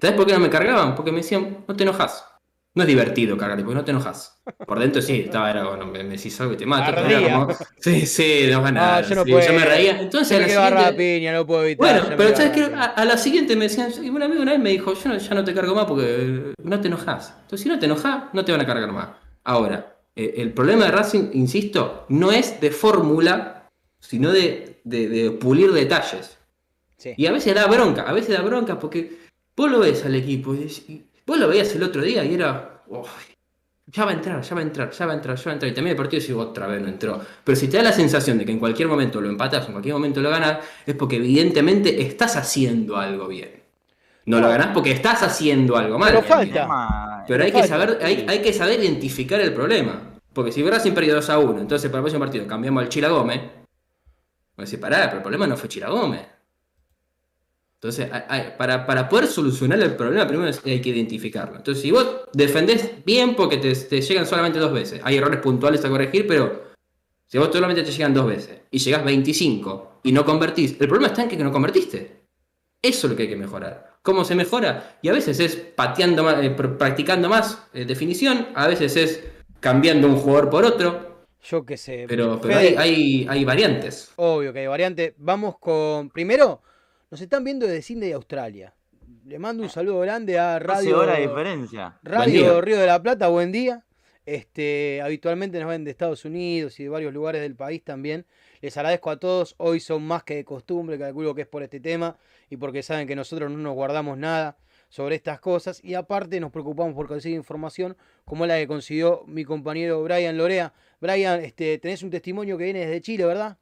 ¿sabes 0.00 0.16
por 0.16 0.26
qué 0.26 0.32
no 0.34 0.40
me 0.40 0.50
cargaban? 0.50 0.94
Porque 0.94 1.10
me 1.12 1.18
decían, 1.18 1.64
no 1.66 1.74
te 1.74 1.82
enojas. 1.84 2.26
No 2.74 2.82
es 2.82 2.88
divertido 2.88 3.38
cargarte, 3.38 3.64
porque 3.64 3.76
no 3.76 3.84
te 3.86 3.90
enojas. 3.92 4.38
Por 4.66 4.78
dentro 4.78 5.00
sí, 5.00 5.20
estaba, 5.24 5.50
era 5.50 5.66
bueno, 5.66 5.86
me, 5.86 6.04
me 6.04 6.16
decís 6.18 6.38
algo 6.42 6.52
y 6.52 6.56
te 6.58 6.66
mato. 6.66 6.94
como, 6.94 7.48
sí, 7.80 8.04
sí, 8.04 8.48
no 8.50 8.58
No, 8.58 8.62
ganar. 8.64 9.02
yo 9.06 9.14
no 9.14 9.24
sí, 9.24 9.30
puedo. 9.32 9.46
yo 9.46 9.52
me 9.54 9.64
reía. 9.64 9.98
Entonces, 9.98 10.28
Yo 10.52 10.60
a 10.60 10.68
la 10.68 10.76
siguiente- 10.76 10.92
la 10.92 10.96
piña, 10.98 11.32
no 11.32 11.46
puedo 11.46 11.64
evitar. 11.64 12.02
bueno, 12.02 12.16
pero 12.18 12.36
¿sabes 12.36 12.52
qué? 12.52 12.64
A, 12.64 12.68
la 12.68 12.68
piña. 12.68 12.84
a 12.84 13.04
la 13.06 13.16
siguiente 13.16 13.56
me 13.56 13.64
decían, 13.64 13.90
y 14.04 14.10
un 14.10 14.22
amigo 14.22 14.42
una 14.42 14.52
vez 14.52 14.60
me 14.60 14.68
dijo, 14.68 14.92
yo 14.92 15.08
no- 15.08 15.16
ya 15.16 15.34
no 15.34 15.42
te 15.42 15.54
cargo 15.54 15.74
más 15.74 15.86
porque 15.86 16.04
eh, 16.06 16.54
no 16.62 16.78
te 16.78 16.88
enojas. 16.88 17.30
Entonces, 17.44 17.62
si 17.62 17.68
no 17.70 17.78
te 17.78 17.86
enojas, 17.86 18.24
no 18.34 18.44
te 18.44 18.52
van 18.52 18.60
a 18.60 18.66
cargar 18.66 18.92
más. 18.92 19.08
Ahora, 19.42 19.95
eh, 20.16 20.34
el 20.38 20.52
problema 20.52 20.86
de 20.86 20.90
Racing, 20.90 21.30
insisto, 21.34 22.06
no 22.08 22.32
es 22.32 22.60
de 22.60 22.70
fórmula, 22.70 23.68
sino 24.00 24.32
de, 24.32 24.80
de- 24.84 25.08
de 25.08 25.30
pulir 25.32 25.70
detalles. 25.72 26.36
Sí. 26.96 27.12
Y 27.16 27.26
a 27.26 27.32
veces 27.32 27.54
da 27.54 27.66
bronca, 27.66 28.02
a 28.02 28.12
veces 28.12 28.36
da 28.36 28.42
bronca 28.42 28.78
porque 28.78 29.18
vos 29.56 29.70
lo 29.70 29.80
ves 29.80 30.04
al 30.04 30.14
equipo 30.14 30.54
y, 30.54 31.04
vos 31.26 31.38
lo 31.38 31.48
veías 31.48 31.74
el 31.74 31.82
otro 31.82 32.00
día 32.02 32.24
y 32.24 32.34
era, 32.34 32.82
"Uf, 32.88 33.08
ya 33.88 34.04
va 34.04 34.10
a 34.10 34.14
entrar, 34.14 34.42
ya 34.42 34.54
va 34.54 34.60
a 34.60 34.64
entrar, 34.64 34.90
ya 34.90 35.06
va 35.06 35.12
a 35.12 35.14
entrar, 35.16 35.36
ya 35.36 35.44
va 35.44 35.50
a 35.50 35.54
entrar. 35.54 35.70
Y 35.70 35.74
también 35.74 35.92
el 35.92 35.96
partido 35.96 36.22
digo, 36.26 36.40
otra 36.40 36.66
vez 36.66 36.80
no 36.82 36.88
entró. 36.88 37.20
Pero 37.44 37.54
si 37.56 37.68
te 37.68 37.76
da 37.76 37.84
la 37.84 37.92
sensación 37.92 38.36
de 38.38 38.44
que 38.44 38.52
en 38.52 38.58
cualquier 38.58 38.88
momento 38.88 39.20
lo 39.20 39.28
empatas, 39.28 39.66
en 39.66 39.72
cualquier 39.72 39.94
momento 39.94 40.20
lo 40.20 40.30
ganas, 40.30 40.58
es 40.84 40.94
porque 40.96 41.16
evidentemente 41.16 42.00
estás 42.02 42.34
haciendo 42.36 42.96
algo 42.96 43.28
bien. 43.28 43.62
No 44.24 44.40
lo 44.40 44.48
ganás 44.48 44.68
porque 44.74 44.90
estás 44.90 45.22
haciendo 45.22 45.76
algo 45.76 45.98
mal. 46.00 46.12
Pero 46.14 46.26
falta. 46.26 46.66
Pero 47.28 47.44
hay 47.44 47.52
que 47.52 47.58
saber, 47.68 47.98
hay, 48.02 48.26
hay 48.28 48.42
que 48.42 48.52
saber 48.52 48.80
identificar 48.82 49.40
el 49.40 49.52
problema. 49.54 50.12
Porque 50.32 50.52
si 50.52 50.62
Racing 50.62 50.92
perdió 50.92 51.14
2 51.14 51.30
a 51.30 51.38
1, 51.38 51.60
entonces 51.60 51.88
para 51.90 51.98
el 52.00 52.02
próximo 52.04 52.20
partido 52.20 52.46
cambiamos 52.46 52.82
al 52.82 52.88
Chila 52.88 53.08
Gómez, 53.08 53.40
voy 53.40 53.50
a 54.58 54.62
decir, 54.62 54.78
pará, 54.80 55.04
pero 55.06 55.16
el 55.16 55.22
problema 55.22 55.46
no 55.46 55.56
fue 55.56 55.68
Chila 55.68 55.88
Gómez. 55.88 56.22
Entonces, 57.74 58.10
hay- 58.10 58.22
hay- 58.28 58.54
para, 58.56 58.86
para 58.86 59.08
poder 59.08 59.26
solucionar 59.26 59.78
el 59.80 59.94
problema, 59.96 60.26
primero 60.26 60.50
hay 60.64 60.80
que 60.80 60.88
identificarlo. 60.88 61.56
Entonces, 61.56 61.82
si 61.82 61.90
vos 61.90 62.22
defendés 62.32 63.04
bien 63.04 63.34
porque 63.36 63.58
te, 63.58 63.74
te 63.74 64.00
llegan 64.00 64.26
solamente 64.26 64.58
dos 64.58 64.72
veces, 64.72 65.00
hay 65.04 65.16
errores 65.16 65.40
puntuales 65.40 65.84
a 65.84 65.88
corregir, 65.88 66.26
pero 66.26 66.72
si 67.26 67.38
vos 67.38 67.50
solamente 67.52 67.82
te 67.82 67.92
llegan 67.92 68.14
dos 68.14 68.26
veces 68.26 68.60
y 68.70 68.78
llegás 68.78 69.04
25 69.04 70.00
y 70.04 70.12
no 70.12 70.24
convertís, 70.24 70.72
el 70.80 70.88
problema 70.88 71.08
está 71.08 71.22
en 71.24 71.28
que 71.28 71.36
no 71.36 71.52
convertiste. 71.52 72.22
Eso 72.80 73.06
es 73.06 73.10
lo 73.10 73.16
que 73.16 73.24
hay 73.24 73.28
que 73.28 73.36
mejorar. 73.36 73.95
¿Cómo 74.06 74.24
se 74.24 74.36
mejora? 74.36 74.98
Y 75.02 75.08
a 75.08 75.12
veces 75.12 75.40
es 75.40 75.56
pateando 75.56 76.22
más, 76.22 76.42
eh, 76.42 76.54
pr- 76.56 76.76
practicando 76.78 77.28
más 77.28 77.66
eh, 77.74 77.84
definición, 77.84 78.46
a 78.54 78.68
veces 78.68 78.96
es 78.96 79.24
cambiando 79.58 80.06
un 80.06 80.16
jugador 80.16 80.48
por 80.48 80.64
otro, 80.64 81.24
Yo 81.42 81.66
qué 81.66 81.76
sé. 81.76 82.04
pero, 82.08 82.40
pero 82.40 82.54
Fede, 82.54 82.78
hay, 82.78 83.24
hay, 83.24 83.26
hay 83.28 83.44
variantes. 83.44 84.12
Obvio 84.14 84.52
que 84.52 84.60
hay 84.60 84.66
variante. 84.68 85.14
Vamos 85.18 85.58
con. 85.58 86.08
Primero, 86.10 86.62
nos 87.10 87.20
están 87.20 87.42
viendo 87.42 87.66
desde 87.66 87.82
Sydney, 87.82 88.12
Australia. 88.12 88.72
Le 89.24 89.40
mando 89.40 89.64
un 89.64 89.68
saludo 89.70 89.98
grande 90.00 90.38
a 90.38 90.52
12 90.60 90.64
Radio, 90.66 90.98
horas 91.00 91.16
de 91.16 91.22
diferencia. 91.26 91.98
Radio. 92.04 92.60
Río 92.60 92.78
de 92.78 92.86
la 92.86 93.02
Plata. 93.02 93.26
Buen 93.26 93.50
día. 93.50 93.82
Este, 94.24 95.00
habitualmente 95.02 95.58
nos 95.60 95.68
ven 95.68 95.84
de 95.84 95.90
Estados 95.90 96.24
Unidos 96.24 96.78
y 96.80 96.84
de 96.84 96.88
varios 96.88 97.12
lugares 97.12 97.40
del 97.42 97.54
país 97.56 97.82
también. 97.82 98.24
Les 98.60 98.76
agradezco 98.76 99.10
a 99.10 99.18
todos. 99.18 99.54
Hoy 99.58 99.80
son 99.80 100.04
más 100.06 100.22
que 100.24 100.36
de 100.36 100.44
costumbre, 100.44 100.96
calculo 100.98 101.34
que 101.34 101.42
es 101.42 101.46
por 101.48 101.62
este 101.64 101.80
tema 101.80 102.16
y 102.50 102.56
porque 102.56 102.82
saben 102.82 103.06
que 103.06 103.16
nosotros 103.16 103.50
no 103.50 103.58
nos 103.58 103.74
guardamos 103.74 104.18
nada 104.18 104.58
sobre 104.88 105.16
estas 105.16 105.40
cosas 105.40 105.82
y 105.82 105.94
aparte 105.94 106.40
nos 106.40 106.52
preocupamos 106.52 106.94
por 106.94 107.08
conseguir 107.08 107.36
información 107.36 107.96
como 108.24 108.46
la 108.46 108.56
que 108.56 108.66
consiguió 108.66 109.24
mi 109.26 109.44
compañero 109.44 110.02
Brian 110.02 110.36
Lorea. 110.36 110.72
Brian, 111.00 111.40
este, 111.40 111.78
tenés 111.78 112.02
un 112.02 112.10
testimonio 112.10 112.56
que 112.56 112.64
viene 112.64 112.80
desde 112.80 113.00
Chile, 113.00 113.24
¿verdad? 113.26 113.58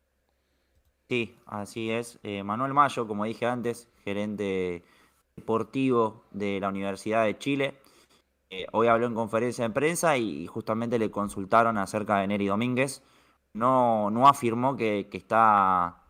Sí, 1.08 1.36
así 1.46 1.90
es. 1.90 2.18
Eh, 2.22 2.42
Manuel 2.42 2.74
Mayo, 2.74 3.06
como 3.06 3.24
dije 3.24 3.46
antes, 3.46 3.88
gerente 4.04 4.82
deportivo 5.36 6.24
de 6.30 6.60
la 6.60 6.68
Universidad 6.68 7.24
de 7.24 7.38
Chile. 7.38 7.74
Eh, 8.50 8.66
hoy 8.72 8.86
habló 8.86 9.06
en 9.06 9.14
conferencia 9.14 9.66
de 9.66 9.74
prensa 9.74 10.16
y 10.16 10.46
justamente 10.46 10.98
le 10.98 11.10
consultaron 11.10 11.76
acerca 11.78 12.18
de 12.18 12.28
Neri 12.28 12.46
Domínguez. 12.46 13.02
No, 13.52 14.10
no 14.10 14.28
afirmó 14.28 14.76
que, 14.76 15.08
que 15.10 15.18
está 15.18 16.03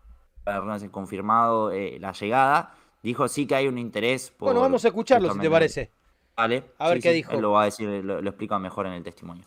perdón, 0.44 0.88
confirmado 0.90 1.72
eh, 1.72 1.98
la 1.98 2.12
llegada. 2.12 2.74
Dijo 3.02 3.28
sí 3.28 3.46
que 3.46 3.54
hay 3.54 3.66
un 3.66 3.78
interés 3.78 4.30
por. 4.30 4.48
Bueno, 4.48 4.60
vamos 4.60 4.84
a 4.84 4.88
escucharlo 4.88 5.32
si 5.32 5.38
te 5.38 5.50
parece. 5.50 5.90
Vale. 6.36 6.64
A 6.78 6.88
ver 6.88 6.98
sí, 6.98 7.02
qué 7.02 7.08
sí, 7.10 7.14
dijo. 7.16 7.32
Él 7.32 7.40
lo 7.42 7.52
va 7.52 7.62
a 7.62 7.64
decir, 7.66 7.88
lo, 7.88 8.20
lo 8.20 8.30
explica 8.30 8.58
mejor 8.58 8.86
en 8.86 8.94
el 8.94 9.02
testimonio. 9.02 9.44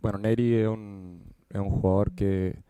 Bueno, 0.00 0.18
Neri 0.18 0.54
es 0.54 0.68
un, 0.68 1.34
es 1.50 1.60
un 1.60 1.70
jugador 1.70 2.12
que, 2.12 2.62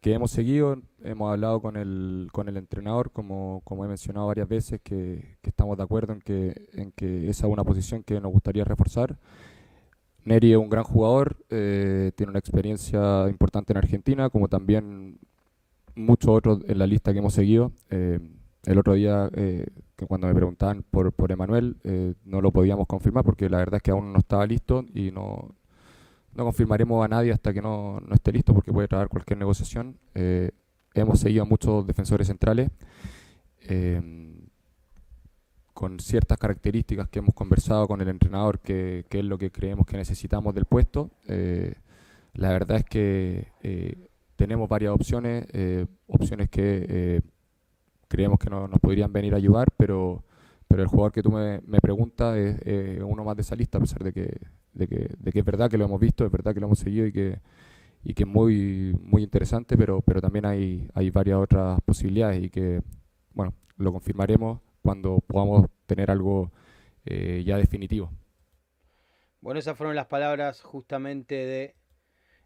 que 0.00 0.14
hemos 0.14 0.30
seguido, 0.30 0.78
hemos 1.02 1.30
hablado 1.30 1.60
con 1.60 1.76
el, 1.76 2.28
con 2.32 2.48
el 2.48 2.56
entrenador, 2.56 3.10
como, 3.12 3.60
como 3.64 3.84
he 3.84 3.88
mencionado 3.88 4.26
varias 4.26 4.48
veces, 4.48 4.80
que, 4.82 5.36
que 5.42 5.50
estamos 5.50 5.76
de 5.76 5.82
acuerdo 5.82 6.14
en 6.14 6.20
que, 6.20 6.68
en 6.72 6.92
que 6.92 7.28
esa 7.28 7.46
es 7.46 7.52
una 7.52 7.62
posición 7.62 8.02
que 8.02 8.20
nos 8.20 8.32
gustaría 8.32 8.64
reforzar. 8.64 9.18
Neri 10.24 10.52
es 10.52 10.58
un 10.58 10.70
gran 10.70 10.84
jugador, 10.84 11.36
eh, 11.50 12.12
tiene 12.16 12.30
una 12.30 12.38
experiencia 12.38 13.28
importante 13.28 13.72
en 13.72 13.76
Argentina, 13.76 14.30
como 14.30 14.48
también 14.48 15.18
muchos 15.94 16.30
otros 16.30 16.60
en 16.66 16.78
la 16.78 16.86
lista 16.86 17.12
que 17.12 17.18
hemos 17.18 17.34
seguido. 17.34 17.72
Eh, 17.90 18.18
el 18.64 18.78
otro 18.78 18.94
día, 18.94 19.28
eh, 19.34 19.66
cuando 20.08 20.26
me 20.26 20.34
preguntaban 20.34 20.82
por, 20.90 21.12
por 21.12 21.30
Emanuel, 21.30 21.76
no 22.24 22.40
lo 22.40 22.50
podíamos 22.50 22.86
confirmar 22.86 23.24
porque 23.24 23.50
la 23.50 23.58
verdad 23.58 23.76
es 23.76 23.82
que 23.82 23.90
aún 23.90 24.12
no 24.12 24.18
estaba 24.18 24.46
listo 24.46 24.84
y 24.94 25.10
no, 25.10 25.54
no 26.34 26.44
confirmaremos 26.44 27.04
a 27.04 27.08
nadie 27.08 27.32
hasta 27.32 27.52
que 27.52 27.60
no, 27.60 28.00
no 28.00 28.14
esté 28.14 28.32
listo 28.32 28.54
porque 28.54 28.72
puede 28.72 28.88
traer 28.88 29.08
cualquier 29.08 29.38
negociación. 29.38 29.98
Hemos 30.94 31.20
seguido 31.20 31.42
a 31.42 31.46
muchos 31.46 31.86
defensores 31.86 32.26
centrales 32.26 32.70
con 35.74 36.00
ciertas 36.00 36.38
características 36.38 37.08
que 37.08 37.18
hemos 37.20 37.34
conversado 37.34 37.86
con 37.88 38.00
el 38.00 38.08
entrenador, 38.08 38.60
que, 38.60 39.04
que 39.10 39.18
es 39.20 39.24
lo 39.24 39.38
que 39.38 39.50
creemos 39.50 39.86
que 39.86 39.96
necesitamos 39.96 40.54
del 40.54 40.64
puesto. 40.66 41.10
Eh, 41.28 41.74
la 42.34 42.50
verdad 42.50 42.78
es 42.78 42.84
que 42.84 43.48
eh, 43.62 44.08
tenemos 44.36 44.68
varias 44.68 44.92
opciones, 44.92 45.46
eh, 45.52 45.86
opciones 46.06 46.48
que 46.50 46.86
eh, 46.88 47.20
creemos 48.08 48.38
que 48.38 48.50
no- 48.50 48.68
nos 48.68 48.80
podrían 48.80 49.12
venir 49.12 49.34
a 49.34 49.36
ayudar, 49.38 49.68
pero, 49.76 50.24
pero 50.68 50.82
el 50.82 50.88
jugador 50.88 51.12
que 51.12 51.22
tú 51.22 51.30
me, 51.32 51.60
me 51.66 51.80
preguntas 51.80 52.36
es 52.36 52.56
eh, 52.64 53.00
uno 53.04 53.24
más 53.24 53.36
de 53.36 53.42
esa 53.42 53.56
lista, 53.56 53.78
a 53.78 53.80
pesar 53.80 54.02
de 54.04 54.12
que 54.12 54.40
de 54.74 54.88
que, 54.88 55.08
de 55.18 55.30
que 55.32 55.38
es 55.38 55.44
verdad 55.44 55.70
que 55.70 55.78
lo 55.78 55.84
hemos 55.84 56.00
visto, 56.00 56.24
es 56.26 56.32
verdad 56.32 56.52
que 56.52 56.58
lo 56.58 56.66
hemos 56.66 56.80
seguido 56.80 57.06
y 57.06 57.12
que, 57.12 57.38
y 58.04 58.14
que 58.14 58.24
es 58.24 58.28
muy, 58.28 58.96
muy 59.02 59.22
interesante, 59.22 59.76
pero, 59.76 60.00
pero 60.02 60.20
también 60.20 60.46
hay, 60.46 60.88
hay 60.94 61.10
varias 61.10 61.38
otras 61.38 61.80
posibilidades 61.82 62.42
y 62.44 62.50
que, 62.50 62.82
bueno, 63.34 63.54
lo 63.76 63.92
confirmaremos 63.92 64.60
cuando 64.84 65.18
podamos 65.26 65.66
tener 65.86 66.10
algo 66.10 66.52
eh, 67.06 67.42
ya 67.44 67.56
definitivo. 67.56 68.10
Bueno, 69.40 69.60
esas 69.60 69.76
fueron 69.76 69.96
las 69.96 70.06
palabras 70.06 70.60
justamente 70.62 71.34
de 71.34 71.74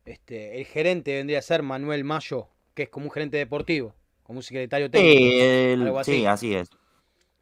este, 0.04 0.58
el 0.58 0.64
gerente 0.66 1.14
vendría 1.14 1.38
a 1.40 1.42
ser 1.42 1.62
Manuel 1.62 2.04
Mayo, 2.04 2.48
que 2.74 2.84
es 2.84 2.88
como 2.88 3.06
un 3.06 3.12
gerente 3.12 3.36
deportivo, 3.36 3.94
como 4.22 4.38
un 4.38 4.42
secretario 4.42 4.90
técnico. 4.90 5.20
Sí, 5.20 5.38
el- 5.40 5.82
algo 5.82 5.98
así. 5.98 6.12
sí, 6.12 6.26
así 6.26 6.54
es. 6.54 6.70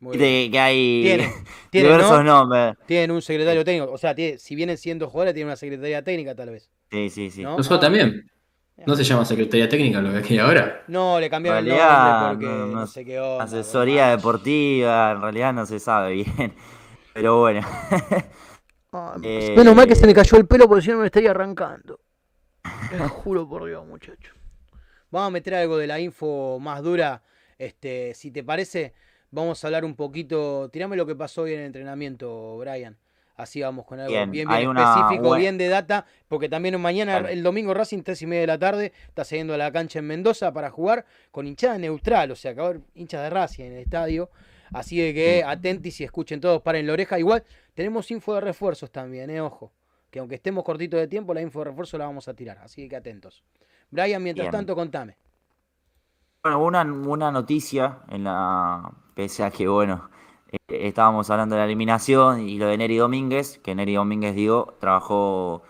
Bien. 0.00 0.52
que 0.52 0.58
hay 0.60 1.02
Tienen, 1.02 1.30
tienen, 1.70 1.92
diversos 1.92 2.24
¿no? 2.24 2.44
nombres. 2.44 2.74
Tienen 2.86 3.10
un 3.10 3.22
secretario 3.22 3.64
técnico, 3.64 3.92
o 3.92 3.98
sea, 3.98 4.14
tiene- 4.14 4.38
si 4.38 4.54
vienen 4.54 4.76
siendo 4.78 5.08
jugadores, 5.08 5.34
tienen 5.34 5.48
una 5.48 5.56
secretaría 5.56 6.02
técnica 6.02 6.34
tal 6.34 6.50
vez. 6.50 6.70
Sí, 6.90 7.10
sí, 7.10 7.30
sí. 7.30 7.42
¿no? 7.42 7.56
Nosotros 7.56 7.80
también. 7.80 8.26
No 8.84 8.94
se 8.94 9.04
llama 9.04 9.24
Secretaría 9.24 9.68
Técnica 9.68 10.00
lo 10.02 10.12
que 10.22 10.34
hay 10.34 10.38
ahora. 10.38 10.84
No, 10.88 11.18
le 11.18 11.30
cambiaron 11.30 11.64
el 11.66 11.68
nombre 11.70 12.28
porque 12.28 12.46
no- 12.46 12.66
no, 12.66 12.80
no 12.80 12.86
sé 12.86 13.04
qué 13.04 13.18
onda. 13.18 13.44
Asesoría 13.44 14.08
deportiva, 14.08 15.12
en 15.12 15.22
realidad 15.22 15.52
no 15.54 15.64
se 15.64 15.78
sabe 15.80 16.12
bien. 16.12 16.54
Pero 17.14 17.40
bueno. 17.40 17.66
Eh, 19.22 19.54
Menos 19.56 19.74
mal 19.74 19.86
que 19.86 19.94
se 19.94 20.06
me 20.06 20.14
cayó 20.14 20.38
el 20.38 20.46
pelo 20.46 20.68
porque 20.68 20.82
si 20.84 20.90
no 20.90 20.98
me 20.98 21.06
estaría 21.06 21.30
arrancando. 21.30 22.00
Te 22.90 22.98
juro 23.08 23.48
por 23.48 23.66
Dios, 23.66 23.86
muchacho. 23.86 24.32
Vamos 25.10 25.28
a 25.28 25.30
meter 25.30 25.54
algo 25.54 25.76
de 25.78 25.86
la 25.86 25.98
info 26.00 26.58
más 26.60 26.82
dura. 26.82 27.22
Este, 27.58 28.12
si 28.14 28.30
te 28.30 28.42
parece, 28.44 28.94
vamos 29.30 29.62
a 29.62 29.68
hablar 29.68 29.84
un 29.84 29.94
poquito. 29.96 30.68
Tirame 30.70 30.96
lo 30.96 31.06
que 31.06 31.14
pasó 31.14 31.42
hoy 31.42 31.52
en 31.54 31.60
el 31.60 31.66
entrenamiento, 31.66 32.56
Brian. 32.58 32.96
Así 33.36 33.60
vamos 33.60 33.84
con 33.84 34.00
algo 34.00 34.12
bien, 34.28 34.50
específico, 34.50 35.34
bien 35.36 35.58
de 35.58 35.68
data, 35.68 36.06
porque 36.26 36.48
también 36.48 36.80
mañana, 36.80 37.18
el 37.18 37.42
domingo 37.42 37.74
Racing, 37.74 38.02
tres 38.02 38.22
y 38.22 38.26
media 38.26 38.40
de 38.40 38.46
la 38.46 38.58
tarde, 38.58 38.92
está 39.08 39.24
saliendo 39.24 39.52
a 39.52 39.58
la 39.58 39.70
cancha 39.70 39.98
en 39.98 40.06
Mendoza 40.06 40.52
para 40.54 40.70
jugar 40.70 41.04
con 41.30 41.46
hinchada 41.46 41.76
neutral, 41.76 42.30
o 42.30 42.36
sea, 42.36 42.54
que 42.54 42.60
va 42.60 42.66
a 42.66 42.70
haber 42.70 42.82
hinchas 42.94 43.22
de 43.22 43.30
Racing 43.30 43.64
en 43.64 43.72
el 43.74 43.78
estadio. 43.80 44.30
Así 44.72 44.98
de 44.98 45.14
que 45.14 45.44
atentis 45.44 46.00
y 46.00 46.04
escuchen 46.04 46.40
todos, 46.40 46.62
paren 46.62 46.86
la 46.86 46.94
oreja. 46.94 47.18
Igual 47.18 47.44
tenemos 47.74 48.10
info 48.10 48.34
de 48.34 48.40
refuerzos 48.40 48.90
también, 48.90 49.30
eh, 49.30 49.40
ojo. 49.40 49.70
Que 50.10 50.18
aunque 50.18 50.36
estemos 50.36 50.64
cortitos 50.64 50.98
de 50.98 51.06
tiempo, 51.06 51.34
la 51.34 51.42
info 51.42 51.58
de 51.60 51.66
refuerzo 51.66 51.98
la 51.98 52.06
vamos 52.06 52.26
a 52.28 52.34
tirar. 52.34 52.58
Así 52.58 52.88
que 52.88 52.96
atentos. 52.96 53.44
Brian, 53.90 54.22
mientras 54.22 54.44
Bien. 54.44 54.52
tanto, 54.52 54.74
contame. 54.74 55.16
Bueno, 56.42 56.64
una, 56.64 56.82
una 56.82 57.30
noticia 57.30 57.98
en 58.08 58.24
la. 58.24 58.90
Pese 59.14 59.44
a 59.44 59.50
que, 59.50 59.68
bueno, 59.68 60.10
estábamos 60.68 61.30
hablando 61.30 61.54
de 61.56 61.60
la 61.60 61.66
eliminación 61.66 62.48
y 62.48 62.58
lo 62.58 62.66
de 62.68 62.78
Neri 62.78 62.96
Domínguez, 62.96 63.58
que 63.58 63.74
Neri 63.74 63.94
Domínguez, 63.94 64.34
digo, 64.34 64.74
trabajó 64.80 65.62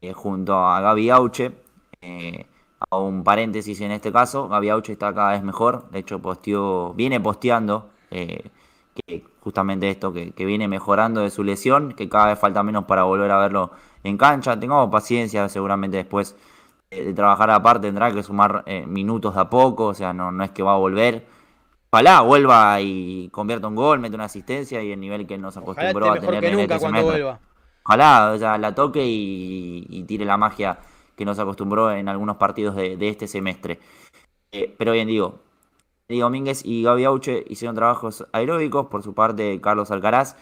eh, 0.00 0.12
junto 0.12 0.54
a 0.58 0.80
Gaby 0.80 1.10
Auche. 1.10 1.52
eh, 2.00 2.46
a 2.90 2.98
un 2.98 3.24
paréntesis 3.24 3.80
en 3.80 3.90
este 3.90 4.12
caso, 4.12 4.48
Gaby 4.48 4.68
Auche 4.70 4.92
está 4.92 5.14
cada 5.14 5.32
vez 5.32 5.42
mejor. 5.42 5.90
De 5.90 6.00
hecho, 6.00 6.20
posteó, 6.20 6.92
viene 6.94 7.20
posteando 7.20 7.90
eh, 8.10 8.50
que 8.94 9.24
justamente 9.40 9.90
esto, 9.90 10.12
que, 10.12 10.32
viene 10.44 10.68
mejorando 10.68 11.20
de 11.20 11.30
su 11.30 11.44
lesión, 11.44 11.92
que 11.92 12.08
cada 12.08 12.26
vez 12.26 12.38
falta 12.38 12.62
menos 12.62 12.84
para 12.84 13.04
volver 13.04 13.30
a 13.30 13.38
verlo 13.38 13.72
en 14.02 14.16
cancha. 14.18 14.58
Tengamos 14.58 14.90
paciencia, 14.90 15.48
seguramente 15.48 15.98
después 15.98 16.36
eh, 16.90 17.04
de 17.04 17.14
trabajar 17.14 17.50
aparte 17.50 17.88
tendrá 17.88 18.12
que 18.12 18.22
sumar 18.22 18.62
eh, 18.66 18.86
minutos 18.86 19.34
de 19.34 19.40
a 19.40 19.50
poco, 19.50 19.86
o 19.86 19.94
sea, 19.94 20.12
no, 20.12 20.32
no 20.32 20.44
es 20.44 20.50
que 20.50 20.62
va 20.62 20.74
a 20.74 20.76
volver. 20.78 21.26
Ojalá 21.90 22.20
vuelva 22.20 22.80
y 22.80 23.28
convierta 23.30 23.68
un 23.68 23.74
gol, 23.76 24.00
mete 24.00 24.14
una 24.16 24.24
asistencia 24.24 24.82
y 24.82 24.92
el 24.92 25.00
nivel 25.00 25.26
que 25.26 25.38
nos 25.38 25.56
acostumbró 25.56 26.10
a 26.12 26.18
tener 26.20 26.40
que 26.40 26.48
en 26.48 26.52
nunca 26.56 26.74
este 26.74 26.78
cuando 26.84 27.00
semestre. 27.00 27.22
vuelva. 27.22 27.40
Ojalá, 27.84 28.32
o 28.34 28.38
sea, 28.38 28.58
la 28.58 28.74
toque 28.74 29.04
y, 29.06 29.86
y 29.88 30.02
tire 30.02 30.24
la 30.24 30.36
magia 30.36 30.78
que 31.16 31.24
nos 31.24 31.38
acostumbró 31.38 31.90
en 31.92 32.08
algunos 32.08 32.36
partidos 32.36 32.76
de, 32.76 32.96
de 32.96 33.08
este 33.08 33.26
semestre. 33.28 33.78
Eh, 34.52 34.74
pero 34.76 34.92
bien, 34.92 35.08
digo, 35.08 35.40
Eddie 36.08 36.22
Domínguez 36.22 36.64
y 36.64 36.82
Gaby 36.82 37.04
Auche 37.04 37.44
hicieron 37.48 37.74
trabajos 37.74 38.26
aeróbicos, 38.32 38.86
por 38.86 39.02
su 39.02 39.14
parte 39.14 39.60
Carlos 39.60 39.90
Alcaraz, 39.90 40.36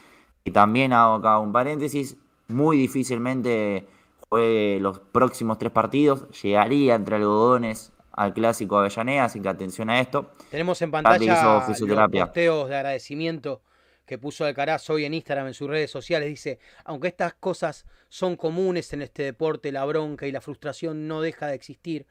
y 0.44 0.50
también 0.50 0.92
hago 0.92 1.14
acá 1.14 1.38
un 1.38 1.52
paréntesis, 1.52 2.16
muy 2.48 2.76
difícilmente 2.76 3.86
juegue 4.28 4.78
los 4.80 4.98
próximos 4.98 5.58
tres 5.58 5.72
partidos, 5.72 6.28
llegaría 6.42 6.94
entre 6.96 7.16
algodones 7.16 7.92
al 8.16 8.32
clásico 8.32 8.78
Avellaneda, 8.78 9.24
así 9.24 9.40
que 9.40 9.48
atención 9.48 9.90
a 9.90 10.00
esto. 10.00 10.30
Tenemos 10.50 10.80
en 10.82 10.88
hizo 10.88 10.92
pantalla 10.92 11.16
los 11.64 12.10
posteos 12.26 12.68
de 12.68 12.76
agradecimiento 12.76 13.62
que 14.06 14.18
puso 14.18 14.44
Alcaraz 14.44 14.88
hoy 14.90 15.04
en 15.04 15.14
Instagram 15.14 15.46
en 15.48 15.54
sus 15.54 15.68
redes 15.68 15.90
sociales. 15.90 16.28
Dice, 16.28 16.58
aunque 16.84 17.08
estas 17.08 17.34
cosas 17.34 17.86
son 18.08 18.36
comunes 18.36 18.92
en 18.92 19.02
este 19.02 19.22
deporte, 19.22 19.72
la 19.72 19.84
bronca 19.84 20.26
y 20.26 20.32
la 20.32 20.40
frustración 20.40 21.08
no 21.08 21.20
deja 21.22 21.46
de 21.46 21.54
existir, 21.54 22.06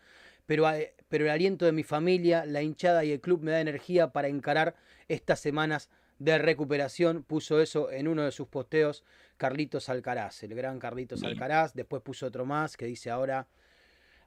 pero, 0.45 0.67
a- 0.67 0.75
pero 1.07 1.25
el 1.25 1.29
aliento 1.31 1.65
de 1.65 1.71
mi 1.71 1.83
familia, 1.83 2.45
la 2.45 2.61
hinchada 2.61 3.03
y 3.05 3.11
el 3.11 3.21
club 3.21 3.41
me 3.43 3.51
da 3.51 3.61
energía 3.61 4.11
para 4.11 4.27
encarar 4.27 4.75
estas 5.07 5.39
semanas 5.39 5.89
de 6.19 6.37
recuperación. 6.37 7.23
Puso 7.23 7.61
eso 7.61 7.91
en 7.91 8.07
uno 8.07 8.23
de 8.23 8.31
sus 8.31 8.47
posteos 8.47 9.03
Carlitos 9.37 9.87
Alcaraz, 9.89 10.43
el 10.43 10.55
gran 10.55 10.79
Carlitos 10.79 11.21
Bien. 11.21 11.33
Alcaraz. 11.33 11.73
Después 11.73 12.01
puso 12.01 12.25
otro 12.25 12.45
más 12.45 12.75
que 12.75 12.85
dice 12.85 13.09
ahora 13.11 13.47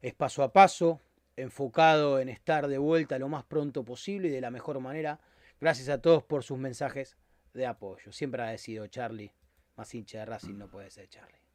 es 0.03 0.14
paso 0.14 0.43
a 0.43 0.53
paso, 0.53 1.01
enfocado 1.37 2.18
en 2.18 2.28
estar 2.28 2.66
de 2.66 2.78
vuelta 2.78 3.18
lo 3.18 3.28
más 3.28 3.45
pronto 3.45 3.84
posible 3.84 4.28
y 4.28 4.32
de 4.32 4.41
la 4.41 4.51
mejor 4.51 4.80
manera. 4.80 5.20
Gracias 5.61 5.89
a 5.89 6.01
todos 6.01 6.22
por 6.22 6.43
sus 6.43 6.59
mensajes 6.59 7.16
de 7.55 7.66
apoyo. 7.66 8.12
Siempre 8.12 8.43
agradecido, 8.43 8.87
Charlie. 8.87 9.32
Más 9.76 9.95
hincha 9.95 10.20
de 10.20 10.24
Racing 10.26 10.57
no 10.57 10.68
puede 10.68 10.91
ser, 10.91 11.09
Charlie. 11.09 11.46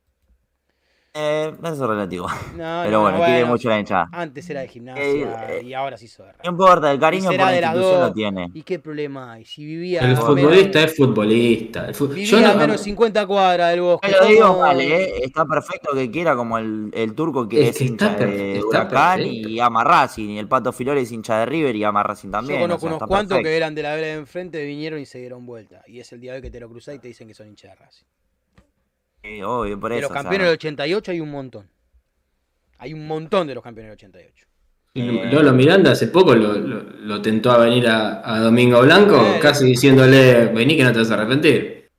Eh, 1.13 1.53
eso 1.61 1.73
es 1.73 1.79
relativo. 1.79 2.25
No, 2.55 2.81
Pero 2.85 2.91
no, 2.91 3.01
bueno, 3.01 3.17
quiere 3.25 3.43
mucho 3.43 3.67
la 3.67 3.79
hinchada. 3.79 4.07
Antes 4.13 4.49
era 4.49 4.61
de 4.61 4.69
gimnasia 4.69 5.03
Eh, 5.49 5.61
y 5.65 5.73
ahora 5.73 5.97
sí 5.97 6.07
de 6.07 6.23
No 6.45 6.51
importa, 6.51 6.89
el 6.89 6.99
cariño 6.99 7.25
por 7.25 7.35
la 7.35 7.51
de 7.51 7.59
las 7.61 7.75
institución 7.75 7.99
dos. 7.99 8.07
lo 8.09 8.13
tiene. 8.13 8.47
¿Y 8.53 8.61
qué 8.63 8.79
problema 8.79 9.33
hay? 9.33 9.43
Si 9.43 9.65
vivía 9.65 9.99
El 10.01 10.15
futbolista 10.15 10.79
menos, 10.79 10.91
es 10.91 10.97
futbolista. 10.97 11.85
El 11.87 11.95
fu- 11.95 12.07
vivía 12.07 12.25
Yo 12.25 12.39
no- 12.39 12.47
a 12.51 12.53
menos 12.55 12.79
50 12.81 13.27
cuadras 13.27 13.71
del 13.71 13.81
bosque. 13.81 14.09
No 14.09 14.17
lo 14.19 14.25
digo 14.27 14.47
¿cómo- 14.47 14.59
mal, 14.61 14.79
¿eh? 14.79 15.11
Está 15.23 15.45
perfecto 15.45 15.89
que 15.93 16.09
quiera 16.09 16.33
como 16.37 16.57
el, 16.57 16.89
el 16.93 17.13
turco 17.13 17.45
que 17.45 17.61
Es 17.63 17.69
es, 17.71 17.77
que 17.79 17.83
hincha 17.83 18.11
está 18.11 18.25
de 18.25 18.53
está 18.55 18.67
Huracán 18.67 19.19
perfecto. 19.19 19.49
y 19.49 19.59
ama 19.59 19.83
Racing. 19.83 20.29
Y 20.29 20.39
el 20.39 20.47
Pato 20.47 20.71
Filori 20.71 21.01
es 21.01 21.11
hincha 21.11 21.39
de 21.39 21.45
River 21.45 21.75
y 21.75 21.83
ama 21.83 22.03
Racing 22.03 22.31
también. 22.31 22.57
Yo 22.59 22.65
o 22.65 22.67
conozco 22.69 22.87
sea, 22.87 22.95
unos 22.95 23.07
cuantos 23.09 23.29
perfecto. 23.35 23.49
que 23.49 23.57
eran 23.57 23.75
de 23.75 23.83
la 23.83 23.95
vera 23.95 24.07
de 24.07 24.13
enfrente, 24.13 24.63
vinieron 24.65 24.97
y 24.99 25.05
se 25.05 25.19
dieron 25.19 25.45
vuelta. 25.45 25.81
Y 25.87 25.99
es 25.99 26.09
el 26.13 26.21
día 26.21 26.31
de 26.31 26.37
hoy 26.37 26.41
que 26.41 26.51
te 26.51 26.61
lo 26.61 26.69
cruzás 26.69 26.95
y 26.95 26.99
te 26.99 27.09
dicen 27.09 27.27
que 27.27 27.33
son 27.33 27.47
hinchas 27.47 27.71
de 27.71 27.75
Racing. 27.83 28.05
Sí, 29.23 29.41
obvio, 29.43 29.79
por 29.79 29.91
De 29.91 29.97
eso. 29.99 30.03
los 30.03 30.11
o 30.11 30.13
sea, 30.13 30.23
campeones 30.23 30.47
del 30.47 30.53
88 30.55 31.11
hay 31.11 31.19
un 31.19 31.31
montón. 31.31 31.69
Hay 32.79 32.93
un 32.93 33.05
montón 33.05 33.47
de 33.47 33.53
los 33.55 33.63
campeones 33.63 33.89
del 33.91 33.97
88. 33.97 34.47
Y 34.93 35.01
Eh. 35.01 35.29
Lolo 35.31 35.53
Miranda 35.53 35.91
hace 35.91 36.07
poco 36.07 36.35
lo, 36.35 36.53
lo- 36.57 36.81
lo 36.83 37.21
tentó 37.21 37.51
a 37.51 37.57
venir 37.59 37.87
a, 37.87 38.21
a 38.35 38.39
Domingo 38.39 38.81
Blanco, 38.81 39.15
Eh. 39.35 39.39
casi 39.41 39.65
diciéndole, 39.65 40.47
vení 40.47 40.75
que 40.75 40.83
no 40.83 40.91
te 40.91 40.99
vas 40.99 41.11
a 41.11 41.13
arrepentir. 41.13 41.89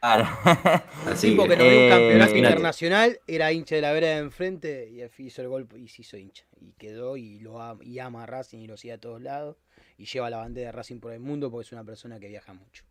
claro. 0.00 0.28
Así 1.06 1.30
tipo 1.30 1.42
que 1.44 1.48
que, 1.50 1.56
no 1.56 1.62
dio 1.64 1.72
un 1.72 1.76
eh, 1.78 1.88
campeonato 1.88 2.16
imagínate. 2.30 2.38
internacional, 2.54 3.20
era 3.26 3.52
hincha 3.52 3.74
de 3.74 3.80
la 3.80 3.92
vera 3.92 4.06
de 4.08 4.16
enfrente 4.18 4.88
y 4.90 5.02
hizo 5.26 5.42
el 5.42 5.48
gol 5.48 5.66
y 5.76 5.88
se 5.88 6.02
hizo 6.02 6.16
hincha. 6.16 6.44
Y 6.60 6.72
quedó 6.74 7.16
y 7.16 7.40
lo 7.40 7.60
ama, 7.60 7.80
y 7.82 7.98
ama 7.98 8.22
a 8.22 8.26
Racing 8.26 8.58
y 8.58 8.66
lo 8.68 8.76
sigue 8.76 8.92
a 8.92 8.98
todos 8.98 9.20
lados. 9.20 9.56
Y 9.96 10.04
lleva 10.04 10.30
la 10.30 10.36
bandera 10.36 10.66
de 10.68 10.72
Racing 10.72 11.00
por 11.00 11.12
el 11.12 11.18
mundo 11.20 11.50
porque 11.50 11.66
es 11.66 11.72
una 11.72 11.82
persona 11.82 12.20
que 12.20 12.28
viaja 12.28 12.52
mucho. 12.52 12.84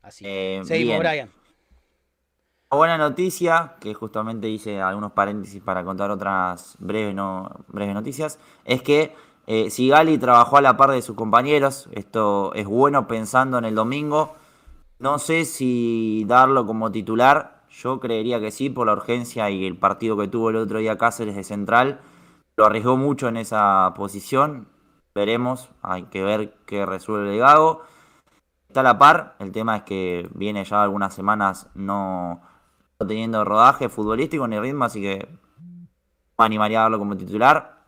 Así. 0.00 0.24
Eh, 0.26 0.60
Seguimos, 0.64 0.98
bien. 0.98 1.00
Brian. 1.00 1.30
Buena 2.74 2.96
noticia, 2.96 3.74
que 3.80 3.92
justamente 3.92 4.48
hice 4.48 4.80
algunos 4.80 5.12
paréntesis 5.12 5.60
para 5.62 5.84
contar 5.84 6.10
otras 6.10 6.74
breves, 6.78 7.14
no, 7.14 7.50
breves 7.68 7.92
noticias, 7.92 8.38
es 8.64 8.80
que 8.80 9.14
eh, 9.46 9.68
Sigali 9.68 10.16
trabajó 10.16 10.56
a 10.56 10.62
la 10.62 10.78
par 10.78 10.90
de 10.92 11.02
sus 11.02 11.14
compañeros. 11.14 11.90
Esto 11.92 12.54
es 12.54 12.66
bueno 12.66 13.06
pensando 13.06 13.58
en 13.58 13.66
el 13.66 13.74
domingo. 13.74 14.36
No 14.98 15.18
sé 15.18 15.44
si 15.44 16.24
darlo 16.26 16.64
como 16.64 16.90
titular. 16.90 17.62
Yo 17.68 18.00
creería 18.00 18.40
que 18.40 18.50
sí, 18.50 18.70
por 18.70 18.86
la 18.86 18.94
urgencia 18.94 19.50
y 19.50 19.66
el 19.66 19.76
partido 19.76 20.16
que 20.16 20.28
tuvo 20.28 20.48
el 20.48 20.56
otro 20.56 20.78
día 20.78 20.96
Cáceres 20.96 21.36
de 21.36 21.44
central. 21.44 22.00
Lo 22.56 22.64
arriesgó 22.64 22.96
mucho 22.96 23.28
en 23.28 23.36
esa 23.36 23.92
posición. 23.94 24.66
Veremos, 25.14 25.68
hay 25.82 26.04
que 26.04 26.22
ver 26.22 26.54
qué 26.64 26.86
resuelve 26.86 27.34
el 27.34 27.40
Gago. 27.40 27.82
Está 28.68 28.80
a 28.80 28.84
la 28.84 28.98
par, 28.98 29.36
el 29.40 29.52
tema 29.52 29.76
es 29.76 29.82
que 29.82 30.30
viene 30.32 30.64
ya 30.64 30.82
algunas 30.82 31.12
semanas 31.12 31.68
no 31.74 32.40
teniendo 33.06 33.44
rodaje 33.44 33.88
futbolístico 33.88 34.46
ni 34.48 34.58
ritmo, 34.58 34.84
así 34.84 35.00
que 35.00 35.28
me 36.38 36.44
animaría 36.44 36.80
a 36.80 36.82
darlo 36.82 36.98
como 36.98 37.16
titular. 37.16 37.82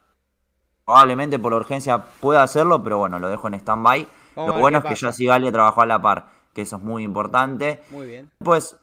Probablemente 0.84 1.38
por 1.38 1.52
la 1.52 1.58
urgencia 1.58 1.98
pueda 2.20 2.42
hacerlo, 2.42 2.82
pero 2.82 2.98
bueno, 2.98 3.18
lo 3.18 3.28
dejo 3.28 3.48
en 3.48 3.54
stand-by. 3.54 4.06
Lo 4.36 4.52
bueno 4.54 4.78
es 4.78 4.84
que 4.84 4.94
ya 4.94 5.12
Sigali 5.12 5.50
trabajó 5.50 5.82
a 5.82 5.86
la 5.86 6.00
par, 6.02 6.26
que 6.52 6.62
eso 6.62 6.76
es 6.76 6.82
muy 6.82 7.04
importante. 7.04 7.82
Muy 7.90 8.06
bien. 8.06 8.30
Después, 8.38 8.76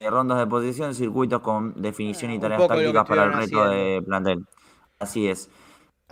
eh, 0.00 0.10
rondas 0.10 0.38
de 0.38 0.46
posición, 0.46 0.94
circuitos 0.94 1.40
con 1.40 1.80
definición 1.80 2.30
Ah, 2.30 2.34
y 2.34 2.36
un 2.36 2.42
tareas 2.42 2.60
de 2.60 2.68
tácticas 2.68 3.06
para 3.06 3.24
el 3.24 3.32
reto 3.32 3.64
de 3.64 3.76
haciendo. 3.76 4.06
plantel. 4.06 4.46
Así 4.98 5.28
es. 5.28 5.48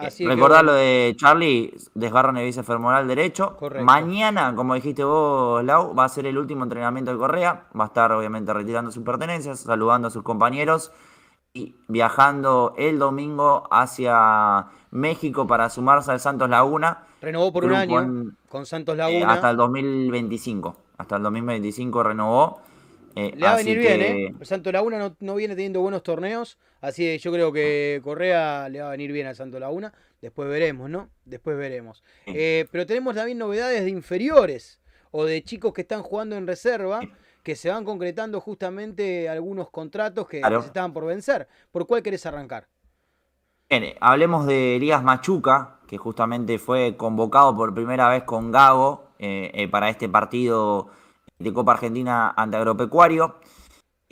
Así 0.07 0.24
que, 0.24 0.34
bueno, 0.34 0.62
lo 0.62 0.72
de 0.74 1.14
Charlie, 1.18 1.74
el 1.94 2.44
bíceps 2.46 2.66
femoral 2.66 3.07
derecho. 3.09 3.57
Correcto. 3.57 3.84
Mañana, 3.84 4.55
como 4.55 4.74
dijiste 4.74 5.05
vos, 5.05 5.64
Lau, 5.64 5.94
va 5.94 6.05
a 6.05 6.09
ser 6.09 6.26
el 6.26 6.36
último 6.38 6.64
entrenamiento 6.64 7.11
de 7.12 7.18
Correa. 7.18 7.64
Va 7.78 7.84
a 7.84 7.86
estar 7.88 8.12
obviamente 8.12 8.53
retirando 8.53 8.90
sus 8.90 9.03
pertenencias, 9.05 9.61
saludando 9.61 10.09
a 10.09 10.11
sus 10.11 10.22
compañeros 10.22 10.92
y 11.53 11.74
viajando 11.88 12.74
el 12.78 12.98
domingo 12.98 13.64
hacia 13.70 14.66
México 14.90 15.46
para 15.46 15.68
sumarse 15.68 16.11
al 16.12 16.20
Santos 16.20 16.48
Laguna. 16.48 17.07
renovó 17.20 17.53
por 17.53 17.64
un 17.66 17.74
año 17.74 18.01
en- 18.01 18.36
con 18.48 18.64
Santos 18.66 18.94
eh, 18.94 18.98
Laguna. 18.98 19.32
hasta 19.32 19.51
el 19.51 19.57
2025. 19.57 20.76
Hasta 20.98 21.16
el 21.16 21.22
2025 21.22 22.03
renovó. 22.03 22.61
Eh, 23.16 23.32
Le 23.36 23.44
va 23.44 23.53
a 23.55 23.57
venir 23.57 23.78
bien, 23.78 23.98
que- 23.98 24.24
¿eh? 24.26 24.34
El 24.40 24.46
Santos 24.46 24.72
Laguna 24.72 24.98
no, 24.98 25.14
no 25.20 25.34
viene 25.34 25.55
teniendo 25.55 25.80
buenos 25.80 26.03
torneos, 26.03 26.57
así 26.80 27.04
que 27.04 27.18
yo 27.18 27.32
creo 27.32 27.52
que 27.52 28.00
Correa 28.02 28.68
le 28.68 28.80
va 28.80 28.88
a 28.88 28.90
venir 28.90 29.12
bien 29.12 29.26
al 29.26 29.36
Santos 29.36 29.60
Laguna. 29.60 29.92
Después 30.20 30.48
veremos, 30.48 30.90
¿no? 30.90 31.08
Después 31.24 31.56
veremos. 31.56 32.02
Sí. 32.26 32.32
Eh, 32.34 32.66
pero 32.70 32.84
tenemos 32.86 33.14
también 33.14 33.38
novedades 33.38 33.84
de 33.84 33.90
inferiores 33.90 34.80
o 35.10 35.24
de 35.24 35.42
chicos 35.42 35.72
que 35.72 35.80
están 35.82 36.02
jugando 36.02 36.36
en 36.36 36.46
reserva, 36.46 37.00
que 37.42 37.56
se 37.56 37.70
van 37.70 37.84
concretando 37.84 38.40
justamente 38.40 39.28
algunos 39.28 39.70
contratos 39.70 40.28
que, 40.28 40.40
Claro. 40.40 40.60
estaban 40.60 40.92
por 40.92 41.06
vencer. 41.06 41.48
¿Por 41.72 41.86
cuál 41.86 42.02
querés 42.02 42.26
arrancar? 42.26 42.68
Bien, 43.68 43.84
eh, 43.84 43.96
hablemos 44.00 44.46
de 44.46 44.76
Elías 44.76 45.02
Machuca, 45.02 45.78
que 45.86 45.96
justamente 45.96 46.58
fue 46.58 46.96
convocado 46.96 47.56
por 47.56 47.72
primera 47.74 48.08
vez 48.08 48.24
con 48.24 48.50
Gago 48.50 49.10
eh, 49.18 49.50
eh, 49.54 49.68
para 49.68 49.88
este 49.88 50.08
partido 50.08 50.88
de 51.38 51.52
Copa 51.52 51.72
Argentina 51.72 52.32
ante 52.36 52.56
Agropecuario. 52.56 53.36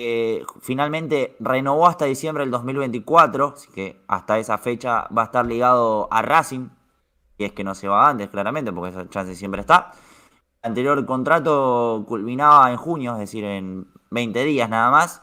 Eh, 0.01 0.44
finalmente 0.61 1.36
renovó 1.40 1.88
hasta 1.88 2.05
diciembre 2.05 2.44
del 2.44 2.53
2024, 2.53 3.55
así 3.57 3.68
que 3.72 4.01
hasta 4.07 4.38
esa 4.38 4.57
fecha 4.57 5.09
va 5.09 5.22
a 5.22 5.24
estar 5.24 5.44
ligado 5.44 6.07
a 6.12 6.22
Racing, 6.22 6.68
y 7.36 7.44
es 7.44 7.53
que 7.53 7.64
no 7.64 7.74
se 7.74 7.88
va 7.88 8.09
antes, 8.09 8.28
claramente, 8.28 8.72
porque 8.72 8.90
esa 8.90 9.09
chance 9.09 9.34
siempre 9.34 9.61
está. 9.61 9.90
El 10.62 10.70
anterior 10.70 11.05
contrato 11.05 12.05
culminaba 12.07 12.70
en 12.70 12.76
junio, 12.76 13.14
es 13.14 13.18
decir, 13.18 13.44
en 13.44 13.88
20 14.11 14.44
días 14.44 14.70
nada 14.70 14.90
más. 14.90 15.22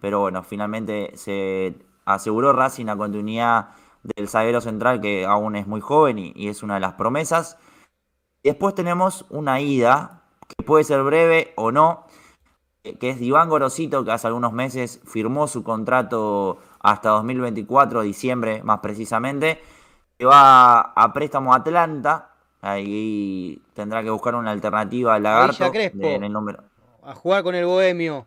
Pero 0.00 0.20
bueno, 0.20 0.42
finalmente 0.42 1.12
se 1.16 1.76
aseguró 2.04 2.52
Racing 2.52 2.86
la 2.86 2.96
continuidad 2.96 3.70
del 4.02 4.28
zaguero 4.28 4.60
central, 4.60 5.00
que 5.00 5.26
aún 5.26 5.54
es 5.56 5.66
muy 5.68 5.80
joven 5.80 6.18
y, 6.18 6.32
y 6.34 6.48
es 6.48 6.64
una 6.64 6.74
de 6.74 6.80
las 6.80 6.94
promesas. 6.94 7.56
Después 8.42 8.74
tenemos 8.74 9.26
una 9.30 9.60
ida, 9.60 10.24
que 10.48 10.64
puede 10.64 10.84
ser 10.84 11.02
breve 11.04 11.52
o 11.56 11.70
no, 11.70 12.06
que 12.98 13.10
es 13.10 13.20
Iván 13.20 13.48
Gorosito, 13.48 14.04
que 14.04 14.12
hace 14.12 14.26
algunos 14.28 14.52
meses 14.52 15.00
firmó 15.04 15.46
su 15.48 15.62
contrato 15.62 16.58
hasta 16.80 17.10
2024, 17.10 18.02
diciembre 18.02 18.62
más 18.62 18.78
precisamente, 18.80 19.60
que 20.16 20.24
va 20.24 20.80
a 20.80 21.12
préstamo 21.12 21.52
a 21.52 21.56
Atlanta. 21.58 22.30
Ahí 22.60 23.60
tendrá 23.74 24.02
que 24.02 24.10
buscar 24.10 24.34
una 24.34 24.50
alternativa 24.50 25.14
al 25.14 25.22
Lagarto 25.22 25.70
Crespo. 25.70 25.98
en 26.02 26.24
el 26.24 26.32
número. 26.32 26.62
A 27.02 27.14
jugar 27.14 27.42
con 27.42 27.54
el 27.54 27.64
Bohemio. 27.66 28.26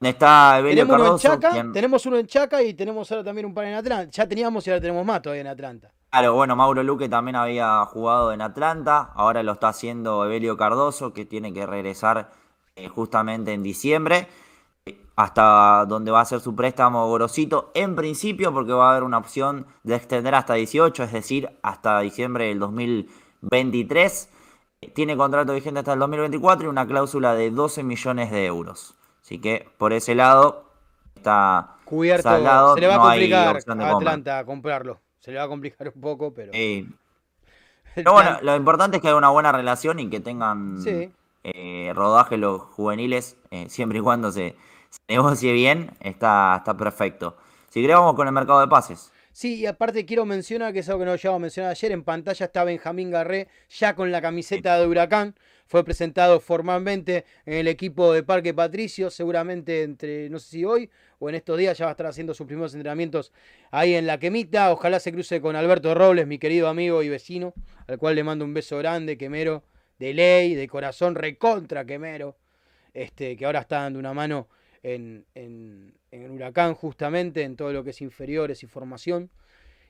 Está 0.00 0.58
Evelio 0.58 0.84
Tenemos 0.84 0.94
uno 0.94 1.04
en 1.04 1.18
Cardoso, 1.18 1.28
Chaca, 1.28 1.50
quien- 1.52 1.72
tenemos 1.72 2.06
uno 2.06 2.16
en 2.18 2.26
Chaca 2.26 2.62
y 2.62 2.74
tenemos 2.74 3.10
ahora 3.10 3.24
también 3.24 3.46
un 3.46 3.54
par 3.54 3.64
en 3.64 3.74
Atlanta. 3.74 4.10
Ya 4.10 4.28
teníamos 4.28 4.66
y 4.66 4.70
ahora 4.70 4.80
tenemos 4.80 5.06
más 5.06 5.22
todavía 5.22 5.40
en 5.40 5.46
Atlanta. 5.46 5.90
Claro, 6.10 6.34
bueno, 6.34 6.54
Mauro 6.56 6.82
Luque 6.82 7.08
también 7.08 7.36
había 7.36 7.84
jugado 7.86 8.32
en 8.32 8.40
Atlanta, 8.42 9.10
ahora 9.14 9.42
lo 9.42 9.52
está 9.52 9.68
haciendo 9.68 10.24
Evelio 10.24 10.56
Cardoso, 10.56 11.12
que 11.12 11.24
tiene 11.24 11.52
que 11.52 11.64
regresar 11.66 12.18
eh, 12.18 12.43
justamente 12.94 13.52
en 13.52 13.62
diciembre, 13.62 14.26
eh, 14.86 14.98
hasta 15.16 15.84
donde 15.86 16.10
va 16.10 16.20
a 16.20 16.24
ser 16.24 16.40
su 16.40 16.54
préstamo 16.54 17.06
Gorosito, 17.08 17.70
en 17.74 17.94
principio 17.94 18.52
porque 18.52 18.72
va 18.72 18.88
a 18.88 18.90
haber 18.92 19.04
una 19.04 19.18
opción 19.18 19.66
de 19.82 19.96
extender 19.96 20.34
hasta 20.34 20.54
18, 20.54 21.04
es 21.04 21.12
decir, 21.12 21.50
hasta 21.62 22.00
diciembre 22.00 22.46
del 22.46 22.58
2023. 22.58 24.28
Eh, 24.80 24.90
Tiene 24.90 25.16
contrato 25.16 25.54
vigente 25.54 25.80
hasta 25.80 25.92
el 25.92 25.98
2024 26.00 26.66
y 26.66 26.68
una 26.68 26.86
cláusula 26.86 27.34
de 27.34 27.50
12 27.50 27.82
millones 27.84 28.30
de 28.30 28.46
euros. 28.46 28.94
Así 29.22 29.40
que 29.40 29.68
por 29.78 29.92
ese 29.92 30.14
lado 30.14 30.64
está 31.14 31.76
Cubierto. 31.84 32.28
saldado, 32.28 32.74
se 32.74 32.80
le 32.80 32.88
va 32.88 32.96
no 32.96 33.04
a 33.04 33.10
hay 33.12 33.30
complicar 33.30 33.56
a. 33.80 33.90
Atlanta 33.96 34.44
comprarlo. 34.44 35.00
Se 35.20 35.30
le 35.30 35.38
va 35.38 35.44
a 35.44 35.48
complicar 35.48 35.90
un 35.94 36.00
poco, 36.00 36.34
pero. 36.34 36.50
Eh, 36.54 36.86
Pero 37.94 38.12
bueno, 38.12 38.38
lo 38.42 38.56
importante 38.56 38.96
es 38.96 39.00
que 39.00 39.06
haya 39.06 39.16
una 39.16 39.30
buena 39.30 39.52
relación 39.52 40.00
y 40.00 40.10
que 40.10 40.18
tengan 40.18 40.82
Sí. 40.82 41.12
Eh, 41.44 41.92
rodaje 41.94 42.36
los 42.36 42.62
juveniles, 42.62 43.36
eh, 43.50 43.66
siempre 43.68 43.98
y 43.98 44.02
cuando 44.02 44.32
se, 44.32 44.56
se 44.90 45.00
negocie 45.08 45.52
bien, 45.52 45.92
está, 46.00 46.56
está 46.58 46.76
perfecto. 46.76 47.36
Si 47.68 47.80
querés, 47.80 47.96
vamos 47.96 48.14
con 48.14 48.26
el 48.26 48.32
mercado 48.32 48.60
de 48.60 48.68
pases. 48.68 49.12
Sí, 49.32 49.56
y 49.56 49.66
aparte 49.66 50.06
quiero 50.06 50.24
mencionar, 50.24 50.72
que 50.72 50.78
es 50.78 50.88
algo 50.88 51.00
que 51.00 51.06
no 51.06 51.16
llegamos 51.16 51.38
a 51.38 51.40
mencionar 51.40 51.72
ayer, 51.72 51.90
en 51.90 52.04
pantalla 52.04 52.46
está 52.46 52.62
Benjamín 52.62 53.10
Garré 53.10 53.48
ya 53.68 53.96
con 53.96 54.12
la 54.12 54.22
camiseta 54.22 54.78
de 54.78 54.86
Huracán. 54.86 55.34
Fue 55.66 55.82
presentado 55.82 56.38
formalmente 56.38 57.24
en 57.44 57.54
el 57.54 57.66
equipo 57.66 58.12
de 58.12 58.22
Parque 58.22 58.54
Patricio, 58.54 59.10
seguramente 59.10 59.82
entre, 59.82 60.30
no 60.30 60.38
sé 60.38 60.50
si 60.50 60.64
hoy 60.64 60.88
o 61.18 61.28
en 61.28 61.34
estos 61.34 61.58
días 61.58 61.76
ya 61.76 61.86
va 61.86 61.90
a 61.90 61.94
estar 61.94 62.06
haciendo 62.06 62.32
sus 62.32 62.46
primeros 62.46 62.74
entrenamientos 62.74 63.32
ahí 63.72 63.94
en 63.94 64.06
la 64.06 64.20
quemita. 64.20 64.70
Ojalá 64.70 65.00
se 65.00 65.10
cruce 65.10 65.40
con 65.40 65.56
Alberto 65.56 65.94
Robles, 65.94 66.28
mi 66.28 66.38
querido 66.38 66.68
amigo 66.68 67.02
y 67.02 67.08
vecino, 67.08 67.54
al 67.88 67.98
cual 67.98 68.14
le 68.14 68.22
mando 68.22 68.44
un 68.44 68.54
beso 68.54 68.78
grande, 68.78 69.18
quemero, 69.18 69.64
de 69.98 70.14
ley, 70.14 70.54
de 70.54 70.68
corazón, 70.68 71.14
recontra 71.14 71.84
quemero, 71.84 72.36
este, 72.92 73.36
que 73.36 73.46
ahora 73.46 73.60
está 73.60 73.82
dando 73.82 73.98
una 73.98 74.14
mano 74.14 74.48
en, 74.82 75.24
en, 75.34 75.94
en 76.10 76.30
Huracán 76.30 76.74
justamente, 76.74 77.42
en 77.42 77.56
todo 77.56 77.72
lo 77.72 77.84
que 77.84 77.90
es 77.90 78.00
inferiores 78.00 78.62
y 78.62 78.66
formación. 78.66 79.30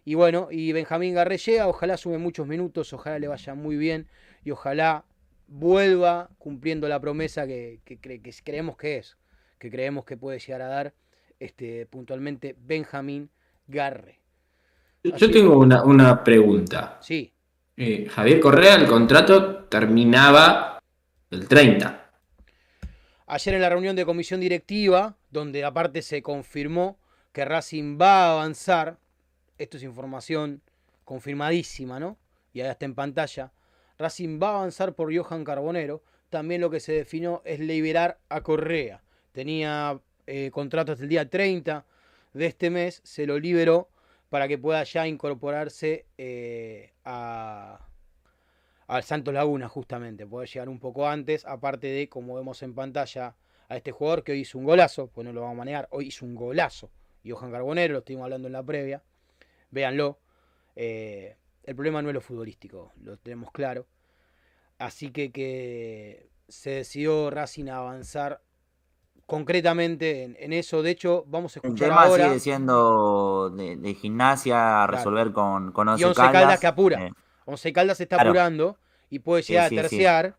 Y 0.05 0.15
bueno, 0.15 0.49
y 0.51 0.73
Benjamín 0.73 1.15
Garré 1.15 1.39
llega, 1.39 1.67
ojalá 1.69 1.97
sume 1.97 2.19
muchos 2.19 2.47
minutos, 2.47 2.93
ojalá 2.93 3.19
le 3.19 3.29
vaya 3.29 3.55
muy 3.55 3.77
bien 3.77 4.07
y 4.45 4.51
ojalá 4.51 5.05
vuelva 5.49 6.31
cumpliendo 6.39 6.89
la 6.89 7.01
promesa 7.01 7.47
que, 7.47 7.81
que, 7.85 7.99
cre- 8.01 8.23
que 8.23 8.33
creemos 8.45 8.77
que 8.77 8.99
es, 8.99 9.17
que 9.59 9.71
creemos 9.71 10.05
que 10.05 10.17
puede 10.17 10.39
llegar 10.39 10.63
a 10.63 10.69
dar 10.69 10.95
este, 11.41 11.87
puntualmente 11.87 12.55
Benjamín 12.59 13.31
Garre. 13.67 14.21
Yo 15.03 15.31
tengo 15.31 15.59
una, 15.59 15.85
una 15.85 16.25
pregunta. 16.25 16.99
Sí, 17.03 17.34
Eh, 17.77 18.07
Javier 18.09 18.39
Correa, 18.39 18.77
el 18.77 18.87
contrato 18.87 19.65
terminaba 19.65 20.81
el 21.31 21.49
30. 21.49 22.09
ayer 23.27 23.55
en 23.55 23.61
la 23.61 23.69
reunión 23.69 23.97
de 23.97 24.05
comisión 24.05 24.39
directiva, 24.39 25.17
donde 25.33 25.65
aparte 25.65 26.03
se 26.03 26.23
confirmó 26.23 26.99
que 27.33 27.45
Racing 27.45 27.99
va 28.01 28.27
a 28.27 28.33
avanzar, 28.33 28.99
esto 29.59 29.77
es 29.77 29.83
información 29.83 30.63
confirmadísima, 31.05 31.99
¿no? 31.99 32.17
Y 32.53 32.61
ahí 32.61 32.71
está 32.71 32.85
en 32.85 32.95
pantalla, 32.95 33.53
Racing 33.99 34.39
va 34.41 34.51
a 34.51 34.55
avanzar 34.57 34.95
por 34.95 35.13
Johan 35.13 35.43
Carbonero, 35.43 36.05
también 36.31 36.61
lo 36.61 36.71
que 36.71 36.79
se 36.79 36.93
definió 36.93 37.43
es 37.45 37.59
liberar 37.59 38.19
a 38.29 38.43
Correa. 38.43 39.03
Tenía 39.33 39.99
eh, 40.29 40.51
contrato 40.53 40.93
hasta 40.93 41.03
el 41.03 41.11
día 41.11 41.29
30 41.29 41.85
de 42.35 42.47
este 42.47 42.71
mes, 42.71 43.01
se 43.03 43.27
lo 43.27 43.37
liberó 43.41 43.89
para 44.35 44.49
que 44.49 44.59
pueda 44.59 44.83
ya 44.83 45.07
incorporarse 45.07 46.07
eh, 46.19 46.93
a, 47.05 47.87
al 48.89 49.03
Santos 49.05 49.33
Laguna, 49.33 49.69
justamente. 49.69 50.27
Poder 50.27 50.49
llegar 50.49 50.69
un 50.69 50.81
poco 50.81 51.07
antes, 51.07 51.45
aparte 51.45 51.87
de, 51.87 52.09
como 52.09 52.35
vemos 52.35 52.61
en 52.65 52.75
pantalla, 52.75 53.37
a 53.69 53.77
este 53.77 53.93
jugador 53.93 54.25
que 54.25 54.33
hoy 54.33 54.41
hizo 54.41 54.59
un 54.59 54.65
golazo, 54.65 55.07
pues 55.07 55.25
no 55.25 55.33
lo 55.33 55.43
vamos 55.43 55.55
a 55.55 55.59
manejar, 55.59 55.87
hoy 55.93 56.09
hizo 56.09 56.27
un 56.27 56.35
golazo. 56.35 56.91
Johan 57.25 57.53
Carbonero, 57.53 57.93
lo 57.93 57.99
estuvimos 58.01 58.25
hablando 58.25 58.49
en 58.49 58.55
la 58.55 58.65
previa. 58.65 59.05
Véanlo. 59.71 60.19
Eh, 60.75 61.37
el 61.63 61.77
problema 61.77 62.03
no 62.03 62.09
es 62.09 62.15
lo 62.15 62.21
futbolístico, 62.21 62.91
lo 63.05 63.17
tenemos 63.19 63.53
claro. 63.53 63.87
Así 64.79 65.13
que, 65.13 65.31
que 65.31 66.29
se 66.49 66.71
decidió 66.71 67.31
Racing 67.31 67.69
a 67.69 67.77
avanzar 67.77 68.43
concretamente 69.27 70.25
en, 70.25 70.37
en 70.39 70.53
eso. 70.53 70.83
De 70.83 70.91
hecho, 70.91 71.25
vamos 71.27 71.57
a 71.57 71.61
El 71.61 71.67
escuchar 71.67 71.89
tema 71.89 72.03
ahora. 72.05 72.27
sigue 72.29 72.41
siendo 72.41 73.51
de, 73.51 73.77
de 73.77 73.95
gimnasia 73.95 74.85
a 74.85 74.87
resolver 74.87 75.33
con, 75.33 75.73
con 75.73 75.89
Once 75.89 76.03
Y 76.03 76.05
Once 76.05 76.17
Caldas. 76.21 76.43
Caldas 76.43 76.61
que 76.61 76.67
apura. 76.67 77.07
Eh, 77.07 77.13
Once 77.47 77.73
Caldas 77.73 77.97
se 77.99 78.05
está 78.05 78.17
Claro. 78.17 78.31
apurando 78.31 78.79
y 79.11 79.19
puede 79.21 79.43
llegar 79.43 79.69
sí, 79.71 79.79
a 79.79 79.83
sí. 79.83 79.89
terciar. 79.89 80.37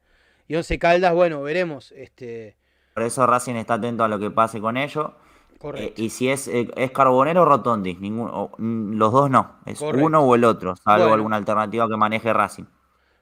Y 0.48 0.56
Once 0.56 0.78
Caldas, 0.80 1.14
bueno, 1.14 1.42
veremos. 1.42 1.92
Este, 1.94 2.56
por 2.94 3.04
eso 3.04 3.26
Racing 3.26 3.56
está 3.56 3.76
atento 3.76 4.04
a 4.04 4.08
lo 4.08 4.20
que 4.20 4.32
pase 4.32 4.62
con 4.62 4.78
ellos. 4.78 5.12
Eh, 5.12 5.58
correcto. 5.58 6.02
y 6.02 6.10
si 6.10 6.30
es, 6.30 6.48
eh, 6.48 6.70
es 6.76 6.92
Carbonero 6.92 7.42
o 7.42 7.46
Rotondi, 7.46 7.96
ninguno, 7.96 8.52
mm, 8.58 8.94
los 8.98 9.12
dos 9.12 9.30
no, 9.30 9.56
es 9.66 9.80
Correcto. 9.80 10.06
uno 10.06 10.20
o 10.22 10.36
el 10.36 10.44
otro, 10.44 10.76
salvo 10.76 11.06
Bueno. 11.06 11.14
alguna 11.16 11.38
alternativa 11.38 11.88
que 11.88 11.98
maneje 11.98 12.32
Racing. 12.34 12.66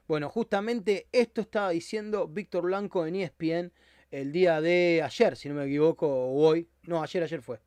Bueno, 0.06 0.28
justamente 0.28 1.08
esto 1.12 1.40
estaba 1.40 1.70
diciendo 1.70 2.28
Víctor 2.28 2.64
Blanco 2.64 3.06
en 3.06 3.16
ESPN 3.16 3.72
el 4.20 4.32
día 4.32 4.60
de 4.60 5.02
ayer, 5.04 5.36
si 5.36 5.48
no 5.48 5.54
me 5.56 5.64
equivoco, 5.66 6.06
o 6.08 6.34
hoy. 6.48 6.68
No, 6.84 7.02
ayer, 7.02 7.22
ayer 7.22 7.42
fue. 7.42 7.60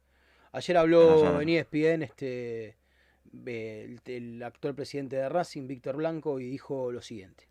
Ayer 0.51 0.77
habló 0.77 1.01
Ayer. 1.27 1.41
en 1.41 1.49
ESPN 1.49 2.03
este, 2.03 2.77
el, 3.45 3.99
el 4.05 4.43
actual 4.43 4.75
presidente 4.75 5.15
de 5.17 5.29
Racing, 5.29 5.67
Víctor 5.67 5.97
Blanco, 5.97 6.39
y 6.39 6.49
dijo 6.49 6.91
lo 6.91 7.01
siguiente. 7.01 7.45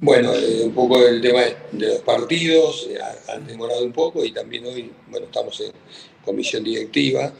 Bueno, 0.00 0.34
eh, 0.34 0.62
un 0.64 0.74
poco 0.74 1.06
el 1.06 1.20
tema 1.20 1.40
de 1.72 1.86
los 1.88 2.00
partidos, 2.02 2.86
eh, 2.90 2.98
ha- 3.00 3.32
han 3.34 3.46
demorado 3.46 3.84
un 3.84 3.92
poco 3.92 4.24
y 4.24 4.32
también 4.32 4.66
hoy, 4.66 4.90
bueno, 5.08 5.26
estamos 5.26 5.60
en 5.60 5.72
comisión 6.24 6.64
directiva 6.64 7.32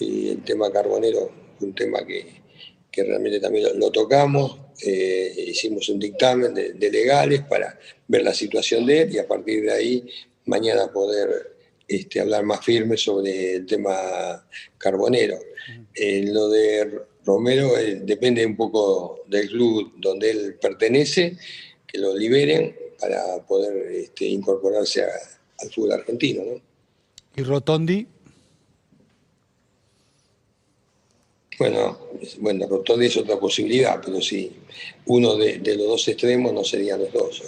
y 0.00 0.30
el 0.30 0.42
tema 0.42 0.70
carbonero 0.72 1.30
un 1.60 1.74
tema 1.74 2.04
que, 2.06 2.42
que 2.90 3.04
realmente 3.04 3.40
también 3.40 3.64
lo, 3.66 3.74
lo 3.74 3.90
tocamos. 3.92 4.58
Eh, 4.84 5.44
hicimos 5.48 5.88
un 5.88 5.98
dictamen 5.98 6.54
de, 6.54 6.72
de 6.72 6.90
legales 6.90 7.42
para 7.42 7.78
ver 8.06 8.22
la 8.22 8.32
situación 8.34 8.86
de 8.86 9.02
él 9.02 9.14
y 9.14 9.18
a 9.18 9.26
partir 9.26 9.62
de 9.64 9.72
ahí 9.72 10.08
mañana 10.46 10.92
poder 10.92 11.56
este, 11.86 12.20
hablar 12.20 12.44
más 12.44 12.64
firme 12.64 12.96
sobre 12.96 13.56
el 13.56 13.66
tema 13.66 14.46
carbonero. 14.78 15.38
Eh, 15.94 16.24
lo 16.26 16.48
de 16.48 17.00
Romero 17.24 17.76
eh, 17.76 18.00
depende 18.02 18.46
un 18.46 18.56
poco 18.56 19.24
del 19.26 19.48
club 19.48 19.92
donde 19.98 20.30
él 20.30 20.54
pertenece, 20.60 21.36
que 21.86 21.98
lo 21.98 22.16
liberen 22.16 22.74
para 23.00 23.44
poder 23.46 23.90
este, 23.92 24.26
incorporarse 24.26 25.02
a- 25.02 25.08
al 25.60 25.70
fútbol 25.70 25.92
argentino. 25.92 26.42
¿no? 26.44 26.60
¿Y 27.36 27.42
Rotondi? 27.42 28.06
Bueno, 31.58 31.98
bueno, 32.40 32.66
Rotondi 32.68 33.06
es 33.06 33.16
otra 33.16 33.36
posibilidad, 33.38 34.00
pero 34.04 34.20
sí, 34.20 34.52
uno 35.06 35.34
de, 35.36 35.58
de 35.58 35.76
los 35.76 35.86
dos 35.88 36.08
extremos 36.08 36.52
no 36.52 36.62
serían 36.62 37.00
los 37.00 37.12
dos. 37.12 37.42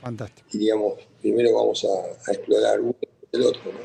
Fantástico. 0.00 0.48
Diríamos, 0.52 0.94
primero 1.22 1.54
vamos 1.54 1.84
a, 1.84 2.30
a 2.30 2.34
explorar 2.34 2.80
uno 2.80 2.94
y 3.00 3.36
el 3.36 3.42
otro. 3.44 3.62
¿no? 3.66 3.78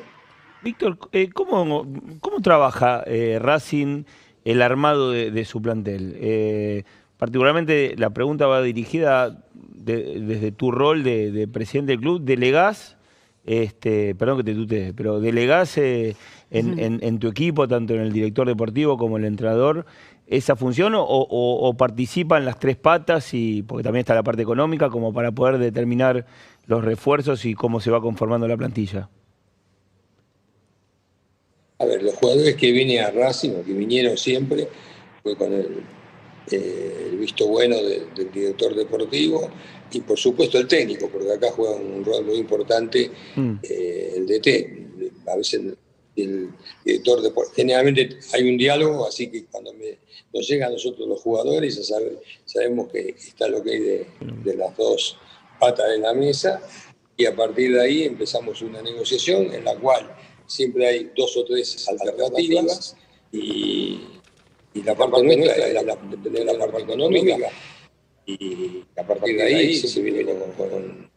Víctor, 0.64 0.98
eh, 1.12 1.30
¿cómo, 1.34 1.86
cómo 2.20 2.42
trabaja 2.42 3.04
eh, 3.06 3.38
Racing 3.40 4.04
el 4.44 4.62
armado 4.62 5.12
de, 5.12 5.32
de 5.32 5.46
su 5.46 5.62
plantel? 5.62 6.18
Eh, 6.20 6.84
particularmente 7.18 7.96
la 7.98 8.10
pregunta 8.10 8.48
va 8.48 8.62
dirigida 8.62 9.46
de- 9.54 10.20
desde 10.22 10.52
tu 10.52 10.72
rol 10.72 11.04
de, 11.04 11.32
de 11.32 11.48
presidente 11.48 11.92
del 11.94 12.02
club. 12.02 12.22
¿Delegás, 12.22 12.98
este, 13.46 14.16
perdón 14.16 14.38
que 14.38 14.44
te 14.44 14.54
tutee, 14.56 14.94
pero 14.94 15.20
delegás 15.22 15.78
en, 16.52 16.80
en- 16.80 17.00
en 17.04 17.20
tu 17.20 17.28
equipo, 17.28 17.68
tanto 17.68 17.94
en 17.94 18.02
el 18.02 18.12
director 18.14 18.48
deportivo 18.48 18.98
como 18.98 19.18
el 19.18 19.26
entrenador, 19.26 19.86
esa 20.28 20.56
función 20.56 20.94
o, 20.96 21.04
o- 21.04 21.68
o 21.70 21.74
participan 21.76 22.46
las 22.46 22.60
tres 22.60 22.76
patas, 22.76 23.34
y 23.34 23.64
porque 23.64 23.84
también 23.84 24.02
está 24.02 24.16
la 24.16 24.24
parte 24.24 24.42
económica, 24.42 24.90
como 24.90 25.14
para 25.14 25.32
poder 25.32 25.58
determinar 25.58 26.26
los 26.68 26.84
refuerzos 26.84 27.46
y 27.46 27.54
cómo 27.54 27.80
se 27.80 27.92
va 27.92 28.02
conformando 28.02 28.48
la 28.48 28.58
plantilla? 28.58 29.10
A 31.80 31.86
ver, 31.86 32.04
los 32.04 32.14
jugadores 32.16 32.56
que 32.56 32.72
vienen 32.72 33.04
a 33.04 33.12
Racing 33.12 33.52
o 33.52 33.64
que 33.64 33.72
vinieron 33.74 34.18
siempre 34.18 34.68
fue 35.24 35.36
con 35.36 35.54
el, 35.54 35.82
eh, 36.52 37.08
el 37.12 37.18
visto 37.18 37.48
bueno 37.48 37.78
de- 37.78 38.06
del 38.16 38.32
director 38.32 38.76
deportivo 38.76 39.50
y 39.92 40.02
por 40.02 40.18
supuesto 40.20 40.58
el 40.60 40.68
técnico, 40.68 41.10
porque 41.10 41.32
acá 41.32 41.48
juega 41.56 41.76
un 41.76 42.04
rol 42.04 42.26
muy 42.26 42.36
importante 42.36 43.10
Mm. 43.36 43.54
eh, 43.64 44.14
el 44.18 44.28
DT. 44.28 44.88
A 45.32 45.38
veces 45.38 45.62
el 46.22 46.50
director 46.86 47.22
deportivo, 47.22 47.56
generalmente 47.56 48.18
hay 48.34 48.50
un 48.50 48.58
diálogo, 48.58 49.08
así 49.08 49.28
que 49.30 49.46
cuando 49.46 49.74
me- 49.74 49.98
nos 50.34 50.48
llega 50.48 50.68
a 50.68 50.70
nosotros 50.70 51.08
los 51.08 51.22
jugadores 51.22 51.76
ya 51.78 51.84
sabe- 51.84 52.20
sabemos 52.46 52.92
que 52.92 53.10
está 53.18 53.48
lo 53.48 53.64
que 53.64 53.72
hay 53.72 53.80
de, 53.80 54.08
de 54.44 54.56
las 54.56 54.76
dos 54.78 55.18
patas 55.60 55.90
de 55.90 55.98
la 56.00 56.14
mesa 56.14 56.62
y 57.18 57.26
a 57.26 57.36
partir 57.36 57.74
de 57.74 57.82
ahí 57.82 58.04
empezamos 58.04 58.62
una 58.62 58.82
negociación 58.82 59.54
en 59.54 59.66
la 59.66 59.76
cual 59.76 60.16
siempre 60.46 60.88
hay 60.88 61.12
dos 61.16 61.36
o 61.38 61.44
tres 61.46 61.88
alternativas 61.88 62.96
y, 63.32 64.02
la 64.86 64.96
parte 64.96 65.22
nuestra 65.24 65.68
es 65.68 65.74
la, 65.74 65.96
de 65.96 66.46
la 66.46 66.58
parte 66.58 66.82
económica. 66.84 67.36
Y 68.26 68.84
a 68.96 69.06
partir 69.06 69.36
de 69.36 69.44
ahí 69.44 69.76
se 69.76 70.02
viene 70.02 70.24
con, 70.24 70.52
con- 70.54 71.09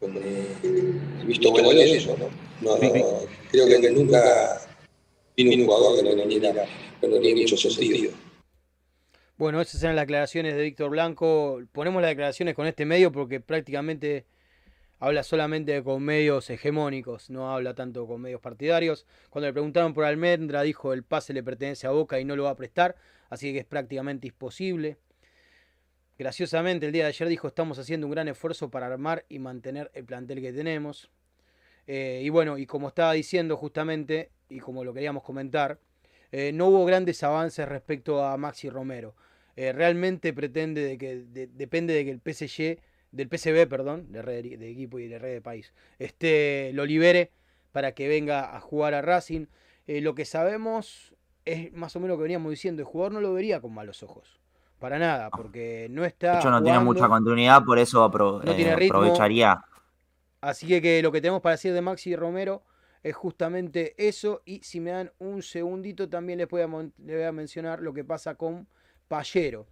el 0.00 1.26
visto 1.26 1.50
bueno 1.50 1.70
de 1.70 1.96
eso. 1.96 2.16
¿no? 2.18 2.28
No, 2.60 2.76
no, 2.76 2.92
creo 3.50 3.66
que, 3.66 3.80
que 3.80 3.90
nunca 3.90 4.60
vino 5.36 5.54
un 5.54 5.66
jugador 5.66 5.96
que 5.96 6.16
no 6.16 6.26
viniera, 6.26 6.64
que 7.00 7.08
no 7.08 7.18
tiene 7.18 7.42
mucho 7.42 7.56
sentido. 7.56 8.12
Bueno, 9.36 9.60
esas 9.60 9.80
eran 9.84 9.94
las 9.94 10.02
declaraciones 10.02 10.56
de 10.56 10.62
Víctor 10.62 10.90
Blanco. 10.90 11.60
Ponemos 11.70 12.02
las 12.02 12.10
declaraciones 12.10 12.54
con 12.54 12.66
este 12.66 12.84
medio 12.84 13.12
porque 13.12 13.40
prácticamente 13.40 14.26
habla 14.98 15.22
solamente 15.22 15.82
con 15.84 16.02
medios 16.02 16.50
hegemónicos, 16.50 17.30
no 17.30 17.52
habla 17.54 17.74
tanto 17.74 18.06
con 18.06 18.20
medios 18.20 18.40
partidarios. 18.40 19.06
Cuando 19.30 19.46
le 19.46 19.52
preguntaron 19.52 19.94
por 19.94 20.04
Almendra, 20.04 20.62
dijo 20.62 20.92
el 20.92 21.04
pase 21.04 21.32
le 21.32 21.44
pertenece 21.44 21.86
a 21.86 21.90
Boca 21.90 22.18
y 22.18 22.24
no 22.24 22.34
lo 22.34 22.44
va 22.44 22.50
a 22.50 22.56
prestar, 22.56 22.96
así 23.30 23.52
que 23.52 23.60
es 23.60 23.64
prácticamente 23.64 24.26
imposible. 24.26 24.96
Graciosamente, 26.18 26.86
el 26.86 26.90
día 26.92 27.04
de 27.04 27.10
ayer 27.10 27.28
dijo 27.28 27.46
estamos 27.46 27.78
haciendo 27.78 28.08
un 28.08 28.10
gran 28.10 28.26
esfuerzo 28.26 28.70
para 28.70 28.86
armar 28.86 29.24
y 29.28 29.38
mantener 29.38 29.88
el 29.94 30.04
plantel 30.04 30.40
que 30.40 30.52
tenemos. 30.52 31.12
Eh, 31.86 32.22
y 32.24 32.28
bueno, 32.28 32.58
y 32.58 32.66
como 32.66 32.88
estaba 32.88 33.12
diciendo 33.12 33.56
justamente, 33.56 34.30
y 34.48 34.58
como 34.58 34.82
lo 34.82 34.92
queríamos 34.92 35.22
comentar, 35.22 35.78
eh, 36.32 36.50
no 36.52 36.66
hubo 36.66 36.84
grandes 36.84 37.22
avances 37.22 37.68
respecto 37.68 38.24
a 38.24 38.36
Maxi 38.36 38.68
Romero. 38.68 39.14
Eh, 39.54 39.72
realmente 39.72 40.32
pretende 40.32 40.82
de 40.82 40.98
que 40.98 41.16
de- 41.18 41.46
depende 41.46 41.94
de 41.94 42.04
que 42.04 42.10
el 42.10 42.20
PSG, 42.20 42.80
del 43.12 43.28
PSB, 43.28 43.68
perdón, 43.68 44.10
de, 44.10 44.70
equipo 44.70 44.98
y 44.98 45.06
de 45.06 45.20
red 45.20 45.34
de 45.34 45.40
país, 45.40 45.72
este, 46.00 46.72
lo 46.74 46.84
libere 46.84 47.30
para 47.70 47.92
que 47.92 48.08
venga 48.08 48.56
a 48.56 48.60
jugar 48.60 48.94
a 48.94 49.02
Racing. 49.02 49.46
Lo 49.86 50.14
que 50.16 50.24
sabemos 50.24 51.14
es 51.44 51.72
más 51.72 51.94
o 51.96 52.00
menos 52.00 52.14
lo 52.16 52.18
que 52.18 52.24
veníamos 52.24 52.50
diciendo, 52.50 52.82
el 52.82 52.86
jugador 52.86 53.12
no 53.12 53.20
lo 53.20 53.32
vería 53.32 53.60
con 53.60 53.72
malos 53.72 54.02
ojos. 54.02 54.37
Para 54.78 54.98
nada, 54.98 55.30
porque 55.30 55.88
no 55.90 56.04
está. 56.04 56.32
De 56.34 56.38
hecho, 56.38 56.50
no 56.50 56.62
tiene 56.62 56.78
mucha 56.78 57.08
continuidad, 57.08 57.64
por 57.64 57.78
eso 57.78 58.08
apro- 58.08 58.42
No 58.44 58.52
eh, 58.52 58.54
tiene 58.54 58.76
ritmo. 58.76 58.98
aprovecharía. 58.98 59.60
Así 60.40 60.66
que, 60.68 60.80
que 60.80 61.02
lo 61.02 61.10
que 61.10 61.20
tenemos 61.20 61.40
para 61.42 61.54
decir 61.56 61.72
de 61.72 61.80
Maxi 61.80 62.14
Romero 62.14 62.62
es 63.02 63.16
justamente 63.16 63.94
eso. 63.98 64.42
Y 64.44 64.60
si 64.62 64.78
me 64.78 64.92
dan 64.92 65.10
un 65.18 65.42
segundito, 65.42 66.08
también 66.08 66.38
les 66.38 66.48
voy 66.48 66.62
a, 66.62 66.66
les 66.68 67.16
voy 67.16 67.22
a 67.24 67.32
mencionar 67.32 67.80
lo 67.80 67.92
que 67.92 68.04
pasa 68.04 68.36
con 68.36 68.68
Pallero. 69.08 69.66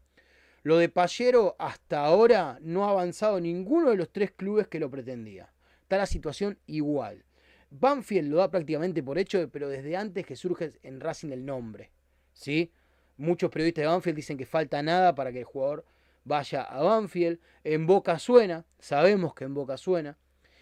Lo 0.64 0.78
de 0.78 0.88
Pallero 0.88 1.54
hasta 1.60 2.04
ahora 2.04 2.58
no 2.60 2.84
ha 2.86 2.90
avanzado 2.90 3.38
ninguno 3.40 3.90
de 3.90 3.96
los 3.96 4.10
tres 4.10 4.32
clubes 4.32 4.66
que 4.66 4.80
lo 4.80 4.90
pretendía. 4.90 5.52
Está 5.82 5.98
la 5.98 6.06
situación 6.06 6.58
igual. 6.66 7.24
Banfield 7.70 8.28
lo 8.30 8.38
da 8.38 8.50
prácticamente 8.50 9.04
por 9.04 9.18
hecho, 9.18 9.48
pero 9.52 9.68
desde 9.68 9.96
antes 9.96 10.26
que 10.26 10.34
surge 10.34 10.72
en 10.82 10.98
Racing 11.00 11.30
el 11.30 11.46
nombre. 11.46 11.92
¿sí? 12.32 12.72
Muchos 13.18 13.50
periodistas 13.50 13.82
de 13.82 13.88
Banfield 13.88 14.16
dicen 14.16 14.36
que 14.36 14.46
falta 14.46 14.82
nada 14.82 15.14
para 15.14 15.32
que 15.32 15.38
el 15.38 15.44
jugador 15.44 15.84
vaya 16.24 16.62
a 16.62 16.82
Banfield. 16.82 17.38
En 17.64 17.86
Boca 17.86 18.18
suena, 18.18 18.64
sabemos 18.78 19.34
que 19.34 19.44
en 19.44 19.54
Boca 19.54 19.76
suena. 19.76 20.16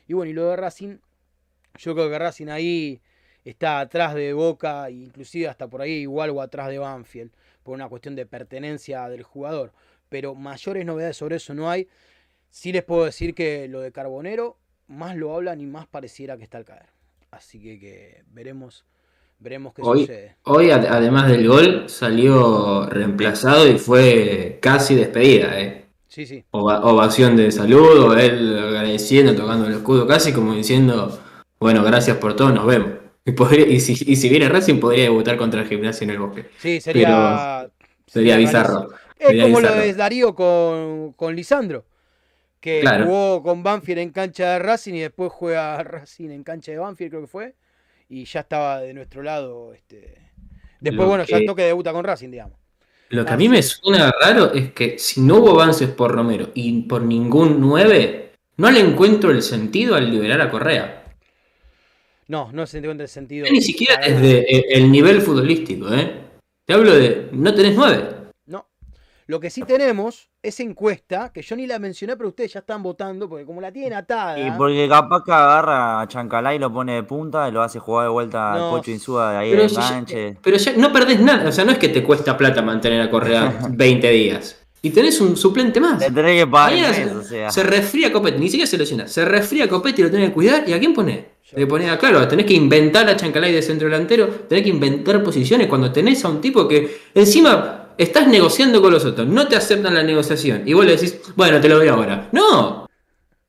Y 0.07 0.13
bueno, 0.13 0.31
y 0.31 0.35
lo 0.35 0.49
de 0.49 0.57
Racing, 0.57 0.99
yo 1.77 1.95
creo 1.95 2.11
que 2.11 2.19
Racing 2.19 2.49
ahí 2.49 3.01
está 3.45 3.81
atrás 3.81 4.15
de 4.15 4.33
Boca, 4.33 4.91
inclusive 4.91 5.49
hasta 5.49 5.69
por 5.69 5.83
ahí 5.83 5.93
igual 5.93 6.31
o 6.31 6.41
atrás 6.41 6.69
de 6.69 6.79
Banfield, 6.79 7.33
por 7.63 7.75
una 7.75 7.89
cuestión 7.89 8.15
de 8.15 8.27
pertenencia 8.27 9.09
del 9.09 9.23
jugador. 9.23 9.73
Pero 10.09 10.35
mayores 10.35 10.85
novedades 10.85 11.17
sobre 11.17 11.37
eso 11.37 11.55
no 11.55 11.71
hay. 11.71 11.89
Sí 12.51 12.73
les 12.73 12.85
puedo 12.85 13.05
decir 13.05 13.35
que 13.35 13.67
lo 13.67 13.81
de 13.81 13.91
Carbonero, 13.91 14.59
más 14.87 15.17
lo 15.17 15.35
hablan 15.35 15.61
y 15.61 15.67
más 15.67 15.87
pareciera 15.87 16.37
que 16.37 16.45
está 16.45 16.59
al 16.59 16.65
caer. 16.65 16.87
Así 17.31 17.61
que, 17.61 17.81
que 17.81 18.23
veremos, 18.29 18.85
veremos 19.39 19.75
qué 19.75 19.83
Hoy, 19.83 20.01
sucede. 20.01 20.37
hoy, 20.45 20.71
ad- 20.71 20.87
además 20.87 21.29
del 21.31 21.47
gol, 21.49 21.85
salió 21.89 22.87
reemplazado 22.87 23.69
y 23.69 23.79
fue 23.79 24.59
casi 24.63 24.95
despedida, 24.95 25.61
¿eh? 25.61 25.85
Sí, 26.09 26.27
sí. 26.27 26.45
Ova- 26.53 26.85
ovación 26.85 27.37
de 27.37 27.51
saludo, 27.51 28.17
él 28.17 28.57
agradeciendo, 28.59 29.35
tocando 29.35 29.67
el 29.67 29.75
escudo, 29.75 30.07
casi 30.07 30.33
como 30.33 30.55
diciendo, 30.55 31.21
bueno, 31.59 31.83
gracias 31.83 32.17
por 32.19 32.35
todo, 32.37 32.51
nos 32.51 32.67
vemos. 32.67 32.91
Y, 33.25 33.33
podría- 33.33 33.67
y, 33.67 33.81
si, 33.81 33.93
y 34.11 34.17
si 34.17 34.29
viene 34.29 34.49
Racing, 34.49 34.79
podría 34.81 35.05
debutar 35.05 35.37
contra 35.37 35.63
el 35.63 35.67
gimnasio 35.69 36.05
en 36.05 36.11
el 36.11 36.19
bosque. 36.19 36.47
Sí, 36.59 36.81
sería. 36.81 37.07
Sería 37.09 37.71
sería 38.07 38.37
bizarro. 38.37 38.91
Es 39.19 39.27
Sería 39.29 39.45
como 39.45 39.59
bizarro. 39.59 39.77
lo 39.77 39.81
de 39.83 39.95
Darío 39.95 40.35
con, 40.35 41.13
con 41.15 41.35
Lisandro. 41.35 41.85
Que 42.61 42.81
Claro. 42.81 43.07
jugó 43.07 43.43
con 43.43 43.63
Banfield 43.63 43.99
en 44.01 44.11
cancha 44.11 44.53
de 44.53 44.59
Racing 44.59 44.95
y 44.95 45.01
después 45.01 45.33
juega 45.33 45.77
Racing 45.83 46.31
en 46.31 46.45
cancha 46.45 46.73
de 46.73 46.79
Banfield, 46.79 47.11
creo 47.11 47.23
que 47.23 47.29
fue. 47.29 47.55
Y 48.09 48.25
ya 48.25 48.41
estaba 48.41 48.81
de 48.81 48.95
nuestro 48.95 49.23
lado. 49.23 49.73
Este... 49.75 50.19
Después, 50.81 51.05
Lo 51.05 51.09
bueno, 51.09 51.25
ya 51.25 51.37
que- 51.37 51.43
el 51.43 51.47
toque 51.47 51.63
debuta 51.63 51.93
con 51.93 52.05
Racing, 52.05 52.31
digamos. 52.31 52.59
Lo 53.11 53.25
que 53.25 53.33
a 53.33 53.37
mí 53.37 53.49
me 53.49 53.63
suena 53.63 54.13
raro 54.21 54.53
es 54.53 54.73
que 54.73 54.99
si 54.99 55.21
no 55.21 55.37
hubo 55.37 55.51
avances 55.53 55.89
por 55.89 56.11
Romero 56.13 56.51
y 56.55 56.83
por 56.83 57.03
ningún 57.03 57.61
9, 57.61 58.33
no 58.57 58.71
le 58.71 58.81
encuentro 58.81 59.31
el 59.31 59.43
sentido 59.43 59.95
al 59.95 60.11
liberar 60.11 60.41
a 60.41 60.51
Correa. 60.51 61.05
No, 62.27 62.51
no 62.53 62.67
se 62.67 62.79
encuentra 62.79 63.05
el 63.05 63.09
sentido. 63.11 63.47
Ni 63.51 63.61
siquiera 63.61 63.99
desde 64.05 64.39
eh, 64.57 64.65
el 64.71 64.91
nivel 64.91 65.21
futbolístico, 65.21 65.93
¿eh? 65.95 66.13
Te 66.65 66.73
hablo 66.73 66.95
de, 66.95 67.29
no 67.33 67.55
tenés 67.55 67.77
9. 67.77 68.14
Lo 69.27 69.41
que 69.41 69.49
sí 69.51 69.63
tenemos 69.63 70.29
es 70.43 70.61
encuesta, 70.61 71.31
que 71.33 71.41
yo 71.41 71.57
ni 71.57 71.67
la 71.67 71.79
mencioné, 71.79 72.17
pero 72.17 72.29
ustedes 72.29 72.53
ya 72.53 72.61
están 72.61 72.83
votando, 72.83 73.29
porque 73.29 73.47
como 73.47 73.61
la 73.63 73.73
tienen 73.73 73.95
atada. 73.95 74.39
Y 74.39 74.51
porque 74.53 74.87
capaz 74.89 75.23
que 75.25 75.33
agarra 75.33 76.03
a 76.03 76.09
Chancalay 76.09 76.57
y 76.57 76.59
lo 76.59 76.71
pone 76.73 76.95
de 76.95 77.03
punta 77.05 77.49
y 77.49 77.53
lo 77.53 77.63
hace 77.63 77.79
jugar 77.79 78.05
de 78.07 78.11
vuelta 78.11 78.55
No, 78.55 78.67
al 78.67 78.71
Pocho 78.79 78.91
Insúa 78.91 79.33
de 79.33 79.39
ahí 79.39 79.51
Pero 79.53 79.63
de 79.63 79.69
si 79.71 79.75
ya- 79.77 79.89
enganche. 79.89 80.37
Pero 80.43 80.57
ya 80.59 80.73
no 80.77 80.93
perdés 80.93 81.21
nada, 81.21 81.49
o 81.49 81.53
sea, 81.53 81.65
no 81.65 81.73
es 81.73 81.79
que 81.79 81.89
te 81.89 82.03
cuesta 82.05 82.37
plata 82.37 82.61
mantener 82.61 83.01
a 83.01 83.11
Correa 83.11 83.59
20 83.71 84.11
días. 84.11 84.61
Y 84.83 84.91
tenés 84.91 85.19
un 85.23 85.35
suplente 85.39 85.81
más. 85.81 85.99
Le 85.99 86.11
tenés 86.11 86.43
que 86.45 86.47
pagar 86.47 86.73
mes, 86.79 86.95
se, 86.97 87.07
o 87.11 87.23
sea. 87.23 87.51
se 87.51 87.63
resfría 87.63 88.13
Copetti, 88.13 88.39
ni 88.39 88.51
siquiera 88.51 88.71
se 88.71 88.77
lesiona. 88.77 89.09
Se 89.09 89.25
resfría 89.25 89.67
Copetti 89.67 90.03
y 90.03 90.05
lo 90.05 90.11
tenés 90.11 90.29
que 90.29 90.35
cuidar. 90.35 90.69
¿Y 90.69 90.75
a 90.75 90.79
quién 90.79 90.93
pone? 90.93 91.33
De 91.53 91.67
poner, 91.67 91.97
claro, 91.99 92.29
tenés 92.29 92.45
que 92.45 92.53
inventar 92.53 93.09
a 93.09 93.17
Chancalay 93.17 93.53
de 93.53 93.63
centro 93.63 93.89
delantero, 93.89 94.29
tenés 94.49 94.65
que 94.65 94.71
inventar 94.71 95.23
posiciones 95.23 95.69
cuando 95.69 95.91
tenés 95.91 96.23
a 96.25 96.29
un 96.29 96.41
tipo 96.41 96.69
que 96.69 97.01
encima 97.15 97.84
estás 97.99 98.27
negociando 98.29 98.81
con 98.83 98.93
los 98.93 99.05
otros, 99.05 99.27
no 99.27 99.47
te 99.49 99.57
aceptan 99.57 99.95
la 99.95 100.03
negociación 100.03 100.63
y 100.67 100.73
vos 100.73 100.85
le 100.85 100.93
decís, 100.93 101.21
bueno, 101.37 101.61
te 101.61 101.69
lo 101.69 101.77
doy 101.77 101.89
ahora. 101.89 102.29
No, 102.33 102.89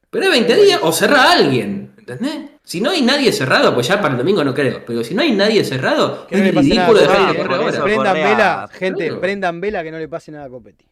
pero 0.10 0.30
20 0.30 0.56
días 0.56 0.80
o 0.82 0.92
cerra 0.92 1.24
a 1.24 1.32
alguien, 1.34 1.94
¿entendés? 1.98 2.52
Si 2.64 2.82
no 2.82 2.90
hay 2.90 3.02
nadie 3.02 3.32
cerrado, 3.32 3.74
pues 3.74 3.88
ya 3.88 4.02
para 4.02 4.14
el 4.14 4.18
domingo 4.18 4.44
no 4.44 4.54
creo, 4.54 4.84
pero 4.86 5.04
si 5.04 5.14
no 5.14 5.22
hay 5.22 5.32
nadie 5.32 5.64
cerrado, 5.64 6.26
es 6.30 6.40
ridículo 6.40 7.00
dejar 7.00 7.32
de 7.32 7.38
correr 7.38 7.60
ahora. 7.60 7.84
Prendan 7.84 8.14
vela, 8.14 8.70
gente, 8.72 9.06
claro. 9.06 9.22
prendan 9.22 9.62
vela 9.62 9.84
que 9.84 9.92
no 9.92 10.00
le 10.00 10.08
pase 10.08 10.32
nada 10.32 10.46
a 10.46 10.50
Copetti. 10.50 10.88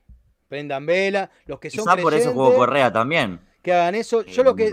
Prendan 0.47 0.85
vela, 0.85 1.31
los 1.47 1.59
que 1.59 1.71
son 1.71 1.85
Quizá 1.85 1.97
por 1.97 2.13
eso 2.13 2.31
jugó 2.31 2.53
Correa 2.53 2.91
también. 2.93 3.39
que 3.61 3.73
hagan 3.73 3.95
eso. 3.95 4.23
Yo 4.23 4.43
lo 4.43 4.55
que. 4.55 4.71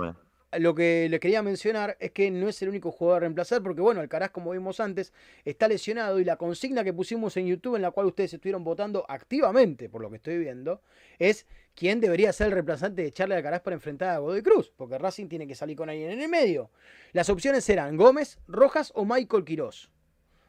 Lo 0.59 0.75
que 0.75 1.09
le 1.09 1.21
quería 1.21 1.43
mencionar 1.43 1.97
es 2.01 2.11
que 2.11 2.31
no 2.31 2.49
es 2.49 2.61
el 2.63 2.69
único 2.69 2.91
jugador 2.91 3.19
a 3.19 3.21
reemplazar, 3.21 3.63
porque 3.63 3.81
bueno, 3.81 4.01
Alcaraz, 4.01 4.31
como 4.31 4.51
vimos 4.51 4.81
antes, 4.81 5.13
está 5.45 5.69
lesionado 5.69 6.19
y 6.19 6.25
la 6.25 6.37
consigna 6.37 6.83
que 6.83 6.93
pusimos 6.93 7.37
en 7.37 7.47
YouTube, 7.47 7.77
en 7.77 7.83
la 7.83 7.93
cual 7.93 8.07
ustedes 8.07 8.35
estuvieron 8.35 8.65
votando 8.65 9.05
activamente, 9.09 9.89
por 9.89 10.03
lo 10.03 10.11
que 10.11 10.17
estoy 10.17 10.39
viendo, 10.39 10.83
es 11.19 11.47
quién 11.75 12.01
debería 12.01 12.33
ser 12.33 12.49
el 12.49 12.53
reemplazante 12.55 13.03
de 13.03 13.13
Charlie 13.13 13.37
Alcaraz 13.37 13.61
para 13.61 13.75
enfrentar 13.75 14.11
a 14.11 14.19
Godoy 14.19 14.43
Cruz, 14.43 14.73
porque 14.77 14.99
Racing 14.99 15.29
tiene 15.29 15.47
que 15.47 15.55
salir 15.55 15.77
con 15.77 15.89
alguien 15.89 16.11
en 16.11 16.21
el 16.21 16.29
medio. 16.29 16.71
Las 17.13 17.31
opciones 17.31 17.69
eran 17.69 17.97
Gómez, 17.97 18.39
Rojas 18.49 18.93
o 18.97 19.05
Michael 19.05 19.45
Quirós. 19.45 19.91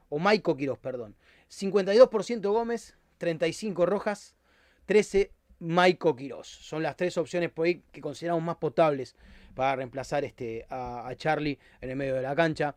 O 0.10 0.20
Maico 0.20 0.58
Quirós, 0.58 0.78
perdón. 0.78 1.16
52% 1.50 2.52
Gómez, 2.52 2.98
35 3.18 3.86
Rojas, 3.86 4.36
13 4.86 5.32
Maico 5.60 6.16
Quirós. 6.16 6.48
Son 6.48 6.84
las 6.84 6.98
tres 6.98 7.18
opciones 7.18 7.50
por 7.50 7.66
ahí 7.68 7.84
que 7.92 8.02
consideramos 8.02 8.44
más 8.44 8.58
potables 8.58 9.16
para 9.54 9.76
reemplazar 9.78 10.24
este, 10.24 10.66
a, 10.70 11.08
a 11.08 11.16
Charlie 11.16 11.58
en 11.82 11.90
el 11.90 11.96
medio 11.96 12.16
de 12.16 12.22
la 12.22 12.36
cancha. 12.36 12.76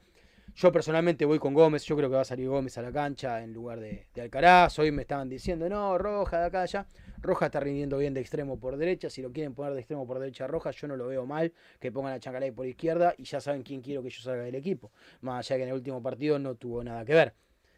Yo 0.57 0.71
personalmente 0.71 1.25
voy 1.25 1.39
con 1.41 1.53
Gómez, 1.53 1.85
yo 1.85 1.97
creo 1.97 2.09
que 2.09 2.15
va 2.17 2.23
a 2.23 2.25
salir 2.25 2.49
Gómez 2.49 2.79
a 2.79 2.83
la 2.83 2.93
cancha 2.93 3.43
en 3.43 3.53
lugar 3.53 3.81
de, 3.81 4.07
de 4.15 4.21
Alcaraz. 4.23 4.79
Hoy 4.79 4.93
me 4.93 5.03
estaban 5.03 5.29
diciendo, 5.29 5.69
no, 5.69 5.99
Roja 5.99 6.39
de 6.41 6.47
acá 6.47 6.63
allá. 6.63 6.87
Roja 7.21 7.47
está 7.47 7.59
rindiendo 7.59 7.99
bien 7.99 8.15
de 8.15 8.21
extremo 8.21 8.61
por 8.61 8.77
derecha. 8.77 9.11
Si 9.11 9.21
lo 9.21 9.33
quieren 9.33 9.55
poner 9.55 9.73
de 9.73 9.81
extremo 9.81 10.07
por 10.07 10.21
derecha 10.21 10.45
a 10.45 10.47
Roja, 10.47 10.71
yo 10.71 10.87
no 10.87 10.97
lo 10.97 11.09
veo 11.09 11.27
mal. 11.27 11.53
Que 11.81 11.91
pongan 11.91 12.13
a 12.13 12.21
Chancalay 12.21 12.53
por 12.53 12.67
izquierda 12.67 13.15
y 13.19 13.25
ya 13.25 13.41
saben 13.41 13.63
quién 13.63 13.81
quiero 13.81 14.03
que 14.03 14.11
yo 14.11 14.21
salga 14.23 14.43
del 14.45 14.55
equipo. 14.55 14.93
Más 15.23 15.45
allá 15.51 15.57
que 15.57 15.63
en 15.65 15.69
el 15.71 15.75
último 15.75 16.01
partido 16.03 16.39
no 16.39 16.55
tuvo 16.55 16.85
nada 16.85 17.05
que 17.05 17.15
ver. 17.15 17.35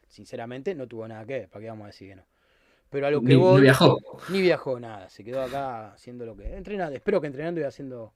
Sinceramente, 0.08 0.74
no 0.74 0.86
tuvo 0.86 1.06
nada 1.08 1.24
que 1.24 1.32
ver. 1.40 1.48
¿Para 1.48 1.62
qué 1.62 1.68
vamos 1.68 1.84
a 1.84 1.86
decir 1.88 2.10
que 2.10 2.16
no? 2.16 2.26
Pero 2.90 3.06
a 3.06 3.10
lo 3.10 3.20
que 3.20 3.28
Ni- 3.28 3.34
ni 3.36 3.40
voy. 3.40 3.62
viajó. 3.62 3.98
Ni 4.28 4.42
viajó 4.42 4.78
nada. 4.80 5.08
Se 5.08 5.24
quedó 5.24 5.42
acá 5.42 5.92
haciendo 5.92 6.26
lo 6.26 6.36
que. 6.36 6.56
Entrenando. 6.56 6.94
Espero 6.94 7.20
que 7.20 7.26
entrenando 7.28 7.60
y 7.60 7.64
haciendo 7.64 8.12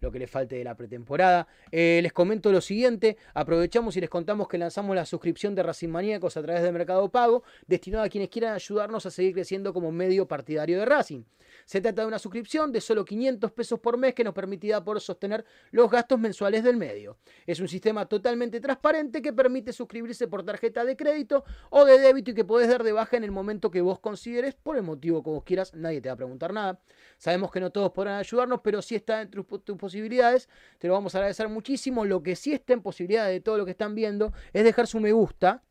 lo 0.00 0.10
que 0.10 0.18
le 0.18 0.26
falte 0.26 0.56
de 0.56 0.64
la 0.64 0.76
pretemporada. 0.76 1.46
Eh, 1.70 2.00
les 2.02 2.12
comento 2.12 2.52
lo 2.52 2.60
siguiente, 2.60 3.16
aprovechamos 3.34 3.96
y 3.96 4.00
les 4.00 4.10
contamos 4.10 4.48
que 4.48 4.58
lanzamos 4.58 4.94
la 4.94 5.06
suscripción 5.06 5.54
de 5.54 5.62
Racing 5.62 5.88
Maníacos 5.88 6.36
a 6.36 6.42
través 6.42 6.62
de 6.62 6.72
Mercado 6.72 7.08
Pago, 7.10 7.42
destinada 7.66 8.04
a 8.04 8.08
quienes 8.08 8.28
quieran 8.28 8.54
ayudarnos 8.54 9.06
a 9.06 9.10
seguir 9.10 9.34
creciendo 9.34 9.72
como 9.72 9.92
medio 9.92 10.26
partidario 10.26 10.78
de 10.78 10.84
Racing. 10.84 11.24
Se 11.64 11.80
trata 11.80 12.02
de 12.02 12.08
una 12.08 12.18
suscripción 12.18 12.72
de 12.72 12.80
solo 12.80 13.04
500 13.04 13.50
pesos 13.52 13.80
por 13.80 13.96
mes 13.96 14.14
que 14.14 14.24
nos 14.24 14.34
permitirá 14.34 14.82
poder 14.84 15.00
sostener 15.00 15.44
los 15.70 15.90
gastos 15.90 16.18
mensuales 16.18 16.62
del 16.62 16.76
medio. 16.76 17.18
Es 17.46 17.60
un 17.60 17.68
sistema 17.68 18.06
totalmente 18.06 18.60
transparente 18.60 19.22
que 19.22 19.32
permite 19.32 19.72
suscribirse 19.72 20.28
por 20.28 20.44
tarjeta 20.44 20.84
de 20.84 20.96
crédito 20.96 21.44
o 21.70 21.84
de 21.84 21.98
débito 21.98 22.30
y 22.30 22.34
que 22.34 22.44
podés 22.44 22.68
dar 22.68 22.82
de 22.82 22.92
baja 22.92 23.16
en 23.16 23.24
el 23.24 23.30
momento 23.30 23.70
que 23.70 23.80
vos 23.80 23.98
consideres, 24.00 24.54
por 24.54 24.76
el 24.76 24.82
motivo 24.82 25.22
que 25.22 25.30
vos 25.30 25.44
quieras, 25.44 25.74
nadie 25.74 26.00
te 26.00 26.08
va 26.08 26.14
a 26.14 26.16
preguntar 26.16 26.52
nada. 26.52 26.80
Sabemos 27.18 27.50
que 27.50 27.60
no 27.60 27.70
todos 27.70 27.92
podrán 27.92 28.18
ayudarnos, 28.18 28.60
pero 28.62 28.82
si 28.82 28.94
está 28.94 29.18
dentro 29.18 29.42
de 29.42 29.58
tus 29.58 29.76
posibilidades, 29.86 30.48
te 30.78 30.88
lo 30.88 30.94
vamos 30.94 31.14
a 31.14 31.18
agradecer 31.18 31.48
muchísimo. 31.48 32.04
Lo 32.04 32.22
que 32.22 32.36
sí 32.36 32.52
está 32.52 32.72
en 32.72 32.82
posibilidad 32.82 33.26
de 33.26 33.40
todo 33.40 33.56
lo 33.58 33.64
que 33.64 33.70
están 33.72 33.94
viendo 33.94 34.32
es 34.52 34.64
dejar 34.64 34.86
su 34.86 35.00
me 35.00 35.12
gusta. 35.12 35.62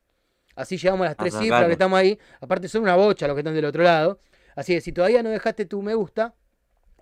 Así 0.55 0.78
llegamos 0.78 1.05
a 1.05 1.09
las 1.09 1.18
tres 1.18 1.34
cifras 1.38 1.66
que 1.66 1.74
estamos 1.74 1.99
ahí. 1.99 2.18
Aparte 2.39 2.68
son 2.68 2.84
una 2.84 2.95
bocha 2.95 3.28
los 3.28 3.36
que 3.36 3.41
están 3.41 3.53
del 3.53 3.66
otro 3.66 3.84
lado. 3.84 4.20
Así 4.55 4.74
que 4.74 4.82
si 4.82 4.91
todavía 4.93 5.22
no 5.22 5.30
dejaste 5.30 5.66
tu 5.66 5.82
me 5.82 5.93
gusta, 5.95 6.34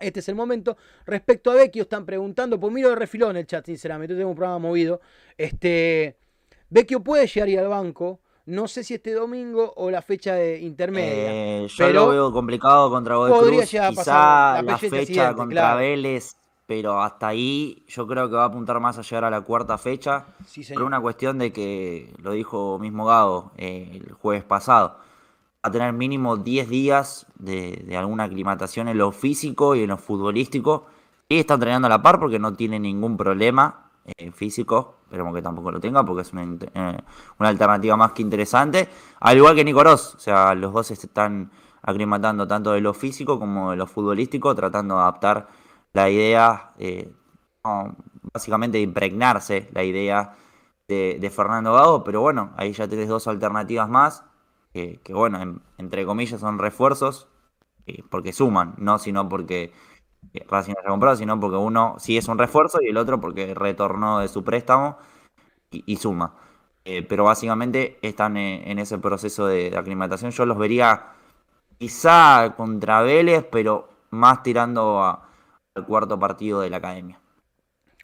este 0.00 0.20
es 0.20 0.28
el 0.28 0.34
momento. 0.34 0.76
Respecto 1.06 1.52
a 1.52 1.54
Vecchio, 1.54 1.82
están 1.82 2.04
preguntando, 2.04 2.58
pues 2.58 2.72
miro 2.72 2.88
de 2.88 2.96
refilón 2.96 3.30
en 3.30 3.36
el 3.38 3.46
chat, 3.46 3.64
sinceramente, 3.64 4.14
tengo 4.16 4.30
un 4.30 4.34
programa 4.36 4.58
movido. 4.58 5.00
Este, 5.38 6.18
Vecchio 6.68 7.00
puede 7.02 7.26
llegar 7.28 7.48
y 7.48 7.56
al 7.56 7.68
banco. 7.68 8.20
No 8.46 8.68
sé 8.68 8.84
si 8.84 8.94
este 8.94 9.12
domingo 9.12 9.72
o 9.76 9.90
la 9.90 10.02
fecha 10.02 10.34
de 10.34 10.58
intermedia. 10.58 11.32
Eh, 11.62 11.66
yo 11.68 11.86
pero 11.86 12.06
lo 12.06 12.08
veo 12.08 12.32
complicado 12.32 12.90
contra 12.90 13.16
Godoy 13.16 13.30
podría 13.30 13.58
Cruz. 13.60 13.70
llegar 13.72 13.86
a 13.86 13.90
Quizá 13.90 14.00
pasar 14.00 14.64
la 14.64 14.72
la 14.72 14.78
fecha 14.78 14.96
fecha 14.96 15.06
siguiente, 15.06 15.34
contra 15.36 15.60
claro. 15.62 15.78
Vélez, 15.78 16.36
pero 16.66 17.02
hasta 17.02 17.28
ahí 17.28 17.84
yo 17.88 18.06
creo 18.06 18.28
que 18.28 18.36
va 18.36 18.44
a 18.44 18.46
apuntar 18.46 18.80
más 18.80 18.98
a 18.98 19.02
llegar 19.02 19.24
a 19.24 19.30
la 19.30 19.42
cuarta 19.42 19.76
fecha. 19.78 20.26
Sí, 20.46 20.64
Por 20.72 20.82
una 20.82 21.00
cuestión 21.00 21.38
de 21.38 21.52
que, 21.52 22.14
lo 22.22 22.32
dijo 22.32 22.78
mismo 22.78 23.06
Gago 23.06 23.52
eh, 23.56 24.00
el 24.04 24.12
jueves 24.12 24.44
pasado, 24.44 24.96
va 25.64 25.68
a 25.68 25.70
tener 25.70 25.92
mínimo 25.92 26.36
10 26.36 26.68
días 26.68 27.26
de, 27.36 27.84
de 27.86 27.96
alguna 27.96 28.24
aclimatación 28.24 28.88
en 28.88 28.98
lo 28.98 29.12
físico 29.12 29.74
y 29.74 29.82
en 29.82 29.88
lo 29.88 29.98
futbolístico. 29.98 30.86
Y 31.28 31.38
está 31.38 31.54
entrenando 31.54 31.86
a 31.86 31.90
la 31.90 32.02
par 32.02 32.18
porque 32.18 32.38
no 32.38 32.54
tiene 32.54 32.78
ningún 32.78 33.16
problema 33.16 33.90
eh, 34.18 34.30
físico. 34.32 34.96
Esperemos 35.04 35.34
que 35.34 35.42
tampoco 35.42 35.70
lo 35.70 35.80
tenga 35.80 36.04
porque 36.04 36.22
es 36.22 36.32
una, 36.32 36.42
eh, 36.42 36.98
una 37.38 37.48
alternativa 37.48 37.96
más 37.96 38.12
que 38.12 38.22
interesante. 38.22 38.88
Al 39.20 39.36
igual 39.36 39.54
que 39.54 39.64
Nico 39.64 39.82
Ross, 39.82 40.14
o 40.14 40.18
sea, 40.18 40.54
los 40.54 40.72
dos 40.72 40.88
se 40.88 40.94
están 40.94 41.50
aclimatando 41.82 42.46
tanto 42.46 42.72
de 42.72 42.80
lo 42.80 42.94
físico 42.94 43.38
como 43.38 43.70
de 43.70 43.76
lo 43.76 43.86
futbolístico, 43.86 44.54
tratando 44.54 44.96
de 44.96 45.00
adaptar 45.02 45.48
la 45.94 46.10
idea, 46.10 46.74
eh, 46.78 47.12
no, 47.64 47.96
básicamente 48.34 48.78
de 48.78 48.84
impregnarse 48.84 49.68
la 49.72 49.84
idea 49.84 50.36
de, 50.88 51.18
Fernando 51.30 51.74
Gago, 51.74 52.04
pero 52.04 52.20
bueno, 52.22 52.52
ahí 52.56 52.72
ya 52.72 52.88
tenés 52.88 53.08
dos 53.08 53.26
alternativas 53.28 53.88
más, 53.88 54.24
que, 55.04 55.14
bueno, 55.14 55.40
en- 55.42 55.62
entre 55.78 56.04
comillas 56.06 56.40
son 56.40 56.58
refuerzos, 56.58 57.28
eh, 57.86 58.02
porque 58.10 58.32
suman, 58.32 58.74
no 58.78 58.98
sino 58.98 59.28
porque 59.28 59.72
eh, 60.34 60.46
Racing 60.48 60.74
haya 60.80 60.90
comprado, 60.90 61.16
sino 61.16 61.38
porque 61.40 61.56
uno 61.58 61.96
sí 61.98 62.16
es 62.18 62.28
un 62.28 62.38
refuerzo 62.38 62.80
y 62.82 62.88
el 62.88 62.96
otro 62.98 63.20
porque 63.20 63.54
retornó 63.54 64.20
de 64.20 64.28
su 64.28 64.44
préstamo 64.44 64.98
y, 65.70 65.96
suma. 65.96 66.34
Eh, 66.84 67.02
pero 67.02 67.24
básicamente 67.24 67.98
están 68.02 68.36
en 68.36 68.78
ese 68.78 68.98
proceso 68.98 69.46
de, 69.46 69.70
de 69.70 69.78
aclimatación. 69.78 70.30
Yo 70.32 70.44
los 70.46 70.58
vería 70.58 71.06
quizá 71.78 72.54
contra 72.56 73.02
Vélez, 73.02 73.44
pero 73.50 73.88
más 74.10 74.42
tirando 74.42 75.02
a- 75.02 75.28
al 75.74 75.86
cuarto 75.86 76.18
partido 76.18 76.60
de 76.60 76.70
la 76.70 76.78
academia. 76.78 77.20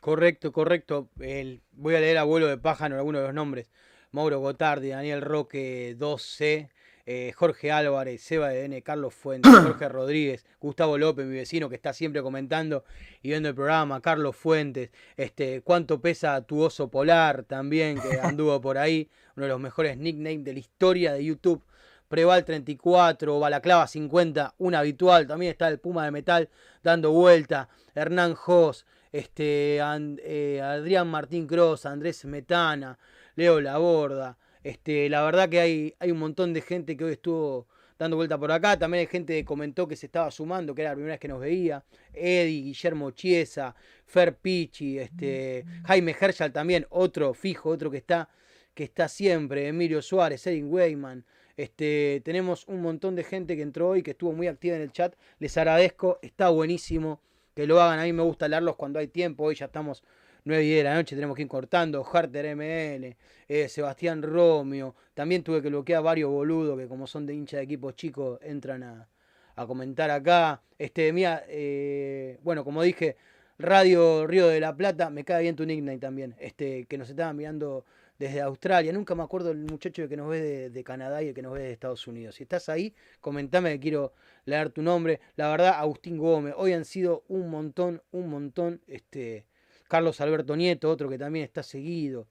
Correcto, 0.01 0.53
correcto. 0.53 1.09
El- 1.21 1.63
voy 1.73 1.95
a 1.95 2.01
leer 2.01 2.19
abuelo 2.19 2.47
de 2.47 2.59
pájaro 2.59 2.97
algunos 2.97 3.21
de 3.21 3.27
los 3.29 3.35
nombres. 3.35 3.71
Mauro 4.13 4.41
Gotardi, 4.41 4.89
Daniel 4.89 5.21
Roque 5.21 5.95
2C, 5.99 6.71
eh, 7.07 7.33
Jorge 7.37 7.71
Álvarez, 7.71 8.23
Seba 8.23 8.49
de 8.49 8.65
N, 8.65 8.83
Carlos 8.83 9.15
Fuentes, 9.15 9.53
Jorge 9.79 9.89
Rodríguez, 9.89 10.47
Gustavo 10.61 10.99
López, 10.99 11.27
mi 11.27 11.37
vecino 11.37 11.69
que 11.69 11.77
está 11.77 11.93
siempre 11.93 12.23
comentando 12.23 12.85
y 13.23 13.29
viendo 13.29 13.49
el 13.51 13.55
programa, 13.55 14.01
Carlos 14.01 14.35
Fuentes, 14.37 14.91
este, 15.17 15.61
cuánto 15.63 16.01
pesa 16.01 16.41
tu 16.43 16.61
oso 16.63 16.89
polar 16.91 17.45
también, 17.45 18.01
que 18.01 18.19
anduvo 18.23 18.61
por 18.61 18.79
ahí, 18.79 19.09
uno 19.37 19.47
de 19.47 19.51
los 19.53 19.61
mejores 19.61 19.97
nicknames 19.97 20.45
de 20.45 20.53
la 20.55 20.59
historia 20.59 21.13
de 21.13 21.25
YouTube. 21.25 21.63
Preval 22.11 22.45
34, 22.45 23.39
Balaclava 23.39 23.87
50, 23.87 24.57
un 24.59 24.75
habitual, 24.75 25.29
también 25.29 25.53
está 25.53 25.69
el 25.69 25.79
Puma 25.79 26.05
de 26.05 26.11
Metal 26.11 26.49
dando 26.83 27.13
vuelta, 27.13 27.69
Hernán 27.95 28.35
Jos, 28.35 28.85
este, 29.13 29.79
eh, 29.79 30.61
Adrián 30.61 31.07
Martín 31.07 31.47
Cross, 31.47 31.87
Andrés 31.87 32.25
Metana, 32.25 32.99
Leo 33.37 33.61
Laborda, 33.61 34.37
este, 34.65 35.09
la 35.09 35.23
verdad 35.23 35.49
que 35.49 35.61
hay, 35.61 35.95
hay 36.01 36.11
un 36.11 36.19
montón 36.19 36.53
de 36.53 36.63
gente 36.63 36.97
que 36.97 37.05
hoy 37.05 37.13
estuvo 37.13 37.69
dando 37.97 38.17
vuelta 38.17 38.37
por 38.37 38.51
acá, 38.51 38.77
también 38.77 39.03
hay 39.03 39.07
gente 39.07 39.35
que 39.35 39.45
comentó 39.45 39.87
que 39.87 39.95
se 39.95 40.07
estaba 40.07 40.33
sumando, 40.33 40.75
que 40.75 40.83
era 40.83 40.91
la 40.91 40.97
primera 40.97 41.13
vez 41.13 41.21
que 41.21 41.29
nos 41.29 41.39
veía, 41.39 41.85
Eddie, 42.13 42.63
Guillermo 42.63 43.13
Chiesa, 43.13 43.77
Fer 44.05 44.35
Pichi, 44.35 44.99
este, 44.99 45.65
Jaime 45.85 46.17
Herschel 46.21 46.51
también, 46.51 46.89
otro 46.91 47.35
fijo, 47.35 47.71
otro 47.71 47.89
que 47.89 47.99
está, 47.99 48.29
que 48.75 48.83
está 48.83 49.07
siempre, 49.07 49.69
Emilio 49.69 50.03
Suárez, 50.03 50.45
Edwin 50.49 50.73
Weyman, 50.73 51.25
este, 51.61 52.23
tenemos 52.25 52.67
un 52.69 52.81
montón 52.81 53.15
de 53.15 53.23
gente 53.23 53.55
que 53.55 53.61
entró 53.61 53.91
hoy, 53.91 54.03
que 54.03 54.13
estuvo 54.13 54.33
muy 54.33 54.47
activa 54.47 54.77
en 54.77 54.83
el 54.83 54.93
chat. 54.93 55.15
Les 55.39 55.59
agradezco, 55.59 56.19
está 56.23 56.49
buenísimo 56.49 57.21
que 57.55 57.67
lo 57.67 57.83
hagan. 57.83 57.99
A 57.99 58.05
mí 58.05 58.15
me 58.15 58.23
gusta 58.23 58.49
leerlos 58.49 58.77
cuando 58.77 58.99
hay 58.99 59.09
tiempo. 59.09 59.45
Hoy 59.45 59.57
ya 59.57 59.67
estamos 59.67 60.03
9 60.45 60.65
y 60.65 60.69
10 60.69 60.79
de 60.79 60.85
la 60.85 60.95
noche, 60.95 61.15
tenemos 61.15 61.37
que 61.37 61.43
ir 61.43 61.49
cortando. 61.49 62.03
Harter 62.11 62.57
ML, 62.57 63.15
eh, 63.47 63.69
Sebastián 63.69 64.23
Romeo. 64.23 64.95
También 65.13 65.43
tuve 65.43 65.61
que 65.61 65.69
bloquear 65.69 66.03
varios 66.03 66.31
boludos 66.31 66.79
que, 66.79 66.89
como 66.89 67.07
son 67.07 67.27
de 67.27 67.35
hincha 67.35 67.59
de 67.59 67.65
equipos 67.65 67.95
chicos, 67.95 68.39
entran 68.43 68.83
a, 68.83 69.09
a 69.55 69.67
comentar 69.67 70.11
acá. 70.11 70.63
Este, 70.79 71.13
mira, 71.13 71.45
eh, 71.47 72.39
bueno, 72.43 72.65
como 72.65 72.83
dije, 72.83 73.17
Radio 73.59 74.27
Río 74.27 74.49
de 74.49 74.61
la 74.61 74.75
Plata, 74.75 75.11
me 75.11 75.25
cae 75.25 75.43
bien 75.43 75.57
tu 75.57 75.67
nickname 75.67 75.99
también. 75.99 76.35
Este, 76.39 76.87
que 76.87 76.97
nos 76.97 77.11
estaban 77.11 77.37
mirando 77.37 77.85
desde 78.21 78.43
Australia. 78.43 78.93
Nunca 78.93 79.15
me 79.15 79.23
acuerdo 79.23 79.51
el 79.51 79.65
muchacho 79.65 80.07
que 80.07 80.17
nos 80.17 80.29
ve 80.29 80.43
de, 80.43 80.71
de 80.71 80.85
Canadá 80.85 81.23
y 81.23 81.29
el 81.29 81.35
que 81.35 81.41
nos 81.41 81.55
ve 81.55 81.63
de 81.63 81.73
Estados 81.73 82.07
Unidos. 82.07 82.35
Si 82.35 82.43
estás 82.43 82.69
ahí, 82.69 82.95
comentame 83.19 83.73
que 83.73 83.81
quiero 83.81 84.13
leer 84.45 84.69
tu 84.69 84.83
nombre. 84.83 85.21
La 85.37 85.49
verdad, 85.49 85.77
Agustín 85.79 86.19
Gómez. 86.19 86.53
Hoy 86.59 86.75
han 86.75 86.85
sido 86.85 87.25
un 87.29 87.49
montón, 87.49 88.03
un 88.11 88.29
montón, 88.29 88.83
este, 88.87 89.47
Carlos 89.89 90.21
Alberto 90.21 90.55
Nieto, 90.55 90.91
otro 90.91 91.09
que 91.09 91.17
también 91.17 91.47
está 91.47 91.63
seguido. 91.63 92.27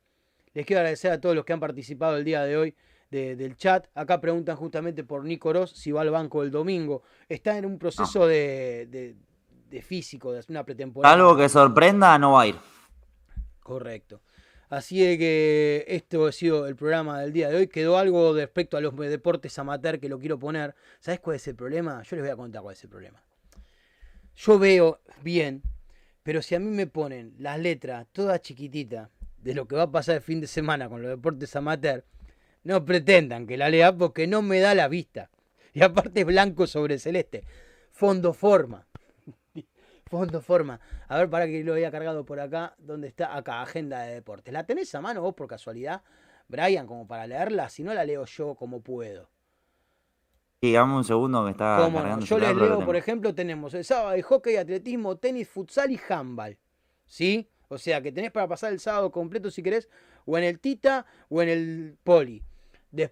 Les 0.54 0.64
quiero 0.64 0.82
agradecer 0.82 1.12
a 1.12 1.20
todos 1.20 1.36
los 1.36 1.44
que 1.44 1.54
han 1.54 1.60
participado 1.60 2.18
el 2.18 2.24
día 2.24 2.44
de 2.44 2.56
hoy 2.56 2.76
del 3.10 3.58
chat. 3.58 3.88
Acá 3.96 4.22
preguntan 4.22 4.58
justamente 4.58 5.04
por 5.04 5.26
Nico 5.26 5.52
Ross 5.52 5.72
si 5.72 5.92
va 5.92 6.02
al 6.02 6.12
banco 6.12 6.44
el 6.44 6.52
domingo. 6.52 7.02
Está 7.28 7.58
en 7.58 7.66
un 7.66 7.80
proceso 7.80 8.28
de, 8.28 9.16
de, 9.72 9.82
físico, 9.82 10.32
de 10.34 10.44
una 10.50 10.64
pretemporada. 10.64 11.16
Algo 11.16 11.36
que 11.36 11.50
sorprenda, 11.50 12.16
no 12.20 12.34
va 12.34 12.44
a 12.44 12.48
ir. 12.48 12.56
Correcto. 13.60 14.22
Así 14.70 14.98
que 15.18 15.84
esto 15.88 16.28
ha 16.28 16.32
sido 16.32 16.68
el 16.68 16.76
programa 16.76 17.20
del 17.20 17.34
día 17.34 17.50
de 17.50 17.58
hoy. 17.58 17.68
Quedó 17.68 17.98
algo 17.98 18.36
respecto 18.36 18.78
a 18.78 18.82
los 18.82 18.96
deportes 18.96 19.58
amateur 19.58 20.00
que 20.00 20.10
lo 20.10 20.20
quiero 20.20 20.38
poner. 20.38 20.76
¿Sabes 21.00 21.20
cuál 21.20 21.38
es 21.38 21.48
el 21.48 21.56
problema? 21.56 22.04
Yo 22.04 22.16
les 22.16 22.24
voy 22.24 22.32
a 22.32 22.36
contar 22.36 22.62
cuál 22.62 22.74
es 22.74 22.84
el 22.84 22.90
problema. 22.90 23.24
Yo 24.36 24.60
veo 24.60 25.02
bien, 25.24 25.64
pero 26.22 26.44
si 26.44 26.54
a 26.54 26.60
mí 26.60 26.70
me 26.70 26.86
ponen 26.86 27.34
las 27.40 27.60
letras 27.60 28.06
todas 28.12 28.42
chiquititas 28.42 29.10
de 29.40 29.56
lo 29.56 29.68
que 29.68 29.76
va 29.76 29.84
a 29.84 29.92
pasar 29.92 30.18
el 30.18 30.22
fin 30.22 30.40
de 30.40 30.48
semana 30.48 30.88
con 30.88 31.02
los 31.02 31.10
deportes 31.10 31.56
amateur, 31.56 32.06
no 32.64 32.86
pretendan 32.86 33.48
que 33.48 33.58
la 33.58 33.70
lea 33.70 33.96
porque 33.98 34.28
no 34.28 34.44
me 34.44 34.60
da 34.60 34.76
la 34.76 34.88
vista. 34.88 35.32
Y 35.74 35.82
aparte 35.82 36.22
es 36.22 36.26
blanco 36.28 36.68
sobre 36.68 37.00
celeste. 37.00 37.44
Fondo 37.92 38.34
forma. 38.34 38.86
Fondo 40.10 40.42
forma. 40.42 40.80
A 41.08 41.18
ver, 41.20 41.30
para 41.30 41.46
que 41.46 41.64
lo 41.64 41.76
haya 41.76 41.92
cargado 41.92 42.26
por 42.26 42.40
acá. 42.40 42.74
¿Dónde 42.80 43.08
está? 43.08 43.36
Acá, 43.36 43.62
agenda 43.62 44.02
de 44.02 44.16
deportes. 44.16 44.52
¿La 44.52 44.66
tenés 44.66 44.94
a 44.96 45.02
mano 45.02 45.22
vos 45.22 45.36
por 45.36 45.48
casualidad, 45.48 46.02
Brian, 46.48 46.88
como 46.88 47.08
para 47.08 47.28
leerla? 47.28 47.70
Si 47.70 47.84
no, 47.84 47.94
la 47.94 48.04
leo 48.04 48.26
yo 48.26 48.56
como 48.56 48.82
puedo. 48.82 49.30
Sí, 50.62 50.74
dame 50.74 50.96
un 50.96 51.04
segundo 51.04 51.46
que 51.46 51.52
está 51.52 51.90
cargando. 51.94 52.26
Yo 52.26 52.40
les 52.40 52.56
leo, 52.56 52.84
por 52.84 52.96
ejemplo, 52.96 53.36
tenemos 53.36 53.74
el 53.76 53.86
sábado 53.86 54.12
de 54.12 54.24
hockey, 54.24 54.58
atletismo, 54.58 55.18
tenis, 55.18 55.48
futsal 55.48 55.92
y 55.92 56.00
handball. 56.10 56.58
¿Sí? 57.06 57.48
O 57.68 57.78
sea, 57.78 58.02
que 58.02 58.12
tenés 58.12 58.32
para 58.32 58.48
pasar 58.48 58.74
el 58.74 58.80
sábado 58.80 59.12
completo 59.12 59.52
si 59.52 59.62
querés, 59.62 59.90
o 60.26 60.38
en 60.38 60.44
el 60.44 60.60
Tita 60.60 61.06
o 61.30 61.42
en 61.42 61.50
el 61.50 61.98
Poli 62.04 62.44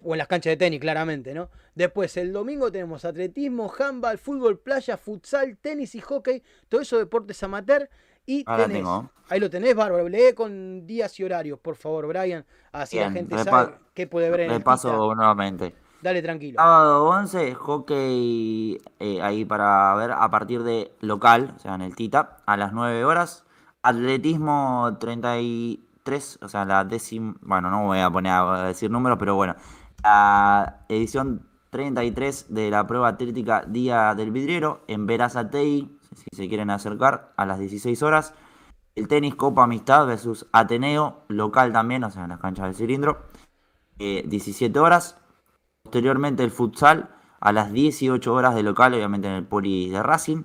o 0.02 0.14
en 0.14 0.18
las 0.18 0.26
canchas 0.26 0.52
de 0.52 0.56
tenis, 0.56 0.80
claramente, 0.80 1.34
¿no? 1.34 1.50
Después, 1.74 2.16
el 2.16 2.32
domingo 2.32 2.70
tenemos 2.72 3.04
atletismo, 3.04 3.72
handball, 3.78 4.18
fútbol, 4.18 4.58
playa, 4.58 4.96
futsal, 4.96 5.56
tenis 5.56 5.94
y 5.94 6.00
hockey, 6.00 6.42
todo 6.68 6.80
eso 6.80 6.98
deportes 6.98 7.42
amateur. 7.42 7.88
Y 8.26 8.44
tenés, 8.44 8.86
ahí 9.30 9.40
lo 9.40 9.48
tenés, 9.48 9.74
bárbaro. 9.74 10.06
Lee 10.06 10.34
con 10.34 10.86
días 10.86 11.18
y 11.18 11.24
horarios, 11.24 11.58
por 11.60 11.76
favor, 11.76 12.06
Brian. 12.06 12.44
Así 12.72 12.98
la 12.98 13.10
gente 13.10 13.38
sabe 13.38 13.74
qué 13.94 14.06
puede 14.06 14.28
ver 14.28 14.40
en 14.40 14.50
el 14.50 14.62
paso 14.62 15.14
nuevamente. 15.14 15.74
Dale, 16.02 16.20
tranquilo. 16.22 16.60
Sábado 16.60 17.08
11, 17.08 17.54
hockey 17.54 18.78
eh, 19.00 19.22
ahí 19.22 19.44
para 19.44 19.94
ver 19.96 20.12
a 20.12 20.30
partir 20.30 20.62
de 20.62 20.92
local, 21.00 21.54
o 21.56 21.58
sea, 21.58 21.74
en 21.74 21.80
el 21.80 21.96
Tita, 21.96 22.36
a 22.44 22.56
las 22.56 22.72
9 22.72 23.04
horas. 23.04 23.44
Atletismo 23.82 24.96
30 25.00 25.40
y 25.40 25.87
o 26.40 26.48
sea, 26.48 26.64
la 26.64 26.84
décima, 26.84 27.36
bueno, 27.40 27.70
no 27.70 27.84
voy 27.84 27.98
a 27.98 28.10
poner 28.10 28.32
a 28.32 28.62
decir 28.64 28.90
números, 28.90 29.18
pero 29.18 29.34
bueno, 29.34 29.54
la 30.02 30.84
edición 30.88 31.46
33 31.70 32.46
de 32.48 32.70
la 32.70 32.86
prueba 32.86 33.08
atlética 33.08 33.64
Día 33.66 34.14
del 34.14 34.30
Vidriero 34.30 34.82
en 34.88 35.06
Verazatei, 35.06 35.98
si 36.14 36.36
se 36.36 36.48
quieren 36.48 36.70
acercar, 36.70 37.32
a 37.36 37.46
las 37.46 37.58
16 37.58 38.02
horas. 38.02 38.34
El 38.94 39.06
tenis 39.06 39.34
Copa 39.34 39.64
Amistad 39.64 40.06
versus 40.06 40.46
Ateneo, 40.52 41.24
local 41.28 41.72
también, 41.72 42.02
o 42.04 42.10
sea, 42.10 42.24
en 42.24 42.30
las 42.30 42.40
canchas 42.40 42.66
del 42.66 42.74
cilindro, 42.74 43.26
17 43.98 44.76
eh, 44.76 44.82
horas. 44.82 45.20
Posteriormente 45.82 46.42
el 46.42 46.50
futsal 46.50 47.14
a 47.40 47.52
las 47.52 47.72
18 47.72 48.32
horas 48.32 48.54
de 48.54 48.62
local, 48.62 48.94
obviamente 48.94 49.28
en 49.28 49.34
el 49.34 49.46
poli 49.46 49.88
de 49.88 50.02
Racing 50.02 50.44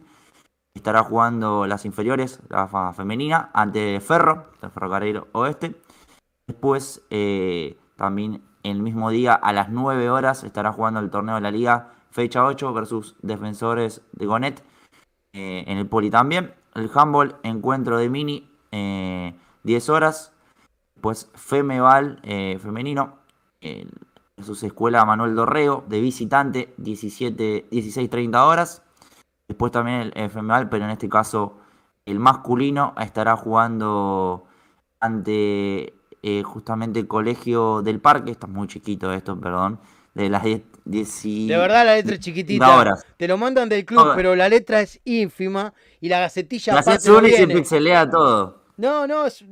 estará 0.74 1.04
jugando 1.04 1.68
las 1.68 1.86
inferiores, 1.86 2.40
la 2.50 2.94
femenina, 2.94 3.50
ante 3.54 4.00
Ferro, 4.00 4.48
el 4.62 4.72
Ferrocarril 4.72 5.22
Oeste. 5.32 5.76
Después, 6.48 7.04
eh, 7.10 7.78
también 7.96 8.44
el 8.64 8.82
mismo 8.82 9.10
día, 9.10 9.34
a 9.34 9.54
las 9.54 9.70
9 9.70 10.10
horas, 10.10 10.44
estará 10.44 10.74
jugando 10.74 11.00
el 11.00 11.10
torneo 11.10 11.36
de 11.36 11.42
la 11.42 11.52
Liga, 11.52 11.94
fecha 12.10 12.44
8 12.46 12.74
versus 12.74 13.16
Defensores 13.22 14.02
de 14.12 14.26
Gonet, 14.26 14.64
eh, 15.34 15.64
en 15.68 15.78
el 15.78 15.88
Poli 15.88 16.10
también. 16.10 16.54
El 16.76 16.90
handball, 16.94 17.38
encuentro 17.44 17.98
de 17.98 18.10
mini, 18.10 18.50
10 18.72 19.90
eh, 19.90 19.92
horas. 19.92 20.32
Pues 21.02 21.30
Femeval 21.34 22.22
femenino, 22.62 23.18
versus 24.38 24.64
Escuela 24.64 25.04
Manuel 25.04 25.36
Dorreo, 25.36 25.84
de 25.90 26.00
visitante, 26.00 26.74
17, 26.78 27.70
16-30 27.70 28.48
horas. 28.48 28.83
Después 29.54 29.72
también 29.72 30.12
el 30.16 30.30
femenal, 30.32 30.68
pero 30.68 30.86
en 30.86 30.90
este 30.90 31.08
caso 31.08 31.60
el 32.08 32.18
masculino 32.18 32.96
estará 33.00 33.38
jugando 33.38 34.46
ante 35.00 35.94
eh, 36.24 36.42
justamente 36.44 37.02
el 37.02 37.08
Colegio 37.08 37.84
del 37.84 38.00
Parque. 38.00 38.32
Está 38.32 38.48
muy 38.48 38.68
chiquito 38.68 39.14
esto, 39.14 39.40
perdón. 39.40 39.80
De 40.16 40.28
las 40.28 40.42
10 40.42 40.64
De 40.86 41.56
verdad 41.56 41.86
la 41.86 41.94
letra 41.98 42.16
es 42.16 42.20
chiquitita. 42.20 42.96
Te 43.16 43.28
lo 43.28 43.38
mandan 43.38 43.70
del 43.70 43.86
club, 43.86 44.14
pero 44.16 44.36
la 44.36 44.50
letra 44.50 44.82
es 44.82 45.00
ínfima 45.04 45.72
y 46.02 46.10
la 46.10 46.22
gacetilla... 46.22 46.74
La 46.74 46.96
y 46.96 47.32
se 47.32 47.48
pixelea 47.48 48.10
todo. 48.10 48.63
No, 48.78 49.06
no, 49.06 49.26
es 49.26 49.46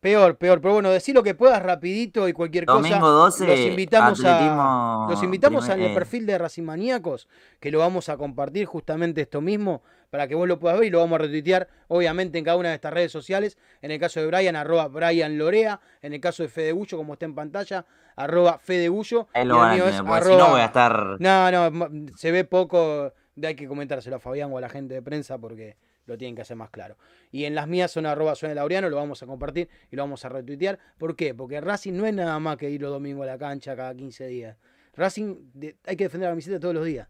peor, 0.00 0.36
peor. 0.36 0.60
Pero 0.60 0.74
bueno, 0.74 0.90
decir 0.90 1.14
lo 1.14 1.22
que 1.22 1.34
puedas 1.34 1.62
rapidito 1.62 2.28
y 2.28 2.32
cualquier 2.32 2.64
cosa. 2.64 2.98
12, 2.98 3.46
los 3.46 3.58
invitamos 3.58 4.24
a 4.24 5.06
los 5.08 5.22
invitamos 5.22 5.68
al 5.68 5.80
perfil 5.94 6.26
de 6.26 6.38
Racimaníacos, 6.38 7.28
que 7.60 7.70
lo 7.70 7.78
vamos 7.78 8.08
a 8.08 8.16
compartir 8.16 8.66
justamente 8.66 9.20
esto 9.20 9.40
mismo, 9.40 9.82
para 10.10 10.26
que 10.28 10.34
vos 10.34 10.48
lo 10.48 10.58
puedas 10.58 10.78
ver 10.78 10.88
y 10.88 10.90
lo 10.90 10.98
vamos 11.00 11.16
a 11.16 11.22
retuitear, 11.22 11.68
obviamente, 11.88 12.38
en 12.38 12.44
cada 12.44 12.56
una 12.56 12.70
de 12.70 12.76
estas 12.76 12.92
redes 12.92 13.12
sociales. 13.12 13.58
En 13.82 13.90
el 13.90 14.00
caso 14.00 14.20
de 14.20 14.26
Brian, 14.26 14.56
arroba 14.56 14.88
Brian 14.88 15.38
Lorea. 15.38 15.80
En 16.00 16.12
el 16.12 16.20
caso 16.20 16.42
de 16.42 16.48
Fede 16.48 16.72
Bullo, 16.72 16.96
como 16.96 17.14
está 17.14 17.26
en 17.26 17.34
pantalla, 17.34 17.84
arroba 18.16 18.58
Fede 18.58 18.88
Bullo. 18.88 19.28
y 19.34 20.36
no 20.36 20.50
voy 20.50 20.60
a 20.60 20.66
estar. 20.66 21.16
No, 21.18 21.50
no, 21.50 21.88
se 22.16 22.30
ve 22.30 22.44
poco. 22.44 23.12
Hay 23.42 23.54
que 23.54 23.66
comentárselo 23.66 24.16
a 24.16 24.18
Fabián 24.18 24.52
o 24.52 24.58
a 24.58 24.60
la 24.60 24.68
gente 24.68 24.92
de 24.92 25.02
prensa 25.02 25.38
porque 25.38 25.76
lo 26.06 26.18
tienen 26.18 26.34
que 26.34 26.42
hacer 26.42 26.56
más 26.56 26.70
claro. 26.70 26.96
Y 27.30 27.44
en 27.44 27.54
las 27.54 27.68
mías 27.68 27.90
son 27.90 28.06
arroba 28.06 28.34
suena 28.34 28.54
Laureano, 28.54 28.90
lo 28.90 28.96
vamos 28.96 29.22
a 29.22 29.26
compartir 29.26 29.68
y 29.90 29.96
lo 29.96 30.02
vamos 30.02 30.24
a 30.24 30.28
retuitear. 30.28 30.78
¿Por 30.98 31.16
qué? 31.16 31.34
Porque 31.34 31.60
Racing 31.60 31.92
no 31.92 32.06
es 32.06 32.14
nada 32.14 32.38
más 32.38 32.56
que 32.56 32.70
ir 32.70 32.80
los 32.80 32.90
domingos 32.90 33.24
a 33.24 33.26
la 33.26 33.38
cancha 33.38 33.76
cada 33.76 33.94
15 33.94 34.26
días. 34.26 34.56
Racing 34.94 35.36
hay 35.84 35.96
que 35.96 36.04
defender 36.04 36.28
la 36.28 36.32
camiseta 36.32 36.60
todos 36.60 36.74
los 36.74 36.84
días. 36.84 37.08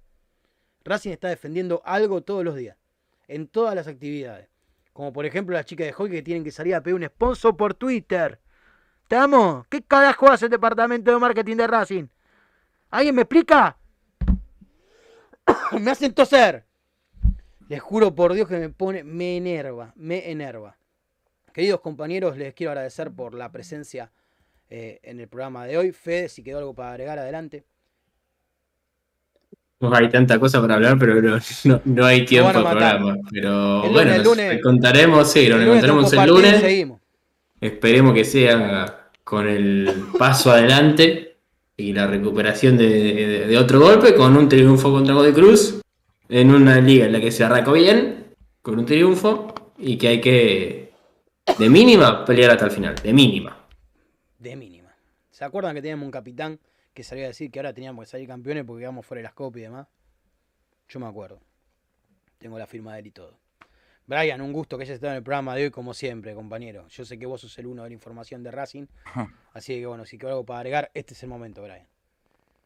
Racing 0.84 1.10
está 1.10 1.28
defendiendo 1.28 1.82
algo 1.84 2.22
todos 2.22 2.44
los 2.44 2.54
días. 2.54 2.76
En 3.28 3.48
todas 3.48 3.74
las 3.74 3.86
actividades. 3.86 4.48
Como 4.92 5.12
por 5.12 5.24
ejemplo 5.24 5.54
las 5.54 5.64
chicas 5.64 5.86
de 5.86 5.92
hockey 5.92 6.16
que 6.16 6.22
tienen 6.22 6.44
que 6.44 6.50
salir 6.50 6.74
a 6.74 6.82
pedir 6.82 6.96
un 6.96 7.04
sponsor 7.04 7.56
por 7.56 7.74
Twitter. 7.74 8.38
¿Estamos? 9.02 9.66
¿Qué 9.68 9.82
carajo 9.82 10.30
hace 10.30 10.46
el 10.46 10.50
departamento 10.50 11.10
de 11.10 11.18
marketing 11.18 11.56
de 11.56 11.66
Racing? 11.66 12.06
¿Alguien 12.90 13.14
me 13.14 13.22
explica? 13.22 13.76
me 15.80 15.90
hacen 15.90 16.12
toser. 16.12 16.66
Les 17.72 17.80
juro 17.80 18.14
por 18.14 18.34
Dios 18.34 18.46
que 18.46 18.58
me 18.58 18.68
pone, 18.68 19.02
me 19.02 19.38
enerva, 19.38 19.94
me 19.96 20.30
enerva. 20.30 20.76
Queridos 21.54 21.80
compañeros, 21.80 22.36
les 22.36 22.52
quiero 22.52 22.70
agradecer 22.72 23.10
por 23.10 23.32
la 23.32 23.50
presencia 23.50 24.10
eh, 24.68 25.00
en 25.02 25.20
el 25.20 25.26
programa 25.26 25.64
de 25.64 25.78
hoy. 25.78 25.90
Fede, 25.90 26.28
si 26.28 26.42
quedó 26.42 26.58
algo 26.58 26.74
para 26.74 26.90
agregar, 26.90 27.18
adelante. 27.18 27.64
No 29.80 29.94
hay 29.94 30.10
tanta 30.10 30.38
cosa 30.38 30.60
para 30.60 30.74
hablar, 30.74 30.98
pero 30.98 31.14
no, 31.86 32.04
hay 32.04 32.26
tiempo 32.26 32.52
para 32.52 32.70
programa. 32.72 33.16
Pero 33.30 33.90
bueno, 33.90 34.18
lunes, 34.18 34.60
contaremos, 34.62 35.32
sí, 35.32 35.46
lo 35.46 35.58
encontraremos 35.58 36.12
el 36.12 36.26
lunes. 36.26 36.88
Esperemos 37.58 38.12
que 38.12 38.26
sea 38.26 39.08
con 39.24 39.48
el 39.48 40.08
paso 40.18 40.50
adelante 40.50 41.38
y 41.78 41.94
la 41.94 42.06
recuperación 42.06 42.76
de, 42.76 43.46
de 43.48 43.56
otro 43.56 43.80
golpe 43.80 44.14
con 44.14 44.36
un 44.36 44.46
triunfo 44.46 44.92
contra 44.92 45.14
Godoy 45.14 45.32
Cruz 45.32 45.81
en 46.32 46.50
una 46.50 46.80
liga 46.80 47.04
en 47.04 47.12
la 47.12 47.20
que 47.20 47.30
se 47.30 47.44
arrancó 47.44 47.72
bien, 47.72 48.34
con 48.62 48.78
un 48.78 48.86
triunfo, 48.86 49.54
y 49.76 49.98
que 49.98 50.08
hay 50.08 50.20
que, 50.20 50.92
de 51.58 51.68
mínima, 51.68 52.24
pelear 52.24 52.52
hasta 52.52 52.64
el 52.64 52.70
final, 52.70 52.94
de 52.94 53.12
mínima. 53.12 53.66
De 54.38 54.56
mínima. 54.56 54.94
¿Se 55.30 55.44
acuerdan 55.44 55.74
que 55.74 55.82
teníamos 55.82 56.06
un 56.06 56.10
capitán 56.10 56.58
que 56.94 57.04
salía 57.04 57.24
a 57.24 57.28
decir 57.28 57.50
que 57.50 57.58
ahora 57.58 57.74
teníamos 57.74 58.06
que 58.06 58.12
salir 58.12 58.26
campeones 58.26 58.64
porque 58.64 58.82
íbamos 58.82 59.04
fuera 59.04 59.18
de 59.18 59.24
las 59.24 59.34
copas 59.34 59.58
y 59.58 59.62
demás? 59.64 59.86
Yo 60.88 61.00
me 61.00 61.06
acuerdo. 61.06 61.38
Tengo 62.38 62.58
la 62.58 62.66
firma 62.66 62.94
de 62.94 63.00
él 63.00 63.06
y 63.08 63.10
todo. 63.10 63.38
Brian, 64.06 64.40
un 64.40 64.54
gusto 64.54 64.78
que 64.78 64.84
hayas 64.84 64.94
estado 64.94 65.12
en 65.12 65.18
el 65.18 65.22
programa 65.22 65.54
de 65.54 65.64
hoy, 65.64 65.70
como 65.70 65.92
siempre, 65.92 66.34
compañero. 66.34 66.88
Yo 66.88 67.04
sé 67.04 67.18
que 67.18 67.26
vos 67.26 67.42
sos 67.42 67.58
el 67.58 67.66
uno 67.66 67.82
de 67.82 67.90
la 67.90 67.94
información 67.94 68.42
de 68.42 68.50
Racing. 68.50 68.86
Así 69.52 69.78
que 69.78 69.86
bueno, 69.86 70.06
si 70.06 70.16
quiero 70.16 70.30
algo 70.30 70.46
para 70.46 70.60
agregar, 70.60 70.90
este 70.94 71.12
es 71.12 71.22
el 71.22 71.28
momento, 71.28 71.62
Brian. 71.62 71.91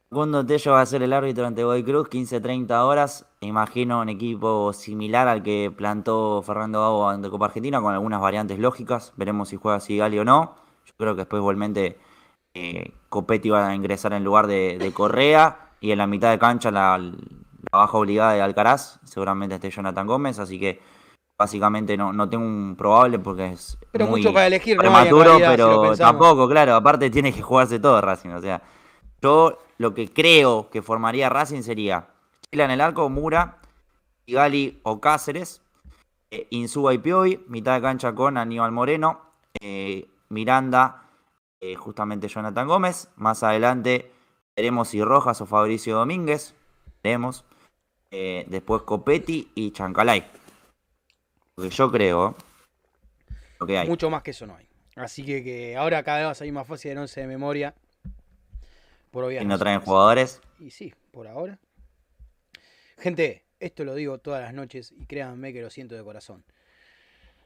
Segundo 0.09 0.47
Tello 0.47 0.73
va 0.73 0.83
a 0.83 0.87
ser 0.87 1.03
el 1.03 1.13
árbitro 1.13 1.47
ante 1.47 1.65
Boy 1.65 1.83
Cruz, 1.83 2.09
15-30 2.09 2.71
horas. 2.85 3.27
Imagino 3.41 4.01
un 4.01 4.09
equipo 4.09 4.73
similar 4.73 5.27
al 5.27 5.43
que 5.43 5.73
plantó 5.77 6.43
Fernando 6.43 6.81
Gago 6.81 7.09
ante 7.09 7.29
Copa 7.29 7.47
Argentina, 7.47 7.81
con 7.81 7.93
algunas 7.93 8.21
variantes 8.21 8.61
lógicas. 8.61 9.13
Veremos 9.17 9.49
si 9.49 9.57
juega 9.57 9.81
Sigali 9.81 10.21
o 10.21 10.25
no. 10.25 10.55
Yo 10.85 10.93
creo 10.97 11.15
que 11.15 11.23
después 11.23 11.41
igualmente 11.41 11.99
eh, 12.55 12.93
Copetti 13.09 13.51
va 13.51 13.67
a 13.67 13.75
ingresar 13.75 14.13
en 14.13 14.23
lugar 14.23 14.47
de, 14.47 14.93
Correa. 14.95 15.73
Y 15.81 15.91
en 15.91 15.99
la 15.99 16.07
mitad 16.07 16.31
de 16.31 16.39
cancha 16.39 16.71
la, 16.71 17.01
baja 17.73 17.99
obligada 17.99 18.35
de 18.35 18.43
Alcaraz. 18.43 19.01
Seguramente 19.03 19.57
esté 19.57 19.71
Jonathan 19.71 20.07
Gómez. 20.07 20.39
Así 20.39 20.61
que 20.61 20.81
básicamente 21.37 21.97
no, 21.97 22.13
no 22.13 22.29
tengo 22.29 22.45
un 22.45 22.77
probable 22.77 23.19
porque 23.19 23.47
es 23.47 23.77
Pero 23.91 24.07
muy 24.07 24.21
mucho 24.21 24.33
para 24.33 24.47
elegir 24.47 24.77
no 24.77 24.83
prematuro, 24.83 25.25
realidad, 25.25 25.51
si 25.51 25.57
lo 25.59 25.69
pero 25.69 25.83
pensamos. 25.83 25.99
tampoco, 25.99 26.49
claro, 26.49 26.77
aparte 26.77 27.11
tiene 27.11 27.33
que 27.33 27.43
jugarse 27.43 27.79
todo 27.79 28.01
Racing, 28.01 28.31
o 28.31 28.41
sea, 28.41 28.63
yo 29.21 29.59
lo 29.79 29.95
que 29.95 30.09
creo 30.09 30.71
que 30.71 30.83
formaría 30.83 31.29
Racing 31.29 31.63
sería 31.63 32.09
Chila 32.51 32.65
en 32.65 32.71
el 32.73 32.81
arco, 32.81 33.09
Mura, 33.09 33.59
Gali 34.27 34.81
o 34.83 35.01
Cáceres, 35.01 35.63
eh, 36.31 36.47
Insúa 36.51 36.95
y 36.95 36.99
Piovi, 36.99 37.45
mitad 37.49 37.75
de 37.75 37.83
cancha 37.83 38.15
con 38.15 38.37
Aníbal 38.37 38.73
Moreno, 38.73 39.21
eh, 39.61 40.09
Miranda, 40.29 41.03
eh, 41.61 41.75
justamente 41.75 42.29
Jonathan 42.29 42.67
Gómez, 42.67 43.09
más 43.17 43.43
adelante 43.43 44.13
veremos 44.57 44.89
si 44.89 45.03
Rojas 45.03 45.41
o 45.41 45.47
Fabricio 45.47 45.97
Domínguez, 45.97 46.55
veremos, 47.03 47.45
eh, 48.11 48.45
después 48.49 48.83
Copetti 48.83 49.51
y 49.55 49.71
Chancalay. 49.73 50.27
Porque 51.55 51.71
yo 51.71 51.91
creo 51.91 52.35
lo 53.61 53.67
que 53.67 53.79
hay. 53.79 53.89
Mucho 53.89 54.11
más 54.11 54.23
que 54.23 54.31
eso 54.31 54.47
no 54.47 54.57
hay. 54.57 54.67
Así 54.97 55.25
que, 55.25 55.45
que 55.45 55.77
ahora 55.77 56.03
cada 56.03 56.19
vez 56.19 56.27
va 56.27 56.31
a 56.31 56.35
salir 56.35 56.53
más 56.53 56.67
fácil 56.67 56.95
de 56.95 57.01
11 57.01 57.21
de 57.21 57.27
memoria. 57.27 57.75
Por 59.17 59.25
obvias 59.25 59.43
Y 59.43 59.47
no 59.47 59.59
traen 59.59 59.77
razones. 59.81 59.89
jugadores. 59.89 60.41
Y 60.59 60.71
sí, 60.73 60.93
por 61.11 61.27
ahora. 61.27 61.59
Gente, 62.99 63.47
esto 63.59 63.83
lo 63.83 63.95
digo 63.95 64.19
todas 64.19 64.43
las 64.43 64.53
noches 64.53 64.93
y 64.95 65.07
créanme 65.07 65.55
que 65.55 65.63
lo 65.63 65.71
siento 65.71 65.95
de 65.95 66.05
corazón. 66.05 66.45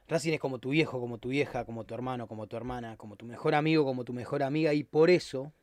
Racing 0.09 0.33
es 0.33 0.41
como 0.41 0.59
tu 0.59 0.71
viejo, 0.71 0.99
como 0.99 1.17
tu 1.17 1.29
vieja, 1.29 1.63
como 1.63 1.85
tu 1.85 1.93
hermano, 1.93 2.27
como 2.27 2.45
tu 2.47 2.57
hermana, 2.57 2.97
como 2.97 3.15
tu 3.15 3.25
mejor 3.25 3.55
amigo, 3.55 3.85
como 3.85 4.03
tu 4.03 4.11
mejor 4.11 4.43
amiga 4.43 4.73
y 4.73 4.83
por 4.83 5.09
eso 5.09 5.53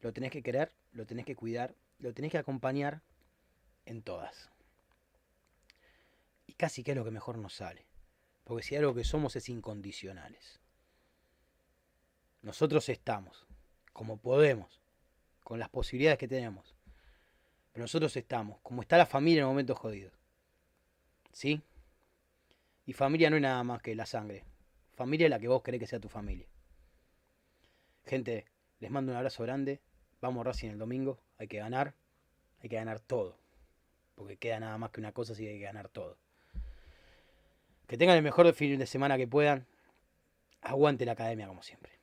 lo 0.00 0.12
tenés 0.12 0.30
que 0.30 0.44
querer, 0.44 0.72
lo 0.92 1.04
tenés 1.06 1.26
que 1.26 1.34
cuidar, 1.34 1.74
lo 1.98 2.14
tenés 2.14 2.30
que 2.30 2.38
acompañar 2.38 3.02
en 3.86 4.02
todas. 4.02 4.48
Y 6.46 6.52
casi 6.52 6.84
que 6.84 6.92
es 6.92 6.96
lo 6.96 7.04
que 7.04 7.10
mejor 7.10 7.36
nos 7.36 7.54
sale. 7.54 7.84
Porque 8.44 8.62
si 8.62 8.76
algo 8.76 8.94
que 8.94 9.02
somos 9.02 9.34
es 9.34 9.48
incondicionales. 9.48 10.60
Nosotros 12.42 12.88
estamos, 12.88 13.48
como 13.92 14.16
podemos, 14.16 14.79
con 15.50 15.58
las 15.58 15.68
posibilidades 15.68 16.16
que 16.16 16.28
tenemos. 16.28 16.76
Pero 17.72 17.82
nosotros 17.82 18.16
estamos, 18.16 18.60
como 18.60 18.82
está 18.82 18.96
la 18.96 19.04
familia 19.04 19.40
en 19.40 19.48
momentos 19.48 19.76
jodidos. 19.76 20.12
¿Sí? 21.32 21.60
Y 22.86 22.92
familia 22.92 23.30
no 23.30 23.34
es 23.34 23.42
nada 23.42 23.64
más 23.64 23.82
que 23.82 23.96
la 23.96 24.06
sangre. 24.06 24.44
Familia 24.94 25.24
es 25.24 25.30
la 25.30 25.40
que 25.40 25.48
vos 25.48 25.60
querés 25.60 25.80
que 25.80 25.88
sea 25.88 25.98
tu 25.98 26.08
familia. 26.08 26.46
Gente, 28.06 28.46
les 28.78 28.92
mando 28.92 29.10
un 29.10 29.18
abrazo 29.18 29.42
grande. 29.42 29.80
Vamos 30.20 30.46
Racing 30.46 30.68
el 30.68 30.78
domingo. 30.78 31.18
Hay 31.36 31.48
que 31.48 31.58
ganar. 31.58 31.94
Hay 32.60 32.68
que 32.68 32.76
ganar 32.76 33.00
todo. 33.00 33.36
Porque 34.14 34.36
queda 34.36 34.60
nada 34.60 34.78
más 34.78 34.92
que 34.92 35.00
una 35.00 35.10
cosa, 35.10 35.32
así 35.32 35.42
que 35.42 35.50
hay 35.50 35.58
que 35.58 35.64
ganar 35.64 35.88
todo. 35.88 36.16
Que 37.88 37.98
tengan 37.98 38.16
el 38.16 38.22
mejor 38.22 38.54
fin 38.54 38.78
de 38.78 38.86
semana 38.86 39.16
que 39.16 39.26
puedan. 39.26 39.66
Aguante 40.60 41.04
la 41.04 41.12
academia 41.12 41.48
como 41.48 41.64
siempre. 41.64 41.99